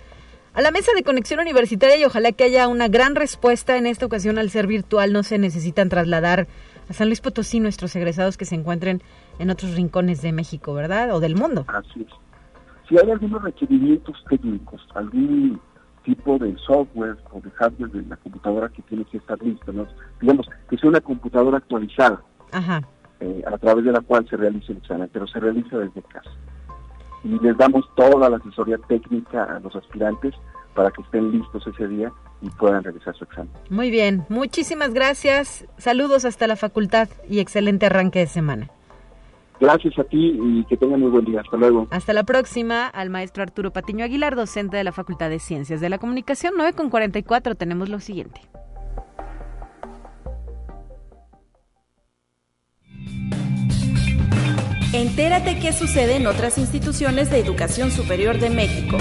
a 0.54 0.62
la 0.62 0.72
mesa 0.72 0.92
de 0.96 1.04
conexión 1.04 1.40
universitaria 1.40 1.98
y 1.98 2.06
ojalá 2.06 2.32
que 2.32 2.46
haya 2.46 2.68
una 2.68 2.88
gran 2.88 3.16
respuesta 3.16 3.78
en 3.78 3.88
esta 3.88 4.06
ocasión 4.06 4.38
al 4.38 4.50
ser 4.50 4.68
virtual. 4.68 5.14
No 5.14 5.24
se 5.24 5.38
necesitan 5.38 5.90
trasladar 5.90 6.48
a 6.90 6.94
San 6.94 7.08
Luis 7.08 7.22
Potosí 7.22 7.60
nuestros 7.60 7.96
egresados 7.96 8.38
que 8.38 8.46
se 8.46 8.56
encuentren 8.56 9.02
en 9.40 9.50
otros 9.50 9.76
rincones 9.76 10.22
de 10.22 10.32
México, 10.32 10.74
¿verdad? 10.74 11.14
O 11.14 11.20
del 11.20 11.36
mundo. 11.36 11.66
Así 11.68 12.02
es. 12.02 12.14
Si 12.88 12.98
hay 12.98 13.10
algunos 13.12 13.42
requerimientos 13.42 14.16
técnicos, 14.30 14.82
algún 14.94 15.60
tipo 16.04 16.38
de 16.38 16.56
software 16.60 17.18
o 17.32 17.42
de 17.42 17.50
hardware 17.52 17.92
de 17.92 18.04
la 18.04 18.16
computadora 18.18 18.70
que 18.70 18.82
tiene 18.84 19.04
que 19.06 19.18
estar 19.18 19.42
listo, 19.42 19.74
¿no? 19.74 19.88
digamos 20.22 20.48
que 20.70 20.78
sea 20.78 20.90
una 20.90 21.02
computadora 21.02 21.58
actualizada 21.58 22.22
eh, 23.20 23.44
a 23.46 23.58
través 23.58 23.86
de 23.86 23.92
la 23.92 24.02
cual 24.02 24.28
se 24.30 24.38
realiza 24.38 24.72
el 24.72 24.80
examen, 24.80 25.10
pero 25.12 25.28
se 25.28 25.40
realiza 25.40 25.78
desde 25.78 26.02
casa. 26.04 26.32
Y 27.24 27.40
les 27.40 27.58
damos 27.58 27.86
toda 27.96 28.30
la 28.30 28.38
asesoría 28.38 28.78
técnica 28.88 29.44
a 29.44 29.60
los 29.60 29.76
aspirantes 29.76 30.34
para 30.76 30.92
que 30.92 31.02
estén 31.02 31.32
listos 31.32 31.66
ese 31.66 31.88
día 31.88 32.12
y 32.42 32.50
puedan 32.52 32.84
realizar 32.84 33.16
su 33.16 33.24
examen. 33.24 33.52
Muy 33.70 33.90
bien, 33.90 34.26
muchísimas 34.30 34.94
gracias, 34.94 35.66
saludos 35.78 36.26
hasta 36.26 36.48
la 36.48 36.56
facultad 36.56 37.08
y 37.30 37.40
excelente 37.40 37.86
arranque 37.86 38.20
de 38.20 38.28
semana. 38.28 38.70
Gracias 39.60 39.98
a 39.98 40.04
ti 40.04 40.38
y 40.38 40.66
que 40.66 40.76
tengan 40.76 41.00
muy 41.00 41.10
buen 41.10 41.26
día. 41.26 41.42
Hasta 41.42 41.58
luego. 41.58 41.88
Hasta 41.92 42.14
la 42.14 42.24
próxima. 42.24 42.88
Al 42.88 43.10
maestro 43.10 43.44
Arturo 43.44 43.72
Patiño 43.72 44.04
Aguilar, 44.04 44.36
docente 44.36 44.76
de 44.78 44.84
la 44.84 44.92
Facultad 44.92 45.30
de 45.30 45.40
Ciencias 45.40 45.80
de 45.80 45.90
la 45.90 45.98
Comunicación, 45.98 46.56
9 46.58 46.74
con 46.74 46.90
44. 46.90 47.56
Tenemos 47.56 47.90
lo 47.90 48.00
siguiente. 48.00 48.42
Entérate 54.96 55.60
qué 55.60 55.74
sucede 55.74 56.16
en 56.16 56.26
otras 56.26 56.58
instituciones 56.58 57.30
de 57.30 57.40
educación 57.40 57.92
superior 57.92 58.40
de 58.40 58.50
México. 58.50 58.98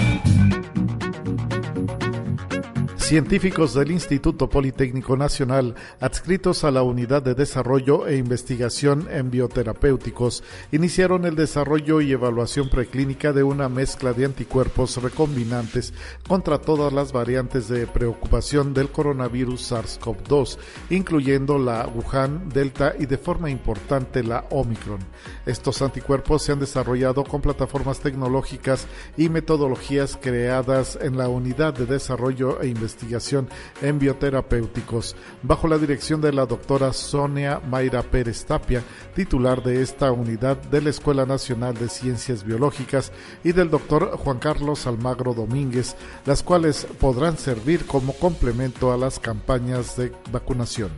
Científicos 3.14 3.74
del 3.74 3.92
Instituto 3.92 4.48
Politécnico 4.48 5.16
Nacional, 5.16 5.76
adscritos 6.00 6.64
a 6.64 6.72
la 6.72 6.82
Unidad 6.82 7.22
de 7.22 7.36
Desarrollo 7.36 8.08
e 8.08 8.16
Investigación 8.16 9.06
en 9.08 9.30
Bioterapéuticos, 9.30 10.42
iniciaron 10.72 11.24
el 11.24 11.36
desarrollo 11.36 12.00
y 12.00 12.10
evaluación 12.10 12.68
preclínica 12.68 13.32
de 13.32 13.44
una 13.44 13.68
mezcla 13.68 14.14
de 14.14 14.24
anticuerpos 14.24 15.00
recombinantes 15.00 15.94
contra 16.26 16.58
todas 16.58 16.92
las 16.92 17.12
variantes 17.12 17.68
de 17.68 17.86
preocupación 17.86 18.74
del 18.74 18.88
coronavirus 18.88 19.70
SARS-CoV-2, 19.70 20.58
incluyendo 20.90 21.56
la 21.56 21.86
Wuhan, 21.86 22.48
Delta 22.48 22.94
y 22.98 23.06
de 23.06 23.18
forma 23.18 23.48
importante 23.48 24.24
la 24.24 24.44
Omicron. 24.50 24.98
Estos 25.46 25.82
anticuerpos 25.82 26.42
se 26.42 26.50
han 26.50 26.58
desarrollado 26.58 27.22
con 27.22 27.42
plataformas 27.42 28.00
tecnológicas 28.00 28.88
y 29.16 29.28
metodologías 29.28 30.18
creadas 30.20 30.98
en 31.00 31.16
la 31.16 31.28
Unidad 31.28 31.74
de 31.74 31.86
Desarrollo 31.86 32.60
e 32.60 32.66
Investigación 32.66 33.03
investigación 33.04 33.48
en 33.82 33.98
bioterapéuticos, 33.98 35.14
bajo 35.42 35.68
la 35.68 35.78
dirección 35.78 36.20
de 36.20 36.32
la 36.32 36.46
doctora 36.46 36.92
Sonia 36.92 37.60
Mayra 37.60 38.02
Pérez 38.02 38.44
Tapia, 38.44 38.82
titular 39.14 39.62
de 39.62 39.82
esta 39.82 40.10
unidad 40.10 40.56
de 40.56 40.80
la 40.80 40.90
Escuela 40.90 41.26
Nacional 41.26 41.74
de 41.74 41.88
Ciencias 41.88 42.44
Biológicas, 42.44 43.12
y 43.42 43.52
del 43.52 43.70
doctor 43.70 44.16
Juan 44.16 44.38
Carlos 44.38 44.86
Almagro 44.86 45.34
Domínguez, 45.34 45.96
las 46.24 46.42
cuales 46.42 46.86
podrán 46.98 47.38
servir 47.38 47.86
como 47.86 48.14
complemento 48.14 48.92
a 48.92 48.96
las 48.96 49.18
campañas 49.18 49.96
de 49.96 50.12
vacunación. 50.30 50.90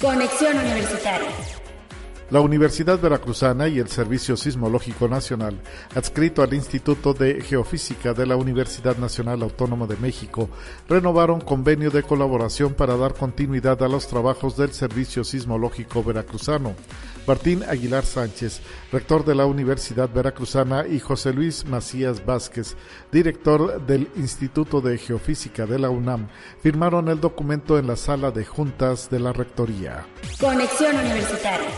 Conexión 0.00 0.56
Universitaria. 0.58 1.63
La 2.30 2.40
Universidad 2.40 2.98
Veracruzana 2.98 3.68
y 3.68 3.78
el 3.78 3.88
Servicio 3.88 4.36
Sismológico 4.36 5.08
Nacional, 5.08 5.60
adscrito 5.94 6.42
al 6.42 6.54
Instituto 6.54 7.12
de 7.12 7.42
Geofísica 7.42 8.14
de 8.14 8.24
la 8.24 8.36
Universidad 8.36 8.96
Nacional 8.96 9.42
Autónoma 9.42 9.86
de 9.86 9.96
México, 9.98 10.48
renovaron 10.88 11.42
convenio 11.42 11.90
de 11.90 12.02
colaboración 12.02 12.72
para 12.72 12.96
dar 12.96 13.12
continuidad 13.12 13.82
a 13.82 13.88
los 13.88 14.08
trabajos 14.08 14.56
del 14.56 14.72
Servicio 14.72 15.22
Sismológico 15.22 16.02
Veracruzano. 16.02 16.74
Martín 17.26 17.62
Aguilar 17.62 18.04
Sánchez, 18.04 18.62
rector 18.90 19.24
de 19.24 19.34
la 19.34 19.44
Universidad 19.44 20.08
Veracruzana, 20.08 20.86
y 20.86 21.00
José 21.00 21.32
Luis 21.32 21.66
Macías 21.66 22.24
Vázquez, 22.24 22.74
director 23.12 23.84
del 23.86 24.08
Instituto 24.16 24.80
de 24.80 24.96
Geofísica 24.96 25.66
de 25.66 25.78
la 25.78 25.90
UNAM, 25.90 26.28
firmaron 26.62 27.08
el 27.08 27.20
documento 27.20 27.78
en 27.78 27.86
la 27.86 27.96
sala 27.96 28.30
de 28.30 28.46
juntas 28.46 29.10
de 29.10 29.20
la 29.20 29.32
Rectoría. 29.32 30.06
Conexión 30.40 30.96
Universitaria. 30.96 31.68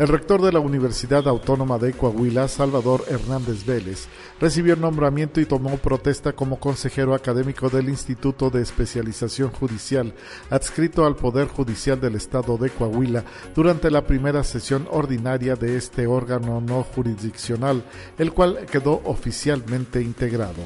El 0.00 0.08
rector 0.08 0.40
de 0.40 0.50
la 0.50 0.60
Universidad 0.60 1.28
Autónoma 1.28 1.76
de 1.76 1.92
Coahuila, 1.92 2.48
Salvador 2.48 3.04
Hernández 3.10 3.66
Vélez, 3.66 4.08
recibió 4.40 4.74
nombramiento 4.74 5.42
y 5.42 5.44
tomó 5.44 5.76
protesta 5.76 6.32
como 6.32 6.58
consejero 6.58 7.14
académico 7.14 7.68
del 7.68 7.90
Instituto 7.90 8.48
de 8.48 8.62
Especialización 8.62 9.50
Judicial, 9.50 10.14
adscrito 10.48 11.04
al 11.04 11.16
Poder 11.16 11.48
Judicial 11.48 12.00
del 12.00 12.14
Estado 12.14 12.56
de 12.56 12.70
Coahuila, 12.70 13.24
durante 13.54 13.90
la 13.90 14.06
primera 14.06 14.42
sesión 14.42 14.88
ordinaria 14.90 15.54
de 15.54 15.76
este 15.76 16.06
órgano 16.06 16.62
no 16.62 16.82
jurisdiccional, 16.82 17.84
el 18.16 18.32
cual 18.32 18.64
quedó 18.72 19.02
oficialmente 19.04 20.00
integrado. 20.00 20.62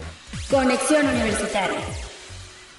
Conexión 0.48 1.08
Universitaria 1.08 1.80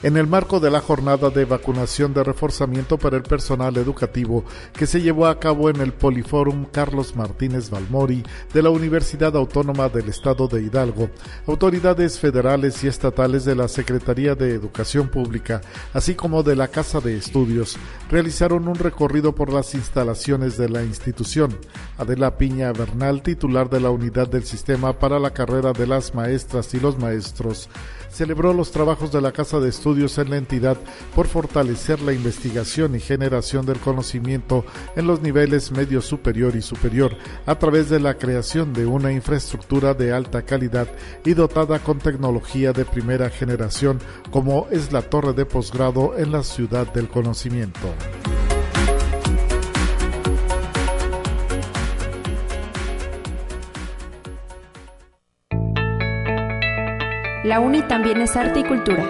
en 0.06 0.18
el 0.18 0.28
marco 0.28 0.60
de 0.60 0.70
la 0.70 0.82
jornada 0.82 1.32
de 1.32 1.46
vacunación 1.46 2.14
de 2.14 2.24
reforzamiento 2.24 3.00
para 3.00 3.18
el 3.18 3.24
personal 3.24 3.76
educativo 3.78 4.46
que 4.72 4.86
se 4.86 5.02
llevó 5.02 5.26
a 5.26 5.40
cabo 5.40 5.68
en 5.68 5.82
el 5.82 5.94
Poliforum 5.94 6.66
Carlos 6.66 7.16
Martínez 7.16 7.72
Balmori 7.72 8.22
de 8.54 8.62
la 8.62 8.70
Universidad 8.70 9.36
Autónoma 9.36 9.90
del 9.90 10.08
Estado 10.08 10.48
de 10.48 10.62
Hidalgo, 10.62 11.10
autoridades 11.48 12.20
federales 12.20 12.84
y 12.84 12.88
estatales 12.88 13.46
de 13.46 13.56
la 13.56 13.68
Secretaría 13.68 14.36
de 14.36 14.54
Educación 14.54 15.08
Pública, 15.08 15.62
así 15.92 16.14
como 16.14 16.44
de 16.44 16.56
la 16.56 16.68
Casa 16.68 17.00
de 17.00 17.18
Estudios, 17.18 17.76
realizaron 18.12 18.68
un 18.68 18.76
recorrido 18.76 19.34
por 19.34 19.52
las 19.52 19.74
instalaciones 19.74 20.56
de 20.56 20.70
la 20.70 20.84
institución. 20.84 21.58
Adela 21.98 22.38
Piña 22.38 22.72
Bernal, 22.74 23.24
titular 23.24 23.72
de 23.72 23.80
la 23.80 23.90
unidad 23.90 24.28
del 24.28 24.44
sistema 24.44 25.00
para 25.00 25.18
la 25.18 25.32
carrera 25.32 25.74
de 25.74 25.88
las 25.88 26.14
maestras 26.14 26.76
y 26.76 26.80
los 26.80 27.00
maestros, 27.00 27.70
celebró 28.16 28.54
los 28.54 28.72
trabajos 28.72 29.12
de 29.12 29.20
la 29.20 29.34
Casa 29.34 29.60
de 29.60 29.68
Estudios 29.68 30.18
en 30.18 30.30
la 30.30 30.38
entidad 30.38 30.78
por 31.14 31.28
fortalecer 31.28 32.00
la 32.00 32.14
investigación 32.14 32.96
y 32.96 33.02
generación 33.02 33.66
del 33.66 33.80
conocimiento 33.80 34.66
en 34.96 35.06
los 35.06 35.22
niveles 35.22 35.74
medio 35.74 36.02
superior 36.02 36.56
y 36.56 36.62
superior 36.62 37.18
a 37.46 37.60
través 37.60 37.90
de 37.90 38.00
la 38.00 38.18
creación 38.18 38.72
de 38.72 38.86
una 38.86 39.12
infraestructura 39.12 39.94
de 39.94 40.14
alta 40.14 40.44
calidad 40.44 40.88
y 41.26 41.34
dotada 41.34 41.80
con 41.80 42.00
tecnología 42.00 42.72
de 42.72 42.86
primera 42.86 43.30
generación 43.30 44.00
como 44.32 44.68
es 44.72 44.94
la 44.94 45.02
torre 45.02 45.34
de 45.34 45.46
posgrado 45.46 46.18
en 46.18 46.32
la 46.32 46.44
ciudad 46.44 46.92
del 46.94 47.10
conocimiento. 47.10 47.90
La 57.46 57.60
UNI 57.60 57.84
también 57.84 58.20
es 58.22 58.36
arte 58.36 58.62
y 58.62 58.64
cultura. 58.64 59.04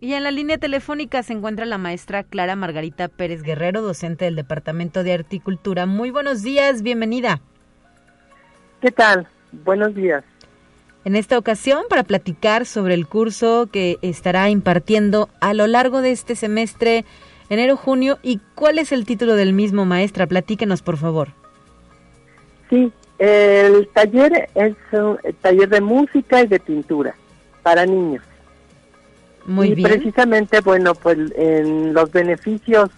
Y 0.00 0.14
en 0.14 0.24
la 0.24 0.32
línea 0.32 0.58
telefónica 0.58 1.22
se 1.22 1.34
encuentra 1.34 1.64
la 1.64 1.78
maestra 1.78 2.24
Clara 2.24 2.56
Margarita 2.56 3.06
Pérez 3.06 3.44
Guerrero, 3.44 3.80
docente 3.80 4.24
del 4.24 4.34
Departamento 4.34 5.04
de 5.04 5.12
Arte 5.12 5.36
y 5.36 5.38
Cultura. 5.38 5.86
Muy 5.86 6.10
buenos 6.10 6.42
días, 6.42 6.82
bienvenida. 6.82 7.40
¿Qué 8.80 8.90
tal? 8.90 9.28
Buenos 9.52 9.94
días. 9.94 10.24
En 11.04 11.14
esta 11.14 11.38
ocasión, 11.38 11.84
para 11.88 12.02
platicar 12.02 12.66
sobre 12.66 12.94
el 12.94 13.06
curso 13.06 13.68
que 13.70 13.98
estará 14.02 14.50
impartiendo 14.50 15.28
a 15.40 15.54
lo 15.54 15.68
largo 15.68 16.02
de 16.02 16.10
este 16.10 16.34
semestre, 16.34 17.04
enero-junio, 17.50 18.18
y 18.20 18.40
cuál 18.56 18.80
es 18.80 18.90
el 18.90 19.06
título 19.06 19.36
del 19.36 19.52
mismo, 19.52 19.84
maestra. 19.84 20.26
Platíquenos, 20.26 20.82
por 20.82 20.96
favor. 20.96 21.28
Sí, 22.68 22.92
el 23.18 23.88
taller 23.88 24.48
es 24.54 24.74
un 24.92 25.18
taller 25.40 25.68
de 25.68 25.80
música 25.80 26.42
y 26.42 26.46
de 26.46 26.60
pintura 26.60 27.14
para 27.62 27.84
niños. 27.84 28.22
Muy 29.46 29.72
y 29.72 29.82
precisamente, 29.82 30.60
bueno, 30.60 30.94
pues 30.94 31.18
en 31.36 31.94
los 31.94 32.12
beneficios 32.12 32.90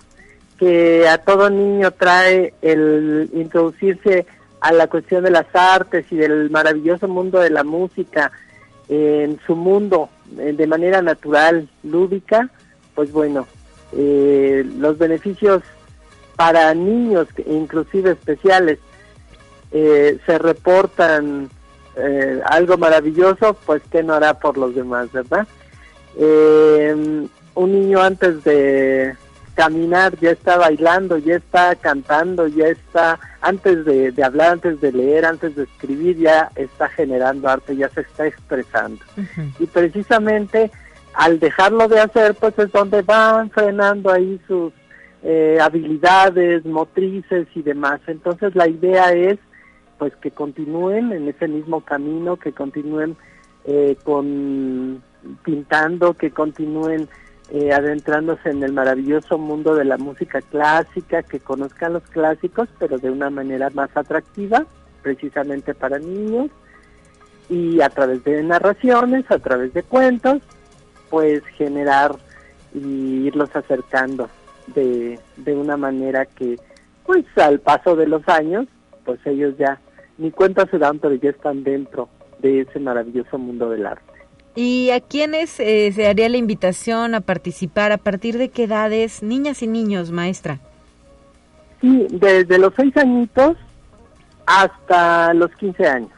que 0.58 1.08
a 1.08 1.18
todo 1.18 1.48
niño 1.48 1.90
trae 1.92 2.52
el 2.60 3.30
introducirse 3.32 4.26
a 4.60 4.72
la 4.72 4.88
cuestión 4.88 5.24
de 5.24 5.30
las 5.30 5.46
artes 5.54 6.04
y 6.10 6.16
del 6.16 6.50
maravilloso 6.50 7.08
mundo 7.08 7.40
de 7.40 7.50
la 7.50 7.64
música 7.64 8.30
en 8.88 9.40
su 9.46 9.56
mundo 9.56 10.10
eh, 10.38 10.52
de 10.52 10.66
manera 10.66 11.00
natural, 11.00 11.68
lúdica, 11.82 12.50
pues 12.94 13.12
bueno, 13.12 13.46
eh, 13.92 14.64
los 14.78 14.98
beneficios 14.98 15.62
para 16.36 16.74
niños, 16.74 17.28
inclusive 17.46 18.12
especiales, 18.12 18.78
eh, 19.72 20.18
se 20.26 20.38
reportan 20.38 21.48
eh, 21.96 22.40
algo 22.46 22.78
maravilloso, 22.78 23.54
pues 23.66 23.82
¿qué 23.90 24.02
no 24.02 24.14
hará 24.14 24.34
por 24.34 24.56
los 24.56 24.74
demás, 24.74 25.10
verdad? 25.12 25.46
Eh, 26.16 27.26
un 27.54 27.72
niño 27.72 28.00
antes 28.00 28.42
de 28.44 29.14
caminar 29.54 30.16
ya 30.20 30.30
está 30.30 30.56
bailando, 30.56 31.18
ya 31.18 31.36
está 31.36 31.74
cantando, 31.74 32.46
ya 32.46 32.68
está, 32.68 33.18
antes 33.42 33.84
de, 33.84 34.14
hablar, 34.24 34.52
antes 34.52 34.80
de 34.80 34.92
leer, 34.92 35.26
antes 35.26 35.54
de 35.54 35.64
escribir, 35.64 36.16
ya 36.16 36.50
está 36.54 36.88
generando 36.88 37.48
arte, 37.48 37.76
ya 37.76 37.88
se 37.90 38.00
está 38.00 38.26
expresando. 38.26 39.04
Y 39.58 39.66
precisamente 39.66 40.70
al 41.12 41.40
dejarlo 41.40 41.88
de 41.88 42.00
hacer, 42.00 42.34
pues 42.34 42.58
es 42.58 42.72
donde 42.72 43.02
van 43.02 43.50
frenando 43.50 44.10
ahí 44.10 44.40
sus 44.46 44.72
eh, 45.22 45.58
habilidades 45.60 46.64
motrices 46.64 47.46
y 47.54 47.62
demás. 47.62 48.00
Entonces 48.06 48.54
la 48.54 48.68
idea 48.68 49.12
es 49.12 49.38
pues 50.00 50.16
que 50.16 50.30
continúen 50.30 51.12
en 51.12 51.28
ese 51.28 51.46
mismo 51.46 51.82
camino, 51.82 52.38
que 52.38 52.52
continúen 52.52 53.18
eh, 53.66 53.98
con 54.02 55.02
pintando, 55.44 56.14
que 56.14 56.30
continúen 56.30 57.06
eh, 57.50 57.70
adentrándose 57.74 58.48
en 58.48 58.62
el 58.62 58.72
maravilloso 58.72 59.36
mundo 59.36 59.74
de 59.74 59.84
la 59.84 59.98
música 59.98 60.40
clásica, 60.40 61.22
que 61.22 61.38
conozcan 61.38 61.92
los 61.92 62.02
clásicos, 62.04 62.66
pero 62.78 62.96
de 62.96 63.10
una 63.10 63.28
manera 63.28 63.68
más 63.74 63.94
atractiva, 63.94 64.64
precisamente 65.02 65.74
para 65.74 65.98
niños, 65.98 66.48
y 67.50 67.82
a 67.82 67.90
través 67.90 68.24
de 68.24 68.42
narraciones, 68.42 69.30
a 69.30 69.38
través 69.38 69.74
de 69.74 69.82
cuentos, 69.82 70.40
pues 71.10 71.44
generar 71.58 72.16
y 72.72 73.26
irlos 73.26 73.54
acercando 73.54 74.30
de, 74.68 75.20
de 75.36 75.54
una 75.54 75.76
manera 75.76 76.24
que, 76.24 76.58
pues 77.04 77.26
al 77.36 77.60
paso 77.60 77.96
de 77.96 78.06
los 78.06 78.26
años, 78.30 78.66
pues 79.04 79.18
ellos 79.26 79.56
ya 79.58 79.78
ni 80.20 80.30
cuenta 80.30 80.66
se 80.70 80.78
dan, 80.78 80.98
pero 80.98 81.14
ya 81.14 81.30
están 81.30 81.64
dentro 81.64 82.08
de 82.40 82.60
ese 82.60 82.78
maravilloso 82.78 83.38
mundo 83.38 83.70
del 83.70 83.86
arte. 83.86 84.04
¿Y 84.54 84.90
a 84.90 85.00
quiénes 85.00 85.58
eh, 85.60 85.90
se 85.92 86.06
haría 86.06 86.28
la 86.28 86.36
invitación 86.36 87.14
a 87.14 87.20
participar? 87.20 87.92
¿A 87.92 87.98
partir 87.98 88.36
de 88.36 88.50
qué 88.50 88.64
edades? 88.64 89.22
Niñas 89.22 89.62
y 89.62 89.66
niños, 89.66 90.10
maestra. 90.10 90.58
Sí, 91.80 92.06
desde 92.10 92.58
los 92.58 92.74
seis 92.76 92.94
añitos 92.96 93.56
hasta 94.44 95.32
los 95.32 95.50
15 95.56 95.86
años. 95.86 96.10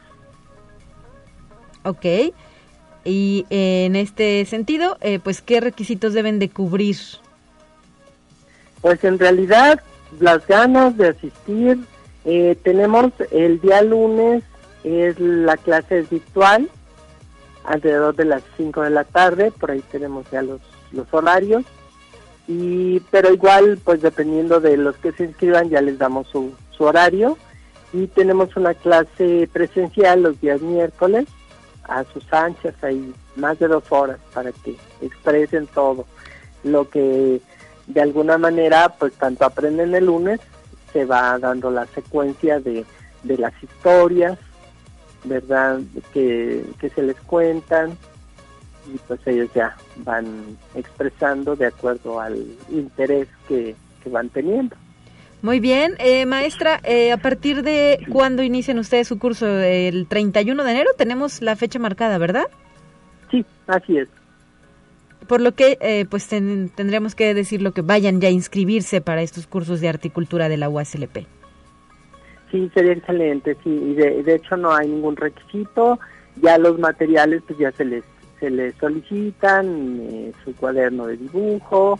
Ok. 1.83 2.05
Y 3.05 3.45
en 3.49 3.95
este 3.95 4.45
sentido, 4.45 4.97
eh, 5.01 5.19
pues, 5.23 5.41
¿qué 5.41 5.61
requisitos 5.61 6.13
deben 6.13 6.39
de 6.39 6.49
cubrir? 6.49 6.97
Pues 8.81 9.03
en 9.03 9.19
realidad, 9.19 9.81
las 10.19 10.45
ganas 10.47 10.97
de 10.97 11.09
asistir. 11.09 11.79
Eh, 12.25 12.57
tenemos 12.63 13.11
el 13.31 13.59
día 13.59 13.81
lunes, 13.81 14.43
es 14.83 15.19
la 15.19 15.57
clase 15.57 16.03
virtual, 16.03 16.69
alrededor 17.63 18.15
de 18.15 18.25
las 18.25 18.43
5 18.57 18.81
de 18.81 18.89
la 18.89 19.03
tarde, 19.03 19.51
por 19.51 19.71
ahí 19.71 19.83
tenemos 19.91 20.25
ya 20.31 20.41
los, 20.41 20.61
los 20.91 21.11
horarios. 21.13 21.63
Y, 22.47 22.99
pero 23.11 23.33
igual, 23.33 23.79
pues 23.83 24.01
dependiendo 24.01 24.59
de 24.59 24.75
los 24.75 24.97
que 24.97 25.13
se 25.13 25.25
inscriban, 25.25 25.69
ya 25.69 25.81
les 25.81 25.97
damos 25.97 26.27
su, 26.27 26.53
su 26.71 26.83
horario. 26.83 27.37
Y 27.93 28.07
tenemos 28.07 28.55
una 28.57 28.73
clase 28.73 29.47
presencial 29.53 30.23
los 30.23 30.41
días 30.41 30.61
miércoles, 30.61 31.27
a 31.83 32.03
sus 32.05 32.31
anchas, 32.33 32.73
hay 32.81 33.13
más 33.35 33.59
de 33.59 33.67
dos 33.67 33.83
horas 33.89 34.19
para 34.33 34.51
que 34.51 34.75
expresen 35.01 35.67
todo 35.67 36.05
lo 36.63 36.89
que 36.89 37.41
de 37.87 38.01
alguna 38.01 38.37
manera, 38.37 38.89
pues 38.97 39.13
tanto 39.13 39.45
aprenden 39.45 39.93
el 39.93 40.05
lunes, 40.05 40.39
se 40.93 41.05
va 41.05 41.37
dando 41.39 41.71
la 41.71 41.85
secuencia 41.87 42.59
de, 42.59 42.85
de 43.23 43.37
las 43.37 43.53
historias, 43.61 44.39
¿verdad? 45.25 45.81
Que, 46.13 46.63
que 46.79 46.89
se 46.89 47.03
les 47.03 47.19
cuentan 47.21 47.97
y 48.87 48.97
pues 49.07 49.19
ellos 49.25 49.49
ya 49.53 49.75
van 49.97 50.57
expresando 50.75 51.55
de 51.55 51.67
acuerdo 51.67 52.19
al 52.19 52.45
interés 52.69 53.27
que, 53.47 53.75
van 54.05 54.27
teniendo. 54.29 54.75
Muy 55.41 55.61
bien, 55.61 55.95
eh, 55.99 56.25
maestra, 56.25 56.81
eh, 56.83 57.13
¿a 57.13 57.17
partir 57.17 57.63
de 57.63 58.05
cuándo 58.11 58.43
inician 58.43 58.79
ustedes 58.79 59.07
su 59.07 59.17
curso? 59.17 59.47
¿El 59.47 60.07
31 60.07 60.61
de 60.61 60.71
enero? 60.71 60.89
Tenemos 60.97 61.41
la 61.41 61.55
fecha 61.55 61.79
marcada, 61.79 62.17
¿verdad? 62.17 62.47
Sí, 63.31 63.45
así 63.67 63.97
es. 63.97 64.09
Por 65.27 65.41
lo 65.41 65.53
que, 65.53 65.77
eh, 65.81 66.05
pues 66.09 66.27
tendremos 66.27 67.15
que 67.15 67.33
decirlo 67.33 67.71
que 67.71 67.81
vayan 67.81 68.21
ya 68.21 68.27
a 68.27 68.31
inscribirse 68.31 69.01
para 69.01 69.21
estos 69.21 69.47
cursos 69.47 69.81
de 69.81 69.89
articultura 69.89 70.49
de 70.49 70.57
la 70.57 70.69
UASLP. 70.69 71.25
Sí, 72.51 72.69
sería 72.73 72.93
excelente, 72.93 73.57
sí, 73.63 73.69
y 73.69 73.93
de, 73.95 74.35
hecho 74.35 74.55
no 74.57 74.75
hay 74.75 74.87
ningún 74.87 75.15
requisito, 75.15 75.99
ya 76.39 76.59
los 76.59 76.77
materiales 76.77 77.41
pues 77.47 77.57
ya 77.57 77.71
se 77.71 77.83
les, 77.83 78.03
se 78.39 78.51
les 78.51 78.75
solicitan, 78.75 79.99
eh, 80.01 80.31
su 80.43 80.55
cuaderno 80.55 81.07
de 81.07 81.17
dibujo, 81.17 81.97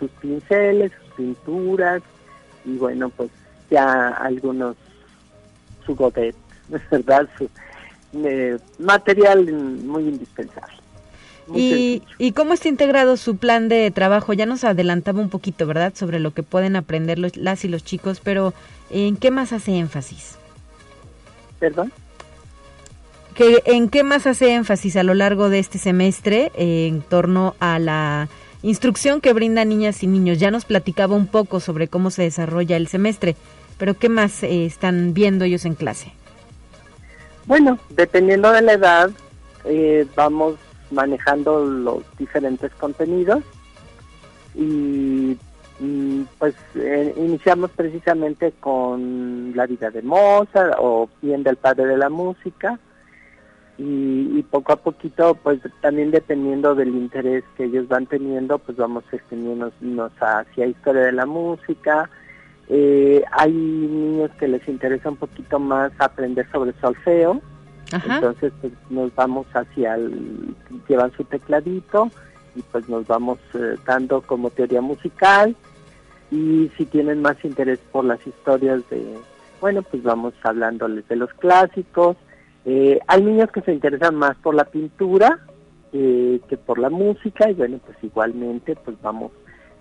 sus 0.00 0.10
pinceles, 0.20 0.90
sus 0.90 1.14
pinturas, 1.14 2.02
y 2.64 2.76
bueno, 2.78 3.10
pues 3.10 3.30
ya 3.70 4.08
algunos, 4.08 4.76
su 5.86 5.94
godet, 5.94 6.34
¿verdad? 6.90 7.28
Su, 7.38 7.48
eh, 8.24 8.58
material 8.80 9.52
muy 9.52 10.08
indispensable. 10.08 10.81
¿Y, 11.54 12.02
¿Y, 12.18 12.32
cómo 12.32 12.54
está 12.54 12.68
integrado 12.68 13.16
su 13.16 13.36
plan 13.36 13.68
de 13.68 13.90
trabajo? 13.90 14.32
Ya 14.32 14.46
nos 14.46 14.64
adelantaba 14.64 15.20
un 15.20 15.28
poquito, 15.28 15.66
¿verdad?, 15.66 15.92
sobre 15.94 16.20
lo 16.20 16.32
que 16.32 16.42
pueden 16.42 16.76
aprender 16.76 17.18
los, 17.18 17.36
las 17.36 17.64
y 17.64 17.68
los 17.68 17.84
chicos, 17.84 18.20
pero 18.22 18.54
¿en 18.90 19.16
qué 19.16 19.30
más 19.30 19.52
hace 19.52 19.76
énfasis? 19.76 20.36
¿Perdón? 21.58 21.92
¿Que, 23.34 23.62
¿En 23.66 23.88
qué 23.88 24.02
más 24.02 24.26
hace 24.26 24.52
énfasis 24.52 24.96
a 24.96 25.02
lo 25.02 25.14
largo 25.14 25.48
de 25.48 25.58
este 25.58 25.78
semestre 25.78 26.52
en 26.54 27.02
torno 27.02 27.54
a 27.60 27.78
la 27.78 28.28
instrucción 28.62 29.20
que 29.20 29.32
brinda 29.32 29.64
niñas 29.64 30.02
y 30.02 30.06
niños? 30.06 30.38
Ya 30.38 30.50
nos 30.50 30.64
platicaba 30.64 31.16
un 31.16 31.26
poco 31.26 31.58
sobre 31.58 31.88
cómo 31.88 32.10
se 32.10 32.22
desarrolla 32.22 32.76
el 32.76 32.88
semestre, 32.88 33.36
pero 33.78 33.94
¿qué 33.94 34.08
más 34.08 34.42
eh, 34.42 34.64
están 34.64 35.14
viendo 35.14 35.44
ellos 35.44 35.64
en 35.64 35.74
clase? 35.74 36.12
Bueno, 37.46 37.78
dependiendo 37.90 38.52
de 38.52 38.62
la 38.62 38.72
edad, 38.74 39.10
eh, 39.64 40.06
vamos 40.14 40.56
manejando 40.92 41.64
los 41.64 42.04
diferentes 42.18 42.72
contenidos. 42.74 43.42
Y 44.54 45.36
mm, 45.80 46.22
pues 46.38 46.54
eh, 46.74 47.14
iniciamos 47.16 47.70
precisamente 47.70 48.52
con 48.60 49.52
la 49.56 49.66
vida 49.66 49.90
de 49.90 50.02
Mozart 50.02 50.74
o 50.78 51.08
bien 51.20 51.42
del 51.42 51.56
padre 51.56 51.86
de 51.86 51.96
la 51.96 52.10
música. 52.10 52.78
Y, 53.78 54.42
poco 54.50 54.74
a 54.74 54.76
poquito 54.76 55.34
pues 55.34 55.60
también 55.80 56.10
dependiendo 56.10 56.74
del 56.74 56.90
interés 56.90 57.42
que 57.56 57.64
ellos 57.64 57.88
van 57.88 58.06
teniendo 58.06 58.58
pues 58.58 58.76
vamos 58.76 59.02
extendiéndonos 59.10 60.12
hacia 60.20 60.66
historia 60.66 61.02
de 61.02 61.12
la 61.12 61.26
música. 61.26 62.10
Eh, 62.68 63.22
hay 63.32 63.52
niños 63.52 64.30
que 64.38 64.46
les 64.46 64.66
interesa 64.68 65.08
un 65.08 65.16
poquito 65.16 65.58
más 65.58 65.90
aprender 65.98 66.46
sobre 66.52 66.74
solfeo 66.80 67.40
entonces 67.92 68.52
pues, 68.60 68.72
nos 68.90 69.14
vamos 69.14 69.46
hacia 69.52 69.94
el, 69.94 70.54
llevan 70.88 71.12
su 71.12 71.24
tecladito 71.24 72.10
y 72.54 72.62
pues 72.62 72.88
nos 72.88 73.06
vamos 73.06 73.38
eh, 73.54 73.76
dando 73.86 74.20
como 74.22 74.50
teoría 74.50 74.80
musical 74.80 75.54
y 76.30 76.70
si 76.76 76.86
tienen 76.86 77.20
más 77.20 77.42
interés 77.44 77.78
por 77.90 78.04
las 78.04 78.26
historias 78.26 78.88
de, 78.90 79.18
bueno, 79.60 79.82
pues 79.82 80.02
vamos 80.02 80.32
hablándoles 80.42 81.06
de 81.08 81.16
los 81.16 81.32
clásicos. 81.34 82.16
Eh, 82.64 82.98
hay 83.06 83.22
niños 83.22 83.50
que 83.50 83.60
se 83.60 83.72
interesan 83.72 84.14
más 84.14 84.36
por 84.38 84.54
la 84.54 84.64
pintura 84.64 85.40
eh, 85.92 86.40
que 86.48 86.56
por 86.56 86.78
la 86.78 86.88
música 86.88 87.50
y 87.50 87.54
bueno, 87.54 87.78
pues 87.84 87.98
igualmente 88.02 88.76
pues 88.76 88.96
vamos 89.02 89.32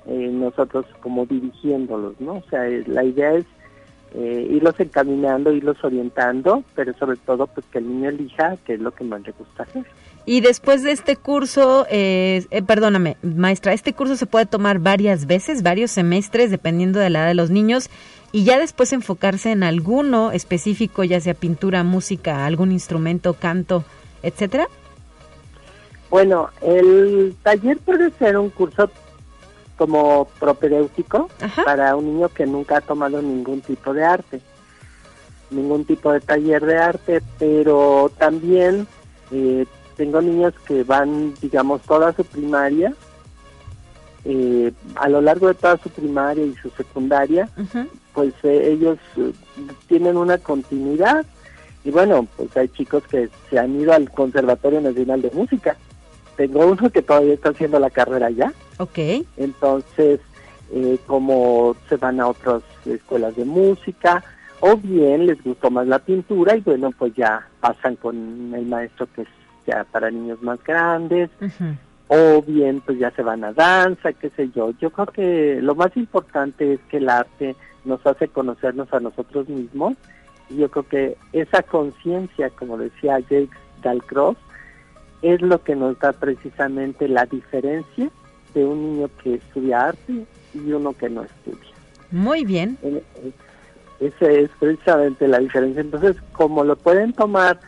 nosotros 0.03 0.87
como 0.99 1.27
dirigiéndolos, 1.27 2.19
¿no? 2.19 2.37
O 2.37 2.43
sea, 2.49 2.63
la 2.87 3.03
idea 3.03 3.33
es 3.33 3.45
eh, 4.13 4.47
irlos 4.51 4.79
encaminando, 4.79 5.51
irlos 5.51 5.77
orientando, 5.83 6.63
pero 6.75 6.93
sobre 6.97 7.17
todo 7.17 7.47
pues 7.47 7.65
que 7.67 7.77
el 7.77 7.87
niño 7.87 8.09
elija 8.09 8.57
qué 8.65 8.73
es 8.73 8.79
lo 8.79 8.91
que 8.91 9.03
más 9.03 9.21
le 9.21 9.31
gusta 9.31 9.63
hacer. 9.63 9.85
Y 10.25 10.41
después 10.41 10.83
de 10.83 10.91
este 10.91 11.15
curso, 11.15 11.87
eh, 11.89 12.45
eh, 12.51 12.61
perdóname, 12.61 13.17
maestra, 13.23 13.73
este 13.73 13.93
curso 13.93 14.15
se 14.15 14.27
puede 14.27 14.45
tomar 14.45 14.79
varias 14.79 15.25
veces, 15.25 15.63
varios 15.63 15.91
semestres, 15.91 16.51
dependiendo 16.51 16.99
de 16.99 17.09
la 17.09 17.19
edad 17.19 17.27
de 17.29 17.33
los 17.33 17.49
niños, 17.49 17.89
y 18.31 18.43
ya 18.43 18.59
después 18.59 18.93
enfocarse 18.93 19.51
en 19.51 19.63
alguno 19.63 20.31
específico, 20.31 21.03
ya 21.03 21.19
sea 21.19 21.33
pintura, 21.33 21.83
música, 21.83 22.45
algún 22.45 22.71
instrumento, 22.71 23.33
canto, 23.33 23.83
etcétera. 24.21 24.67
Bueno, 26.09 26.49
el 26.61 27.33
taller 27.41 27.77
puede 27.79 28.11
ser 28.11 28.37
un 28.37 28.49
curso 28.49 28.91
como 29.81 30.25
propedéutico 30.39 31.27
para 31.65 31.95
un 31.95 32.05
niño 32.05 32.29
que 32.29 32.45
nunca 32.45 32.77
ha 32.77 32.81
tomado 32.81 33.19
ningún 33.19 33.61
tipo 33.61 33.95
de 33.95 34.03
arte, 34.05 34.39
ningún 35.49 35.85
tipo 35.85 36.11
de 36.11 36.19
taller 36.19 36.63
de 36.63 36.77
arte, 36.77 37.23
pero 37.39 38.11
también 38.19 38.85
eh, 39.31 39.65
tengo 39.97 40.21
niños 40.21 40.53
que 40.67 40.83
van, 40.83 41.33
digamos, 41.41 41.81
toda 41.81 42.13
su 42.13 42.23
primaria, 42.23 42.93
eh, 44.23 44.71
a 44.93 45.09
lo 45.09 45.19
largo 45.19 45.47
de 45.47 45.55
toda 45.55 45.77
su 45.77 45.89
primaria 45.89 46.45
y 46.45 46.53
su 46.57 46.69
secundaria, 46.69 47.49
pues 48.13 48.35
eh, 48.43 48.73
ellos 48.73 48.99
tienen 49.87 50.15
una 50.15 50.37
continuidad. 50.37 51.25
Y 51.83 51.89
bueno, 51.89 52.27
pues 52.37 52.55
hay 52.55 52.67
chicos 52.67 53.01
que 53.07 53.31
se 53.49 53.57
han 53.57 53.81
ido 53.81 53.93
al 53.93 54.11
Conservatorio 54.11 54.79
Nacional 54.79 55.23
de 55.23 55.31
Música 55.31 55.75
tengo 56.41 56.65
uno 56.65 56.89
que 56.89 57.03
todavía 57.03 57.35
está 57.35 57.49
haciendo 57.49 57.79
la 57.79 57.91
carrera 57.91 58.31
ya. 58.31 58.51
Ok. 58.79 58.97
Entonces, 59.37 60.19
eh, 60.73 60.97
como 61.05 61.75
se 61.87 61.97
van 61.97 62.19
a 62.19 62.29
otras 62.29 62.63
escuelas 62.83 63.35
de 63.35 63.45
música, 63.45 64.23
o 64.59 64.75
bien 64.75 65.27
les 65.27 65.43
gustó 65.43 65.69
más 65.69 65.85
la 65.85 65.99
pintura 65.99 66.55
y 66.55 66.61
bueno, 66.61 66.89
pues 66.97 67.13
ya 67.13 67.47
pasan 67.59 67.95
con 67.95 68.15
el 68.55 68.65
maestro 68.65 69.07
que 69.13 69.21
es 69.21 69.27
ya 69.67 69.83
para 69.91 70.09
niños 70.09 70.41
más 70.41 70.57
grandes, 70.63 71.29
o 72.07 72.41
bien 72.41 72.81
pues 72.81 72.97
ya 72.97 73.11
se 73.11 73.21
van 73.21 73.43
a 73.43 73.53
danza, 73.53 74.11
qué 74.13 74.31
sé 74.31 74.49
yo. 74.55 74.71
Yo 74.79 74.89
creo 74.89 75.05
que 75.05 75.59
lo 75.61 75.75
más 75.75 75.95
importante 75.95 76.73
es 76.73 76.79
que 76.89 76.97
el 76.97 77.09
arte 77.09 77.55
nos 77.85 78.03
hace 78.07 78.27
conocernos 78.27 78.91
a 78.91 78.99
nosotros 78.99 79.47
mismos 79.47 79.93
y 80.49 80.57
yo 80.57 80.71
creo 80.71 80.87
que 80.87 81.17
esa 81.33 81.61
conciencia, 81.61 82.49
como 82.49 82.79
decía 82.79 83.19
Jake 83.19 83.51
Dalcross, 83.83 84.37
es 85.21 85.41
lo 85.41 85.63
que 85.63 85.75
nos 85.75 85.99
da 85.99 86.13
precisamente 86.13 87.07
la 87.07 87.25
diferencia 87.25 88.09
de 88.53 88.65
un 88.65 88.81
niño 88.81 89.09
que 89.23 89.35
estudia 89.35 89.87
arte 89.87 90.25
y 90.53 90.71
uno 90.71 90.93
que 90.93 91.09
no 91.09 91.23
estudia. 91.23 91.71
Muy 92.11 92.43
bien. 92.43 92.77
Esa 93.99 94.31
es 94.31 94.49
precisamente 94.59 95.27
la 95.27 95.39
diferencia. 95.39 95.81
Entonces, 95.81 96.17
como 96.33 96.63
lo 96.63 96.75
pueden 96.75 97.13
tomar 97.13 97.59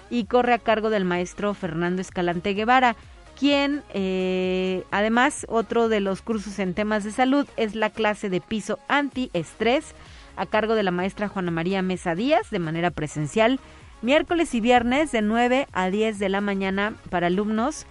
y 0.09 0.25
corre 0.25 0.53
a 0.53 0.59
cargo 0.59 0.89
del 0.89 1.05
maestro 1.05 1.53
Fernando 1.53 2.01
Escalante 2.01 2.53
Guevara, 2.53 2.95
quien 3.37 3.83
eh, 3.93 4.83
además 4.91 5.45
otro 5.49 5.89
de 5.89 5.99
los 5.99 6.21
cursos 6.21 6.57
en 6.59 6.73
temas 6.73 7.03
de 7.03 7.11
salud 7.11 7.47
es 7.57 7.75
la 7.75 7.89
clase 7.89 8.29
de 8.29 8.39
piso 8.41 8.79
antiestrés 8.87 9.93
a 10.37 10.45
cargo 10.45 10.75
de 10.75 10.83
la 10.83 10.91
maestra 10.91 11.27
Juana 11.27 11.51
María 11.51 11.81
Mesa 11.81 12.15
Díaz 12.15 12.49
de 12.49 12.59
manera 12.59 12.91
presencial, 12.91 13.59
miércoles 14.01 14.53
y 14.53 14.61
viernes 14.61 15.11
de 15.11 15.21
9 15.21 15.67
a 15.73 15.89
10 15.89 16.19
de 16.19 16.29
la 16.29 16.41
mañana 16.41 16.93
para 17.09 17.27
alumnos 17.27 17.85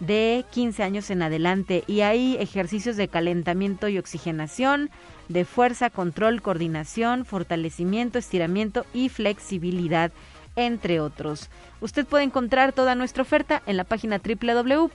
de 0.00 0.44
15 0.50 0.82
años 0.82 1.10
en 1.10 1.22
adelante 1.22 1.84
y 1.86 2.00
hay 2.00 2.36
ejercicios 2.40 2.96
de 2.96 3.08
calentamiento 3.08 3.88
y 3.88 3.98
oxigenación, 3.98 4.90
de 5.28 5.44
fuerza, 5.44 5.90
control, 5.90 6.42
coordinación, 6.42 7.24
fortalecimiento, 7.24 8.18
estiramiento 8.18 8.84
y 8.92 9.08
flexibilidad, 9.10 10.10
entre 10.56 11.00
otros. 11.00 11.50
Usted 11.80 12.06
puede 12.06 12.24
encontrar 12.24 12.72
toda 12.72 12.94
nuestra 12.94 13.22
oferta 13.22 13.62
en 13.66 13.76
la 13.76 13.84
página 13.84 14.18
www.uslp.mx. 14.18 14.90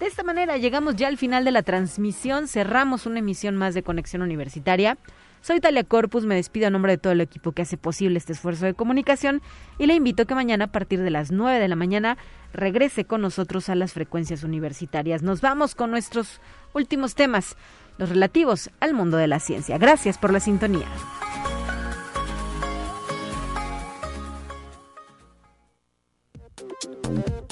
De 0.00 0.06
esta 0.06 0.22
manera 0.22 0.56
llegamos 0.58 0.96
ya 0.96 1.08
al 1.08 1.16
final 1.16 1.44
de 1.44 1.52
la 1.52 1.62
transmisión, 1.62 2.48
cerramos 2.48 3.06
una 3.06 3.20
emisión 3.20 3.56
más 3.56 3.72
de 3.74 3.82
Conexión 3.82 4.22
Universitaria. 4.22 4.98
Soy 5.46 5.60
Talia 5.60 5.84
Corpus, 5.84 6.24
me 6.24 6.34
despido 6.34 6.66
a 6.66 6.70
nombre 6.70 6.90
de 6.90 6.98
todo 6.98 7.12
el 7.12 7.20
equipo 7.20 7.52
que 7.52 7.62
hace 7.62 7.76
posible 7.76 8.18
este 8.18 8.32
esfuerzo 8.32 8.64
de 8.66 8.74
comunicación 8.74 9.42
y 9.78 9.86
le 9.86 9.94
invito 9.94 10.24
a 10.24 10.26
que 10.26 10.34
mañana 10.34 10.64
a 10.64 10.72
partir 10.72 11.00
de 11.00 11.10
las 11.10 11.30
9 11.30 11.60
de 11.60 11.68
la 11.68 11.76
mañana 11.76 12.18
regrese 12.52 13.04
con 13.04 13.20
nosotros 13.20 13.68
a 13.68 13.76
las 13.76 13.92
frecuencias 13.92 14.42
universitarias. 14.42 15.22
Nos 15.22 15.42
vamos 15.42 15.76
con 15.76 15.92
nuestros 15.92 16.40
últimos 16.74 17.14
temas, 17.14 17.56
los 17.96 18.08
relativos 18.08 18.70
al 18.80 18.92
mundo 18.92 19.18
de 19.18 19.28
la 19.28 19.38
ciencia. 19.38 19.78
Gracias 19.78 20.18
por 20.18 20.32
la 20.32 20.40
sintonía. 20.40 20.88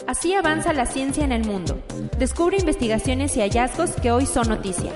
Así 0.09 0.35
avanza 0.35 0.73
la 0.73 0.87
ciencia 0.87 1.25
en 1.25 1.31
el 1.31 1.45
mundo. 1.45 1.81
Descubre 2.19 2.57
investigaciones 2.57 3.37
y 3.37 3.41
hallazgos 3.41 3.93
que 3.93 4.11
hoy 4.11 4.27
son 4.27 4.49
noticia. 4.49 4.91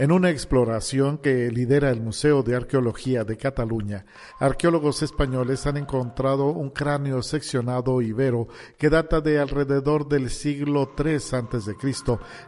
En 0.00 0.12
una 0.12 0.30
exploración 0.30 1.18
que 1.18 1.50
lidera 1.50 1.90
el 1.90 2.00
Museo 2.00 2.42
de 2.42 2.56
Arqueología 2.56 3.22
de 3.24 3.36
Cataluña, 3.36 4.06
arqueólogos 4.38 5.02
españoles 5.02 5.66
han 5.66 5.76
encontrado 5.76 6.46
un 6.46 6.70
cráneo 6.70 7.22
seccionado 7.22 8.00
ibero 8.00 8.48
que 8.78 8.88
data 8.88 9.20
de 9.20 9.38
alrededor 9.38 10.08
del 10.08 10.30
siglo 10.30 10.94
III 10.96 11.16
a.C. 11.16 11.76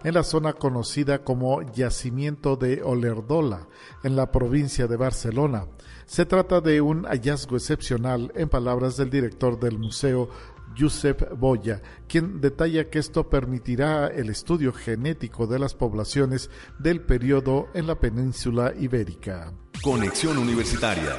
en 0.03 0.14
la 0.14 0.22
zona 0.22 0.55
conocida 0.55 1.24
como 1.24 1.61
Yacimiento 1.61 2.57
de 2.57 2.82
Olerdola, 2.82 3.68
en 4.03 4.16
la 4.16 4.32
provincia 4.32 4.86
de 4.86 4.96
Barcelona. 4.96 5.66
Se 6.07 6.24
trata 6.24 6.62
de 6.62 6.80
un 6.80 7.05
hallazgo 7.05 7.57
excepcional, 7.57 8.32
en 8.34 8.48
palabras 8.48 8.96
del 8.96 9.11
director 9.11 9.61
del 9.61 9.78
museo, 9.78 10.30
Josep 10.78 11.36
Boya, 11.38 11.82
quien 12.08 12.40
detalla 12.40 12.88
que 12.90 12.98
esto 12.98 13.28
permitirá 13.28 14.08
el 14.08 14.30
estudio 14.30 14.72
genético 14.72 15.46
de 15.46 15.58
las 15.58 15.74
poblaciones 15.74 16.50
del 16.78 17.00
periodo 17.00 17.68
en 17.74 17.86
la 17.86 17.98
península 17.98 18.72
ibérica. 18.78 19.52
Conexión 19.82 20.38
Universitaria. 20.38 21.16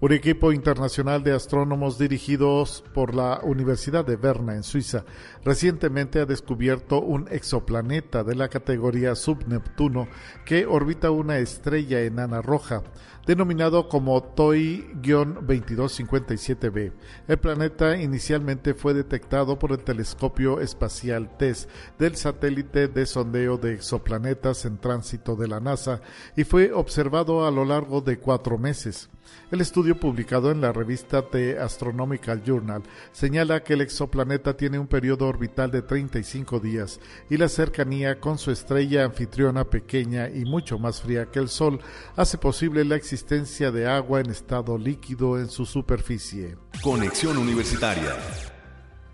Un 0.00 0.12
equipo 0.12 0.52
internacional 0.52 1.24
de 1.24 1.32
astrónomos 1.32 1.98
dirigidos 1.98 2.84
por 2.94 3.16
la 3.16 3.40
Universidad 3.42 4.04
de 4.04 4.14
Berna 4.14 4.54
en 4.54 4.62
Suiza 4.62 5.04
recientemente 5.44 6.20
ha 6.20 6.24
descubierto 6.24 7.00
un 7.00 7.26
exoplaneta 7.32 8.22
de 8.22 8.36
la 8.36 8.48
categoría 8.48 9.16
subneptuno 9.16 10.06
que 10.44 10.66
orbita 10.66 11.10
una 11.10 11.38
estrella 11.38 12.00
enana 12.02 12.40
roja 12.42 12.84
denominado 13.28 13.88
como 13.90 14.22
TOI-2257b. 14.22 16.92
El 17.28 17.38
planeta 17.38 18.00
inicialmente 18.00 18.72
fue 18.72 18.94
detectado 18.94 19.58
por 19.58 19.72
el 19.72 19.80
telescopio 19.80 20.60
espacial 20.60 21.36
TESS 21.36 21.68
del 21.98 22.16
satélite 22.16 22.88
de 22.88 23.04
sondeo 23.04 23.58
de 23.58 23.74
exoplanetas 23.74 24.64
en 24.64 24.78
tránsito 24.78 25.36
de 25.36 25.46
la 25.46 25.60
NASA 25.60 26.00
y 26.36 26.44
fue 26.44 26.72
observado 26.72 27.46
a 27.46 27.50
lo 27.50 27.66
largo 27.66 28.00
de 28.00 28.18
cuatro 28.18 28.56
meses. 28.56 29.10
El 29.50 29.62
estudio 29.62 29.98
publicado 29.98 30.50
en 30.50 30.60
la 30.60 30.72
revista 30.72 31.22
The 31.22 31.58
Astronomical 31.58 32.42
Journal 32.44 32.82
señala 33.12 33.62
que 33.62 33.74
el 33.74 33.80
exoplaneta 33.80 34.56
tiene 34.56 34.78
un 34.78 34.86
periodo 34.86 35.26
orbital 35.26 35.70
de 35.70 35.80
35 35.80 36.60
días 36.60 37.00
y 37.30 37.38
la 37.38 37.48
cercanía 37.48 38.20
con 38.20 38.36
su 38.36 38.50
estrella 38.50 39.04
anfitriona 39.04 39.64
pequeña 39.64 40.28
y 40.28 40.44
mucho 40.44 40.78
más 40.78 41.00
fría 41.00 41.26
que 41.26 41.38
el 41.38 41.48
Sol 41.48 41.80
hace 42.16 42.36
posible 42.36 42.84
la 42.84 42.96
existencia 43.18 43.72
de 43.72 43.84
agua 43.84 44.20
en 44.20 44.30
estado 44.30 44.78
líquido 44.78 45.40
en 45.40 45.48
su 45.48 45.66
superficie. 45.66 46.56
Conexión 46.80 47.36
Universitaria 47.36 48.14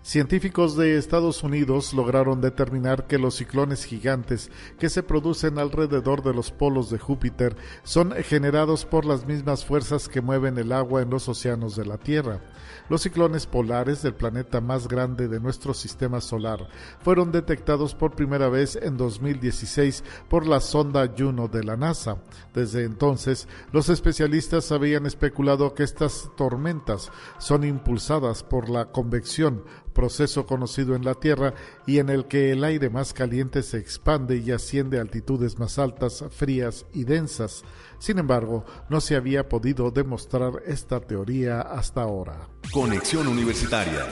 Científicos 0.05 0.77
de 0.77 0.99
Estados 0.99 1.41
Unidos 1.41 1.91
lograron 1.91 2.39
determinar 2.39 3.07
que 3.07 3.17
los 3.17 3.37
ciclones 3.37 3.85
gigantes 3.85 4.51
que 4.77 4.87
se 4.87 5.01
producen 5.01 5.57
alrededor 5.57 6.21
de 6.21 6.31
los 6.31 6.51
polos 6.51 6.91
de 6.91 6.99
Júpiter 6.99 7.55
son 7.81 8.11
generados 8.11 8.85
por 8.85 9.03
las 9.03 9.25
mismas 9.25 9.65
fuerzas 9.65 10.07
que 10.07 10.21
mueven 10.21 10.59
el 10.59 10.73
agua 10.73 11.01
en 11.01 11.09
los 11.09 11.27
océanos 11.27 11.75
de 11.75 11.87
la 11.87 11.97
Tierra. 11.97 12.39
Los 12.87 13.01
ciclones 13.01 13.47
polares 13.47 14.03
del 14.03 14.13
planeta 14.13 14.61
más 14.61 14.87
grande 14.87 15.27
de 15.27 15.39
nuestro 15.39 15.73
sistema 15.73 16.21
solar 16.21 16.67
fueron 17.01 17.31
detectados 17.31 17.95
por 17.95 18.15
primera 18.15 18.47
vez 18.47 18.75
en 18.75 18.97
2016 18.97 20.03
por 20.29 20.45
la 20.45 20.59
sonda 20.59 21.11
Juno 21.17 21.47
de 21.47 21.63
la 21.63 21.77
NASA. 21.77 22.17
Desde 22.53 22.83
entonces, 22.83 23.47
los 23.71 23.89
especialistas 23.89 24.71
habían 24.71 25.07
especulado 25.07 25.73
que 25.73 25.81
estas 25.81 26.29
tormentas 26.37 27.11
son 27.39 27.63
impulsadas 27.63 28.43
por 28.43 28.69
la 28.69 28.91
convección, 28.91 29.63
proceso 29.95 30.45
conocido 30.45 30.93
en 30.95 31.03
la 31.03 31.15
Tierra 31.15 31.55
y 31.87 31.97
en 31.97 32.09
el 32.09 32.25
que 32.25 32.51
el 32.51 32.63
aire 32.63 32.91
más 32.91 33.13
caliente 33.13 33.63
se 33.63 33.79
expande 33.79 34.37
y 34.37 34.51
asciende 34.51 34.99
a 34.99 35.01
altitudes 35.01 35.57
más 35.57 35.79
altas, 35.79 36.23
frías 36.29 36.85
y 36.93 37.05
densas. 37.05 37.63
Sin 37.97 38.19
embargo, 38.19 38.65
no 38.89 39.01
se 39.01 39.15
había 39.15 39.49
podido 39.49 39.89
demostrar 39.89 40.61
esta 40.67 40.99
teoría 40.99 41.61
hasta 41.61 42.03
ahora. 42.03 42.47
Conexión 42.71 43.27
Universitaria. 43.27 44.05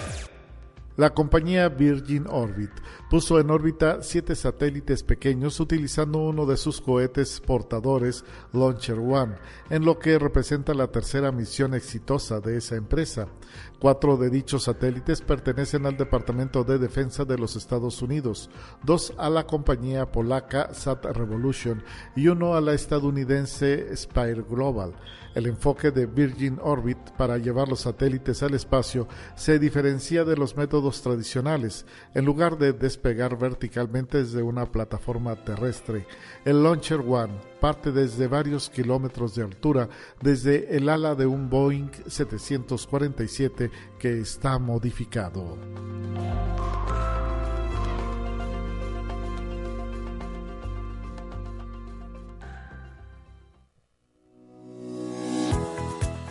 La 0.96 1.10
compañía 1.12 1.70
Virgin 1.70 2.26
Orbit 2.30 2.70
puso 3.14 3.40
en 3.40 3.52
órbita 3.52 4.02
siete 4.02 4.34
satélites 4.34 5.04
pequeños 5.04 5.60
utilizando 5.60 6.18
uno 6.18 6.48
de 6.48 6.58
sus 6.58 6.82
cohetes 6.82 7.40
portadores 7.46 8.26
Launcher 8.54 8.98
One, 8.98 9.36
en 9.70 9.86
lo 9.86 10.00
que 10.00 10.18
representa 10.18 10.74
la 10.74 10.88
tercera 10.88 11.32
misión 11.32 11.76
exitosa 11.76 12.40
de 12.40 12.58
esa 12.58 12.76
empresa. 12.76 13.28
Cuatro 13.78 14.18
de 14.18 14.32
dichos 14.32 14.64
satélites 14.64 15.22
pertenecen 15.22 15.86
al 15.86 15.96
Departamento 15.96 16.64
de 16.64 16.80
Defensa 16.80 17.24
de 17.24 17.38
los 17.38 17.56
Estados 17.56 18.02
Unidos, 18.02 18.50
dos 18.82 19.14
a 19.20 19.30
la 19.30 19.46
compañía 19.46 20.12
polaca 20.12 20.74
Sat 20.74 21.06
Revolution 21.06 21.84
y 22.16 22.30
uno 22.30 22.56
a 22.56 22.62
la 22.62 22.74
estadounidense 22.74 23.96
Spire 23.96 24.42
Global. 24.42 24.96
El 25.36 25.48
enfoque 25.48 25.92
de 25.92 26.06
Virgin 26.06 26.60
Orbit 26.62 26.98
para 27.18 27.38
llevar 27.38 27.68
los 27.68 27.82
satélites 27.82 28.44
al 28.44 28.54
espacio 28.54 29.08
se 29.36 29.58
diferencia 29.58 30.24
de 30.26 30.38
los 30.38 30.56
métodos 30.56 31.02
tradicionales. 31.02 31.86
En 32.14 32.26
lugar 32.26 32.58
de 32.58 32.72
despegar 33.04 33.38
verticalmente 33.38 34.20
desde 34.20 34.42
una 34.42 34.66
plataforma 34.66 35.36
terrestre, 35.36 36.08
el 36.46 36.64
Launcher 36.64 37.02
One 37.02 37.34
parte 37.60 37.92
desde 37.92 38.28
varios 38.28 38.70
kilómetros 38.70 39.36
de 39.36 39.44
altura 39.44 39.90
desde 40.22 40.78
el 40.78 40.88
ala 40.88 41.14
de 41.14 41.26
un 41.26 41.50
Boeing 41.50 41.92
747 42.08 43.70
que 44.00 44.22
está 44.22 44.58
modificado. 44.58 45.58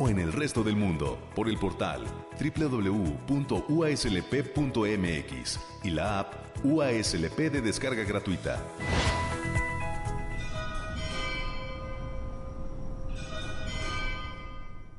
O 0.00 0.08
en 0.08 0.18
el 0.18 0.32
resto 0.32 0.64
del 0.64 0.74
mundo 0.76 1.18
por 1.36 1.48
el 1.48 1.56
portal 1.56 2.02
www.uaslp.mx 2.40 3.20
y 5.84 5.90
la 5.90 6.18
app 6.18 6.34
UASLP 6.64 7.38
de 7.38 7.60
descarga 7.60 8.02
gratuita. 8.02 8.60